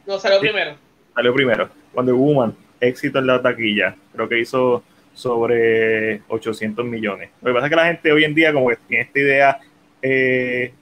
[0.05, 0.75] No, salió primero
[1.13, 1.69] salió primero.
[1.93, 3.95] Wonder Woman, éxito en la taquilla.
[4.13, 4.83] Creo que hizo
[5.13, 7.29] sobre 800 millones.
[7.41, 9.59] Lo que pasa es que la gente hoy en día como que tiene esta idea
[10.01, 10.73] eh,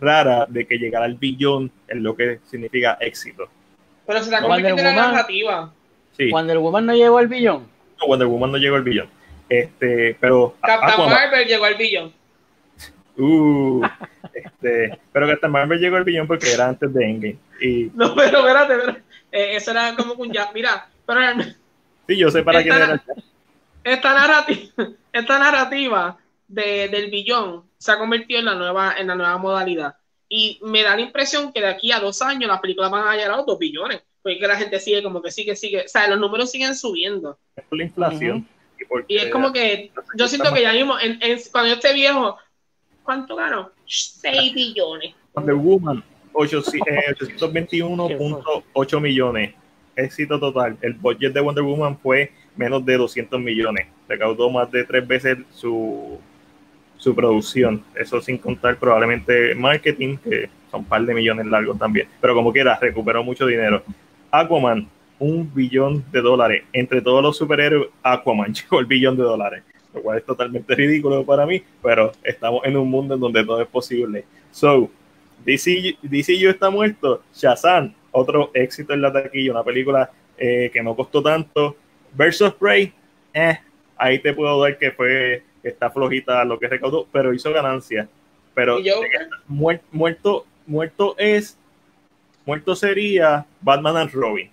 [0.00, 3.48] rara de que llegar al billón es lo que significa éxito.
[4.06, 5.72] Pero se la convirtiendo en la narrativa.
[6.16, 6.30] Sí.
[6.30, 7.66] Wonder Woman no llegó al billón.
[8.00, 9.08] No, Wonder Woman no llegó al billón.
[9.48, 12.12] Este, pero Captain Marvel llegó al billón.
[13.16, 13.82] Uh,
[14.32, 17.36] este, pero Captain Marvel llegó al billón porque era antes de Endgame.
[17.60, 17.90] Y...
[17.94, 19.02] No, pero espérate, espérate.
[19.32, 20.50] Eh, eso era como un ya.
[20.54, 21.20] Mira, pero.
[22.06, 23.02] Sí, yo sé para quién era.
[23.82, 24.72] Esta narrativa,
[25.12, 26.18] esta narrativa
[26.48, 29.96] de, del billón se ha convertido en la, nueva, en la nueva modalidad.
[30.28, 33.14] Y me da la impresión que de aquí a dos años las películas van a
[33.14, 34.02] llegar a los dos billones.
[34.22, 35.82] Porque la gente sigue como que sigue, sigue.
[35.82, 37.38] O sea, los números siguen subiendo.
[37.54, 38.48] Es por la inflación.
[39.06, 41.18] y, es como que yo siento que ya mismo, en,
[41.52, 42.38] cuando yo esté viejo,
[43.02, 43.70] ¿cuánto gano?
[43.86, 45.14] 6 billones.
[45.34, 46.02] Wonder Woman
[46.32, 49.54] 821.8 millones.
[49.96, 50.76] Éxito total.
[50.80, 53.86] El budget de Wonder Woman fue menos de 200 millones.
[54.08, 56.18] Recaudó más de tres veces su,
[56.96, 57.82] su producción.
[57.94, 62.08] Eso sin contar probablemente marketing, que son un par de millones largos también.
[62.20, 63.82] Pero como quiera, recuperó mucho dinero.
[64.30, 64.88] Aquaman,
[65.18, 66.64] un billón de dólares.
[66.72, 69.62] Entre todos los superhéroes, Aquaman llegó el billón de dólares.
[69.94, 73.62] Lo cual es totalmente ridículo para mí, pero estamos en un mundo en donde todo
[73.62, 74.24] es posible.
[74.50, 74.90] So,
[75.44, 77.22] DC, DC está muerto.
[77.32, 81.76] Shazam, otro éxito en la taquilla, una película eh, que no costó tanto.
[82.12, 82.92] Versus Prey,
[83.34, 83.58] eh,
[83.96, 88.08] ahí te puedo dar que fue, está flojita lo que recaudó, pero hizo ganancia.
[88.54, 88.78] Pero
[89.48, 91.58] muerto, muerto es,
[92.46, 94.48] muerto sería Batman and Robin,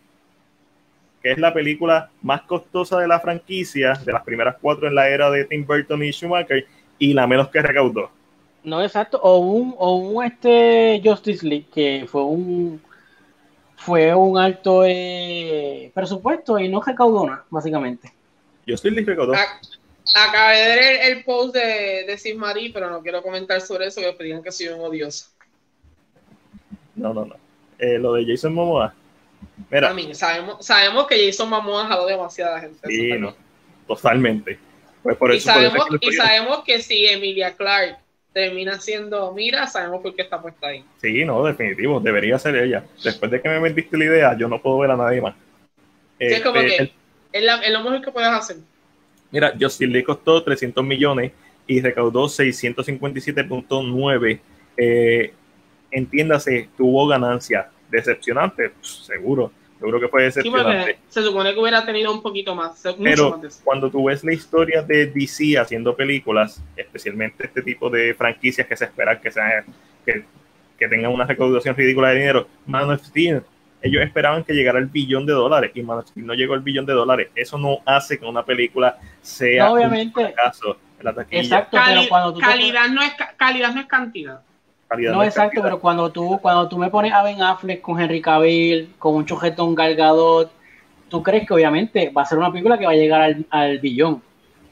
[1.22, 5.08] que es la película más costosa de la franquicia, de las primeras cuatro en la
[5.08, 6.66] era de Tim Burton y Schumacher,
[6.98, 8.10] y la menos que recaudó.
[8.64, 9.20] No, exacto.
[9.22, 12.82] O un, o un este Justice League que fue un
[13.86, 18.12] fue un alto eh, presupuesto y no recaudó nada, básicamente.
[18.68, 19.34] Justice League recaudó.
[19.34, 24.02] Acabé de ver el, post de, de Sid Marie, pero no quiero comentar sobre eso,
[24.02, 25.28] que pedían que soy un odioso.
[26.96, 27.36] No, no, no.
[27.80, 28.94] Eh, lo de Jason Momoa.
[29.70, 29.94] Mira.
[30.14, 32.88] sabemos, sabemos que Jason Momoa jaló demasiada gente.
[32.88, 33.34] Sí, no,
[33.88, 34.60] totalmente.
[35.02, 37.98] Pues por y eso, sabemos, y sabemos que si Emilia Clark
[38.34, 40.84] termina siendo Mira, sabemos por qué está puesta ahí.
[41.02, 42.86] Sí, no, definitivo, debería ser ella.
[43.04, 45.36] Después de que me vendiste la idea, yo no puedo ver a nadie más.
[46.18, 46.94] es como este,
[47.32, 48.58] que es, lo mejor que puedes hacer.
[49.32, 51.32] Mira, Justin Lee costó 300 millones
[51.68, 54.40] y recaudó 657.9.
[54.78, 55.34] Eh,
[55.92, 57.70] entiéndase, tuvo ganancia.
[57.90, 59.10] Decepcionante, pues,
[59.82, 61.00] seguro Seguro que fue decepcionante.
[61.10, 62.84] se supone que hubiera tenido un poquito más.
[63.04, 68.68] Pero cuando tú ves la historia de DC haciendo películas, especialmente este tipo de franquicias
[68.68, 69.66] que se espera que, sean,
[70.06, 70.24] que,
[70.78, 73.42] que tengan una recaudación ridícula de dinero, Man of Steel,
[73.82, 76.62] ellos esperaban que llegara el billón de dólares y Man of Steel no llegó el
[76.62, 77.30] billón de dólares.
[77.34, 80.20] Eso no hace que una película sea obviamente.
[80.20, 81.42] un fracaso en la taquilla.
[81.42, 84.42] Exacto, pero cuando calidad, no es, calidad no es cantidad
[84.98, 88.94] no, exacto, pero cuando tú, cuando tú me pones a Ben Affleck con Henry Cavill,
[89.00, 90.52] con un chojetón Galgadot,
[91.10, 94.22] tú crees que obviamente va a ser una película que va a llegar al, billón.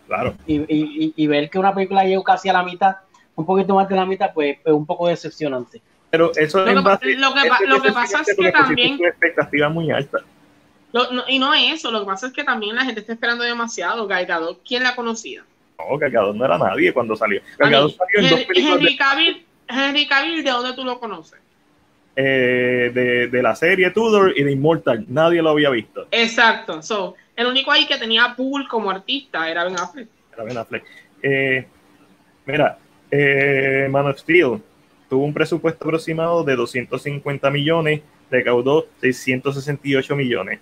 [0.08, 0.34] Claro.
[0.48, 2.96] Y, ver que una película llegó casi a la mitad,
[3.36, 5.82] un poquito más de la mitad, pues es un poco decepcionante.
[6.10, 8.98] Pero eso lo, que, lo que, pasa es que también.
[9.00, 10.20] expectativa muy alta.
[11.28, 14.08] y no es eso, lo que pasa es que también la gente está esperando demasiado.
[14.08, 14.28] Gal
[14.68, 15.44] ¿quién la conocía?
[15.78, 17.42] No, Gal no era nadie cuando salió.
[17.60, 18.80] Gal salió en dos películas.
[18.80, 21.40] Henry Cavill, Henry Cavill, ¿de dónde tú lo conoces?
[22.16, 25.06] Eh, de, de, la serie Tudor y de Immortal.
[25.08, 26.08] Nadie lo había visto.
[26.12, 26.82] Exacto.
[26.82, 30.10] So, el único ahí que tenía pool como artista era Ben Affleck.
[30.34, 30.84] Era Ben Affleck.
[31.22, 31.66] Eh,
[32.46, 32.78] mira,
[33.10, 34.62] eh, Man of Steel
[35.10, 40.60] tuvo un presupuesto aproximado de 250 millones, recaudó 668 millones.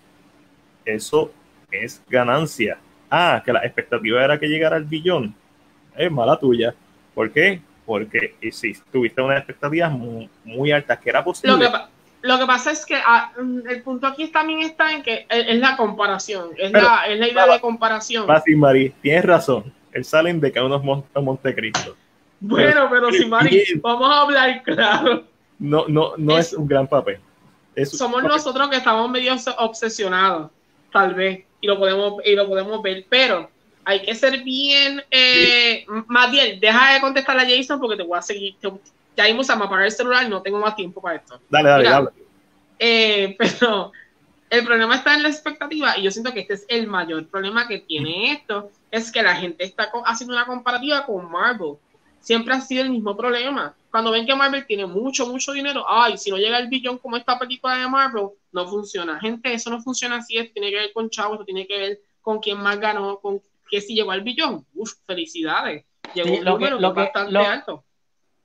[0.86, 1.32] Eso
[1.72, 2.78] es ganancia.
[3.10, 5.34] Ah, que la expectativa era que llegara al billón.
[5.96, 6.76] Es mala tuya.
[7.16, 7.62] ¿Por qué?
[7.88, 11.54] Porque si tuviste unas expectativas muy, muy altas, que era posible.
[12.22, 15.60] Lo que, pasa es que ah, mm, el punto aquí también está en que es,
[15.60, 18.28] la comparación, es, la, es la idea de comparación.
[18.28, 19.74] Fácil, Mari, tienes razón.
[19.94, 21.96] El salen de cada uno de Montecristo.
[22.42, 25.24] Bueno, pero, si Mari, vamos a hablar claro.
[25.58, 27.20] No, no, no es, un gran papel.
[27.86, 30.52] somos nosotros que estamos medio obsesionados,
[30.92, 33.50] tal vez y lo podemos, y lo podemos ver, pero
[33.88, 38.18] hay que ser bien, eh, más bien, deja de contestar a Jason porque te voy
[38.18, 38.58] a seguir,
[39.16, 41.40] ya vimos a apagar el celular y no tengo más tiempo para esto.
[41.50, 42.10] Dale, dale, dale.
[42.80, 43.94] Eh, pero
[44.50, 47.66] el problema está en la expectativa y yo siento que este es el mayor problema
[47.66, 51.76] que tiene esto, es que la gente está haciendo una comparativa con Marvel.
[52.20, 53.74] Siempre ha sido el mismo problema.
[53.90, 57.16] Cuando ven que Marvel tiene mucho, mucho dinero, ay, si no llega el billón como
[57.16, 59.18] esta película de Marvel, no funciona.
[59.22, 62.40] Gente, eso no funciona así, tiene que ver con chavos, esto tiene que ver con
[62.40, 64.66] quién más ganó, con que si llegó al billón.
[64.74, 65.86] Uf, felicidades.
[66.14, 67.84] Llegó un número lo que, bastante alto.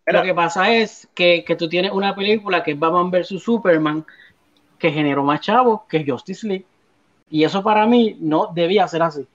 [0.07, 3.43] Lo que pasa es que, que, tú tienes una película que es Batman vs.
[3.43, 4.05] Superman
[4.78, 6.66] que generó más chavos que Justice League.
[7.31, 9.27] Y eso para mí no debía ser así.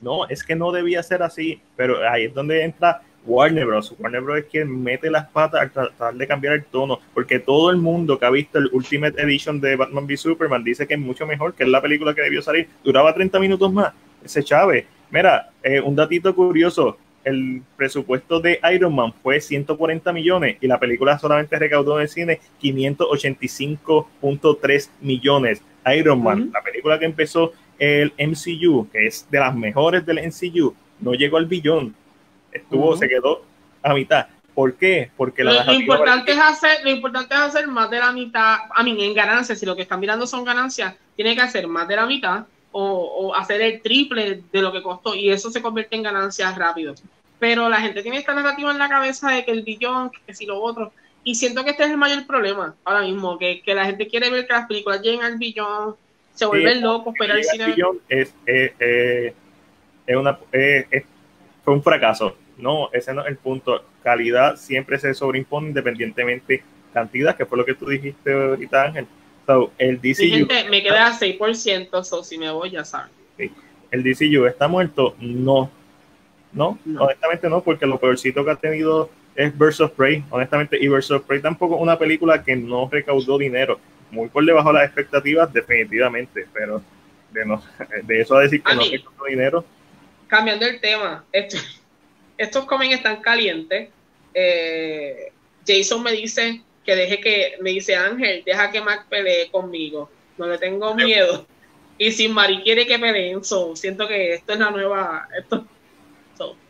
[0.00, 3.94] No, es que no debía ser así, pero ahí es donde entra Warner Bros.
[3.98, 4.38] Warner Bros.
[4.38, 8.18] es quien mete las patas al tratar de cambiar el tono, porque todo el mundo
[8.18, 11.54] que ha visto el Ultimate Edition de Batman v Superman dice que es mucho mejor,
[11.54, 12.68] que es la película que debió salir.
[12.82, 13.92] Duraba 30 minutos más.
[14.24, 14.86] Ese Chávez.
[15.10, 16.98] Mira, eh, un datito curioso.
[17.22, 22.08] El presupuesto de Iron Man fue 140 millones y la película solamente recaudó en el
[22.08, 25.62] cine 585.3 millones.
[25.94, 30.74] Iron Man, la película que empezó el MCU, que es de las mejores del MCU,
[31.00, 31.94] no llegó al billón
[32.52, 33.42] estuvo, se quedó
[33.82, 34.26] a mitad.
[34.54, 35.10] ¿Por qué?
[35.16, 38.82] Porque la lo, importante es hacer, lo importante es hacer más de la mitad, a
[38.82, 41.96] mí en ganancias, si lo que están mirando son ganancias, tiene que hacer más de
[41.96, 46.02] la mitad o, hacer el triple de lo que costó y eso se convierte en
[46.02, 46.94] ganancias rápido.
[47.38, 50.46] Pero la gente tiene esta narrativa en la cabeza de que el billón, que si
[50.46, 50.92] lo otro,
[51.24, 54.30] y siento que este es el mayor problema ahora mismo, que, que la gente quiere
[54.30, 55.96] ver que las películas lleguen al billón,
[56.34, 57.66] se vuelven locos, pero el cine...
[57.66, 58.72] Billón es, es,
[60.06, 61.04] es, una, es
[61.64, 62.36] fue un fracaso.
[62.56, 63.84] No, ese no es el punto.
[64.02, 69.06] Calidad siempre se sobreimpone independientemente cantidad, que fue lo que tú dijiste ahorita, Ángel.
[69.50, 73.10] So, el DCU, me queda a 6%, so si me voy ya saben.
[73.90, 75.68] El DCU está muerto, no.
[76.52, 76.78] no.
[77.00, 81.10] honestamente no, porque lo peorcito que ha tenido es Birds of Prey, honestamente, y Birds
[81.10, 83.80] of Prey tampoco es una película que no recaudó dinero,
[84.12, 86.80] muy por debajo de las expectativas, definitivamente, pero
[87.32, 87.60] de, no,
[88.04, 89.64] de eso a decir que no recaudó dinero,
[90.28, 91.24] cambiando el tema,
[92.38, 93.88] estos comen están calientes.
[94.32, 95.32] Eh,
[95.66, 100.10] Jason me dice que deje que, me dice Ángel, deja que Mac pelee conmigo.
[100.36, 101.46] No le tengo miedo.
[101.96, 103.40] Y si Mari quiere que peleen,
[103.74, 105.64] siento que esto es la nueva, esto,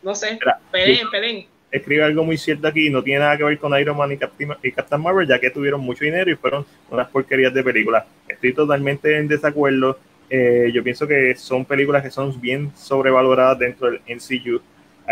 [0.03, 0.37] no sé,
[0.71, 1.47] peleen, peleen.
[1.71, 4.51] Escribe algo muy cierto aquí, no tiene nada que ver con Iron Man y Captain,
[4.61, 8.05] y Captain Marvel, ya que tuvieron mucho dinero y fueron unas porquerías de películas.
[8.27, 9.97] Estoy totalmente en desacuerdo
[10.33, 14.61] eh, yo pienso que son películas que son bien sobrevaloradas dentro del MCU.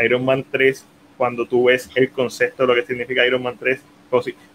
[0.02, 0.86] Iron Man 3,
[1.18, 3.82] cuando tú ves el concepto de lo que significa Iron Man 3,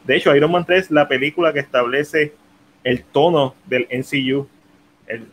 [0.05, 2.35] de hecho, Iron Man 3 la película que establece
[2.83, 4.49] el tono del MCU,
[5.07, 5.27] el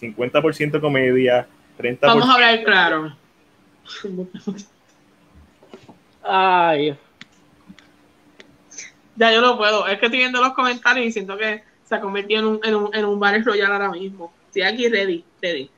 [0.00, 1.46] 50% comedia,
[1.78, 1.98] 30%.
[2.02, 3.16] Vamos a hablar claro.
[6.22, 6.96] Ay.
[9.16, 9.86] Ya yo no puedo.
[9.86, 12.74] Es que estoy viendo los comentarios y siento que se ha convertido en un, en
[12.74, 14.32] un, en un bar royal ahora mismo
[14.64, 15.70] aquí ready, ready.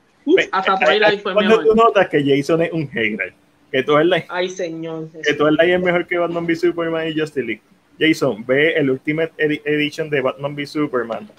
[0.51, 3.33] hasta Twilight fue Cuando tú notas que Jason es un hater,
[3.71, 5.09] que Twilight, Ay, señor.
[5.23, 7.61] Que Twilight es mejor que Batman v Superman y Justice League.
[7.99, 11.29] Jason, ve el Ultimate Edition de Batman v Superman.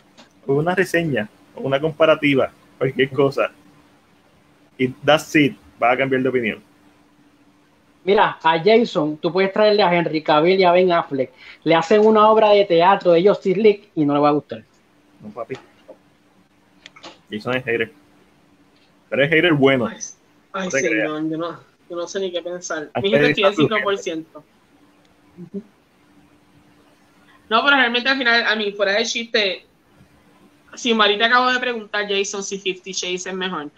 [0.46, 3.50] Una reseña, una comparativa, cualquier cosa.
[4.78, 5.56] Y that's it.
[5.82, 6.62] Va a cambiar de opinión.
[8.04, 11.30] Mira, a Jason, tú puedes traerle a Henry Cavill y a Ben Affleck.
[11.62, 14.64] Le hacen una obra de teatro de Justice League y no le va a gustar.
[15.20, 15.54] No, papi.
[17.30, 17.92] Jason es hater.
[19.08, 19.88] Pero es hater bueno.
[20.52, 21.60] Ay, sí, yo, no,
[21.96, 22.90] no sé ni qué pensar.
[23.02, 24.24] Mi gente estoy al 5%.
[27.48, 29.66] No, pero realmente al final, a mí, fuera de chiste,
[30.74, 33.70] si Marita acabo de preguntar, Jason, si 50 Shades es mejor.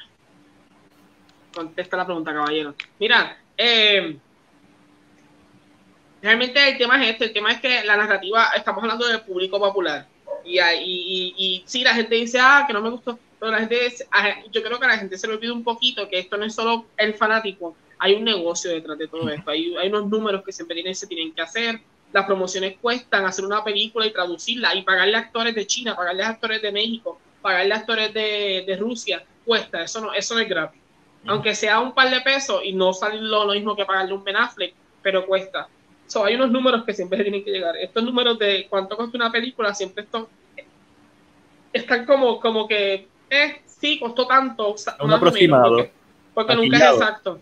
[1.54, 2.74] Contesta la pregunta, caballero.
[2.98, 4.16] Mira, eh,
[6.22, 9.58] realmente el tema es este, el tema es que la narrativa, estamos hablando del público
[9.58, 10.06] popular.
[10.44, 13.90] Y, y, y, sí, la gente dice, ah, que no me gustó, pero la gente,
[14.52, 16.54] yo creo que a la gente se le olvida un poquito que esto no es
[16.54, 20.52] solo el fanático, hay un negocio detrás de todo esto, hay, hay unos números que
[20.52, 21.80] siempre tienen, se tienen que hacer,
[22.12, 26.22] las promociones cuestan, hacer una película y traducirla y pagarle a actores de China, pagarle
[26.22, 30.40] a actores de México, pagarle a actores de, de Rusia, cuesta, eso no, eso no
[30.40, 30.80] es gratis.
[31.26, 34.36] Aunque sea un par de pesos y no salir lo, mismo que pagarle un Ben
[34.36, 35.68] Affleck, pero cuesta.
[36.06, 37.76] So, hay unos números que siempre tienen que llegar.
[37.76, 40.26] Estos números de cuánto cuesta una película siempre están,
[41.72, 44.74] están como, como que, eh, sí, costó tanto.
[45.00, 45.88] Un aproximado.
[46.34, 47.40] Porque, nunca es exacto.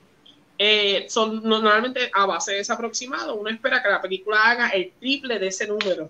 [0.64, 4.92] Eh, son normalmente a base de ese aproximado, uno espera que la película haga el
[4.92, 6.08] triple de ese número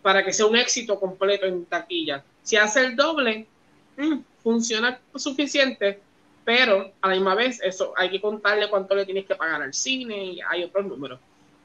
[0.00, 2.24] para que sea un éxito completo en taquilla.
[2.42, 3.46] Si hace el doble,
[3.98, 6.00] mm, funciona suficiente,
[6.46, 9.74] pero a la misma vez eso hay que contarle cuánto le tienes que pagar al
[9.74, 11.20] cine y hay otros números.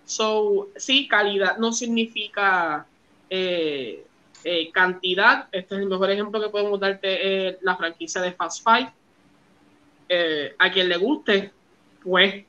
[0.06, 2.86] So, sí, calidad no significa
[3.30, 4.03] eh,
[4.44, 5.48] eh, cantidad.
[5.53, 8.91] Este es el mejor ejemplo que podemos darte, la franquicia de Fast Five.
[10.60, 11.55] a quien le guste,
[12.06, 12.45] pues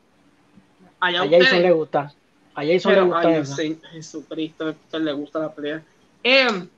[1.01, 2.13] allá a Jason le gusta.
[2.55, 3.45] A Jason le gusta.
[3.45, 5.83] sí, Jesucristo, a le gusta la pelea.
[6.23, 6.69] Eh,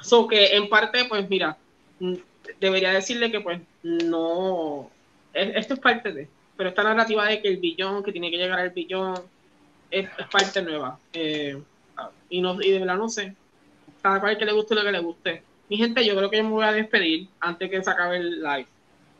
[0.00, 1.56] so que en parte, pues mira,
[1.98, 2.14] mm,
[2.60, 4.88] debería decirle que pues no,
[5.32, 8.60] esto es parte de, pero esta narrativa de que el billón, que tiene que llegar
[8.60, 9.14] al billón,
[9.90, 10.98] es, parte nueva.
[11.12, 11.60] Eh,
[12.28, 13.34] y, no, y de verdad no sé,
[14.00, 15.42] cada cual que le guste lo que le guste.
[15.68, 18.42] Mi gente, yo creo que yo me voy a despedir antes que se acabe el
[18.42, 18.66] live,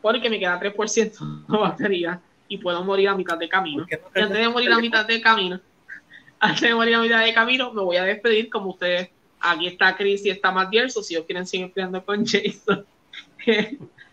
[0.00, 2.20] porque me queda 3% de batería
[2.50, 3.86] y puedo morir a mitad de camino.
[3.88, 5.60] y antes de morir a mitad de camino,
[6.40, 9.08] antes de morir a mitad de camino, me voy a despedir como ustedes.
[9.38, 12.84] Aquí está Chris y está Matt si ellos quieren seguir peleando con Jason,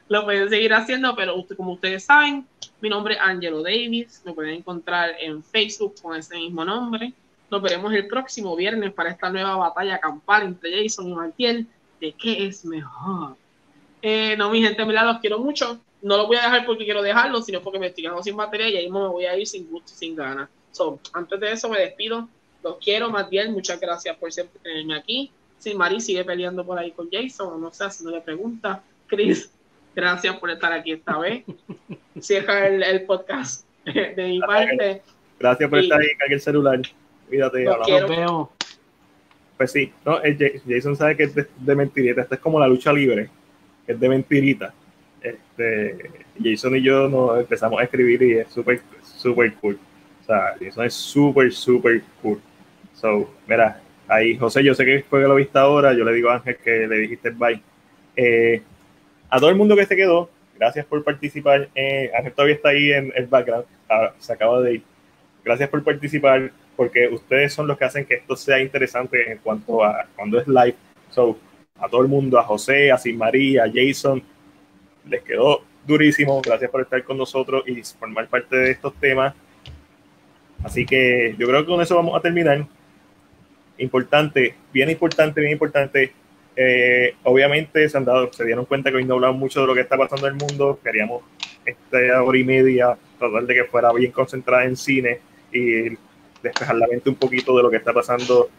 [0.08, 2.48] lo pueden seguir haciendo, pero como ustedes saben,
[2.80, 7.12] mi nombre es Angelo Davis, me pueden encontrar en Facebook con ese mismo nombre.
[7.50, 11.68] Nos veremos el próximo viernes para esta nueva batalla campal entre Jason y Martiel
[12.00, 13.36] de qué es mejor.
[14.02, 17.02] Eh, no, mi gente, mira, los quiero mucho no lo voy a dejar porque quiero
[17.02, 19.68] dejarlo, sino porque me estoy quedando sin batería y ahí me voy a ir sin
[19.70, 20.50] gusto y sin ganas.
[20.72, 22.28] So, antes de eso me despido.
[22.64, 23.52] Los quiero, más bien.
[23.52, 25.32] Muchas gracias por siempre tenerme aquí.
[25.58, 28.84] Si Mari sigue peleando por ahí con Jason, o no sé, si no le pregunta.
[29.08, 29.52] Chris,
[29.96, 31.44] gracias por estar aquí esta vez.
[32.20, 35.02] Cierra el, el podcast de mi parte.
[35.40, 36.82] Gracias por estar ahí, en el celular.
[37.28, 37.64] Cuídate.
[37.64, 38.50] Nos vemos.
[39.58, 40.20] Pues sí, no,
[40.68, 42.22] Jason sabe que es de, de mentirita.
[42.22, 43.32] Esta es como la lucha libre.
[43.88, 44.74] Es de mentirita
[45.22, 46.12] este,
[46.42, 49.80] Jason y yo nos empezamos a escribir y es súper, súper cool.
[50.22, 52.42] O sea, Jason es súper, súper cool.
[52.94, 56.30] So, mira, ahí, José, yo sé que fue que lo viste ahora, yo le digo
[56.30, 57.62] a Ángel que le dijiste bye.
[58.16, 58.62] Eh,
[59.30, 61.70] a todo el mundo que se quedó, gracias por participar.
[61.76, 64.84] Eh, Ángel todavía está ahí en el background, ah, se acaba de ir.
[65.44, 69.84] Gracias por participar, porque ustedes son los que hacen que esto sea interesante en cuanto
[69.84, 70.76] a cuando es live.
[71.10, 71.38] So,
[71.80, 74.22] a todo el mundo, a José, a Sin María, a Jason,
[75.10, 76.42] les quedó durísimo.
[76.42, 79.34] Gracias por estar con nosotros y formar parte de estos temas.
[80.64, 82.66] Así que yo creo que con eso vamos a terminar.
[83.78, 86.12] Importante, bien importante, bien importante.
[86.56, 89.76] Eh, obviamente se han dado, se dieron cuenta que hoy no hablamos mucho de lo
[89.76, 90.80] que está pasando en el mundo.
[90.84, 91.24] Queríamos
[91.66, 95.20] esta hora y media tratar de que fuera bien concentrada en cine
[95.52, 95.96] y
[96.42, 98.50] despejar la mente un poquito de lo que está pasando,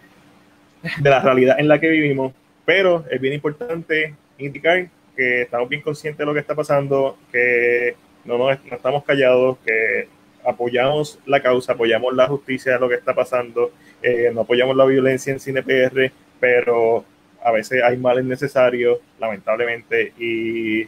[1.01, 2.33] de la realidad en la que vivimos.
[2.65, 4.89] Pero es bien importante indicar
[5.19, 10.07] que estamos bien conscientes de lo que está pasando, que no, no, estamos callados, que
[10.47, 14.85] apoyamos la causa, apoyamos la justicia de lo que está pasando, eh, no apoyamos la
[14.85, 17.05] violencia en cine PR, pero
[17.43, 20.83] a veces hay males necesarios, lamentablemente, y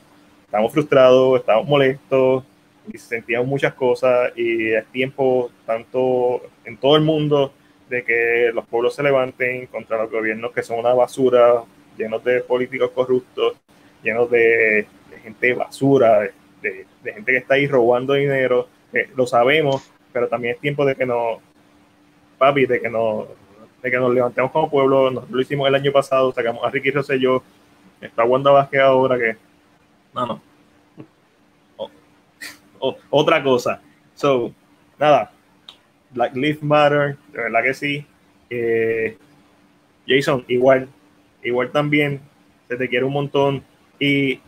[0.45, 2.45] estamos frustrados, estamos molestos,
[2.87, 7.53] y sentíamos muchas cosas, y es tiempo, tanto en todo el mundo,
[7.89, 11.65] de que los pueblos se levanten contra los gobiernos que son una basura,
[11.99, 13.57] llenos de políticos corruptos,
[14.03, 14.87] llenos de,
[15.23, 16.31] gente basura,
[16.63, 18.69] de, gente que está ahí robando dinero.
[19.17, 21.39] lo sabemos, pero también es tiempo de que nos,
[22.39, 23.27] papi, de que nos,
[23.83, 25.11] de que nos levantemos como pueblo.
[25.11, 27.43] Nosotros lo hicimos el año pasado, sacamos a Ricky Rosselló,
[28.01, 29.37] está Wanda Vázquez ahora que,
[30.15, 30.43] no, no.
[33.11, 33.81] otra cosa.
[34.15, 34.53] So,
[34.99, 35.33] nada,
[36.11, 38.07] Black Lives Matter, de verdad que sí.
[38.49, 39.17] Eh,
[40.07, 40.89] Jason, igual,
[41.43, 42.21] igual también,
[42.69, 43.63] se te quiere un montón.
[44.01, 44.41] Y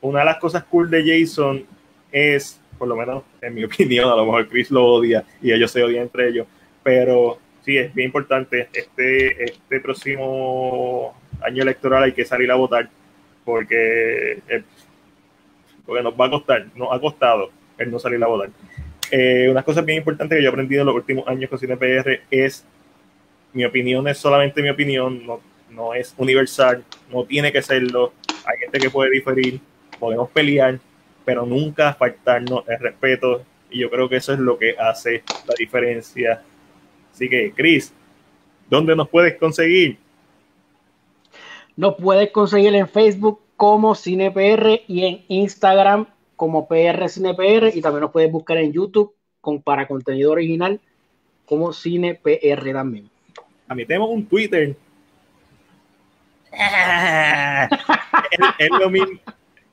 [0.00, 1.64] una de las cosas cool de Jason
[2.12, 5.72] es, por lo menos en mi opinión, a lo mejor Chris lo odia y ellos
[5.72, 6.46] se odian entre ellos,
[6.84, 8.68] pero sí, es bien importante.
[8.72, 12.88] Este, este próximo año electoral hay que salir a votar.
[13.44, 14.62] porque, eh,
[15.84, 18.50] porque nos va a costar, nos ha costado el no salir a votar.
[19.10, 22.20] Eh, una cosa bien importante que yo he aprendido en los últimos años con CinePR
[22.30, 22.64] es
[23.52, 25.40] mi opinión es solamente mi opinión, no,
[25.70, 28.12] no es universal, no tiene que serlo.
[28.44, 29.60] Hay gente que puede diferir,
[29.98, 30.78] podemos pelear,
[31.24, 33.42] pero nunca faltarnos el respeto.
[33.70, 36.42] Y yo creo que eso es lo que hace la diferencia.
[37.12, 37.92] Así que, Chris,
[38.68, 39.98] ¿dónde nos puedes conseguir?
[41.76, 46.06] Nos puedes conseguir en Facebook como CinePR y en Instagram
[46.36, 50.80] como PR CinePR y también nos puedes buscar en YouTube con, para contenido original
[51.44, 53.10] como CinePR también.
[53.68, 54.74] A mí tenemos un Twitter.
[58.58, 59.18] Es, lo mismo,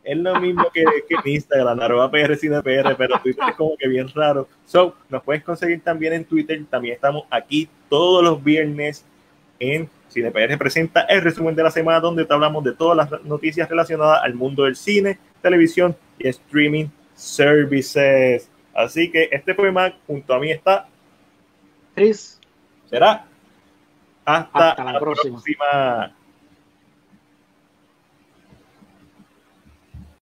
[0.03, 4.07] es lo mismo que, que Instagram, arroba PR CinePR, pero Twitter es como que bien
[4.13, 4.47] raro.
[4.65, 6.63] So, nos puedes conseguir también en Twitter.
[6.69, 9.05] También estamos aquí todos los viernes
[9.59, 13.67] en CinePR presenta el resumen de la semana donde te hablamos de todas las noticias
[13.69, 18.49] relacionadas al mundo del cine, televisión y streaming services.
[18.73, 20.87] Así que este fue Mac, junto a mí está
[21.95, 22.39] Chris.
[22.89, 23.25] Será
[24.23, 25.41] hasta, la, próxima.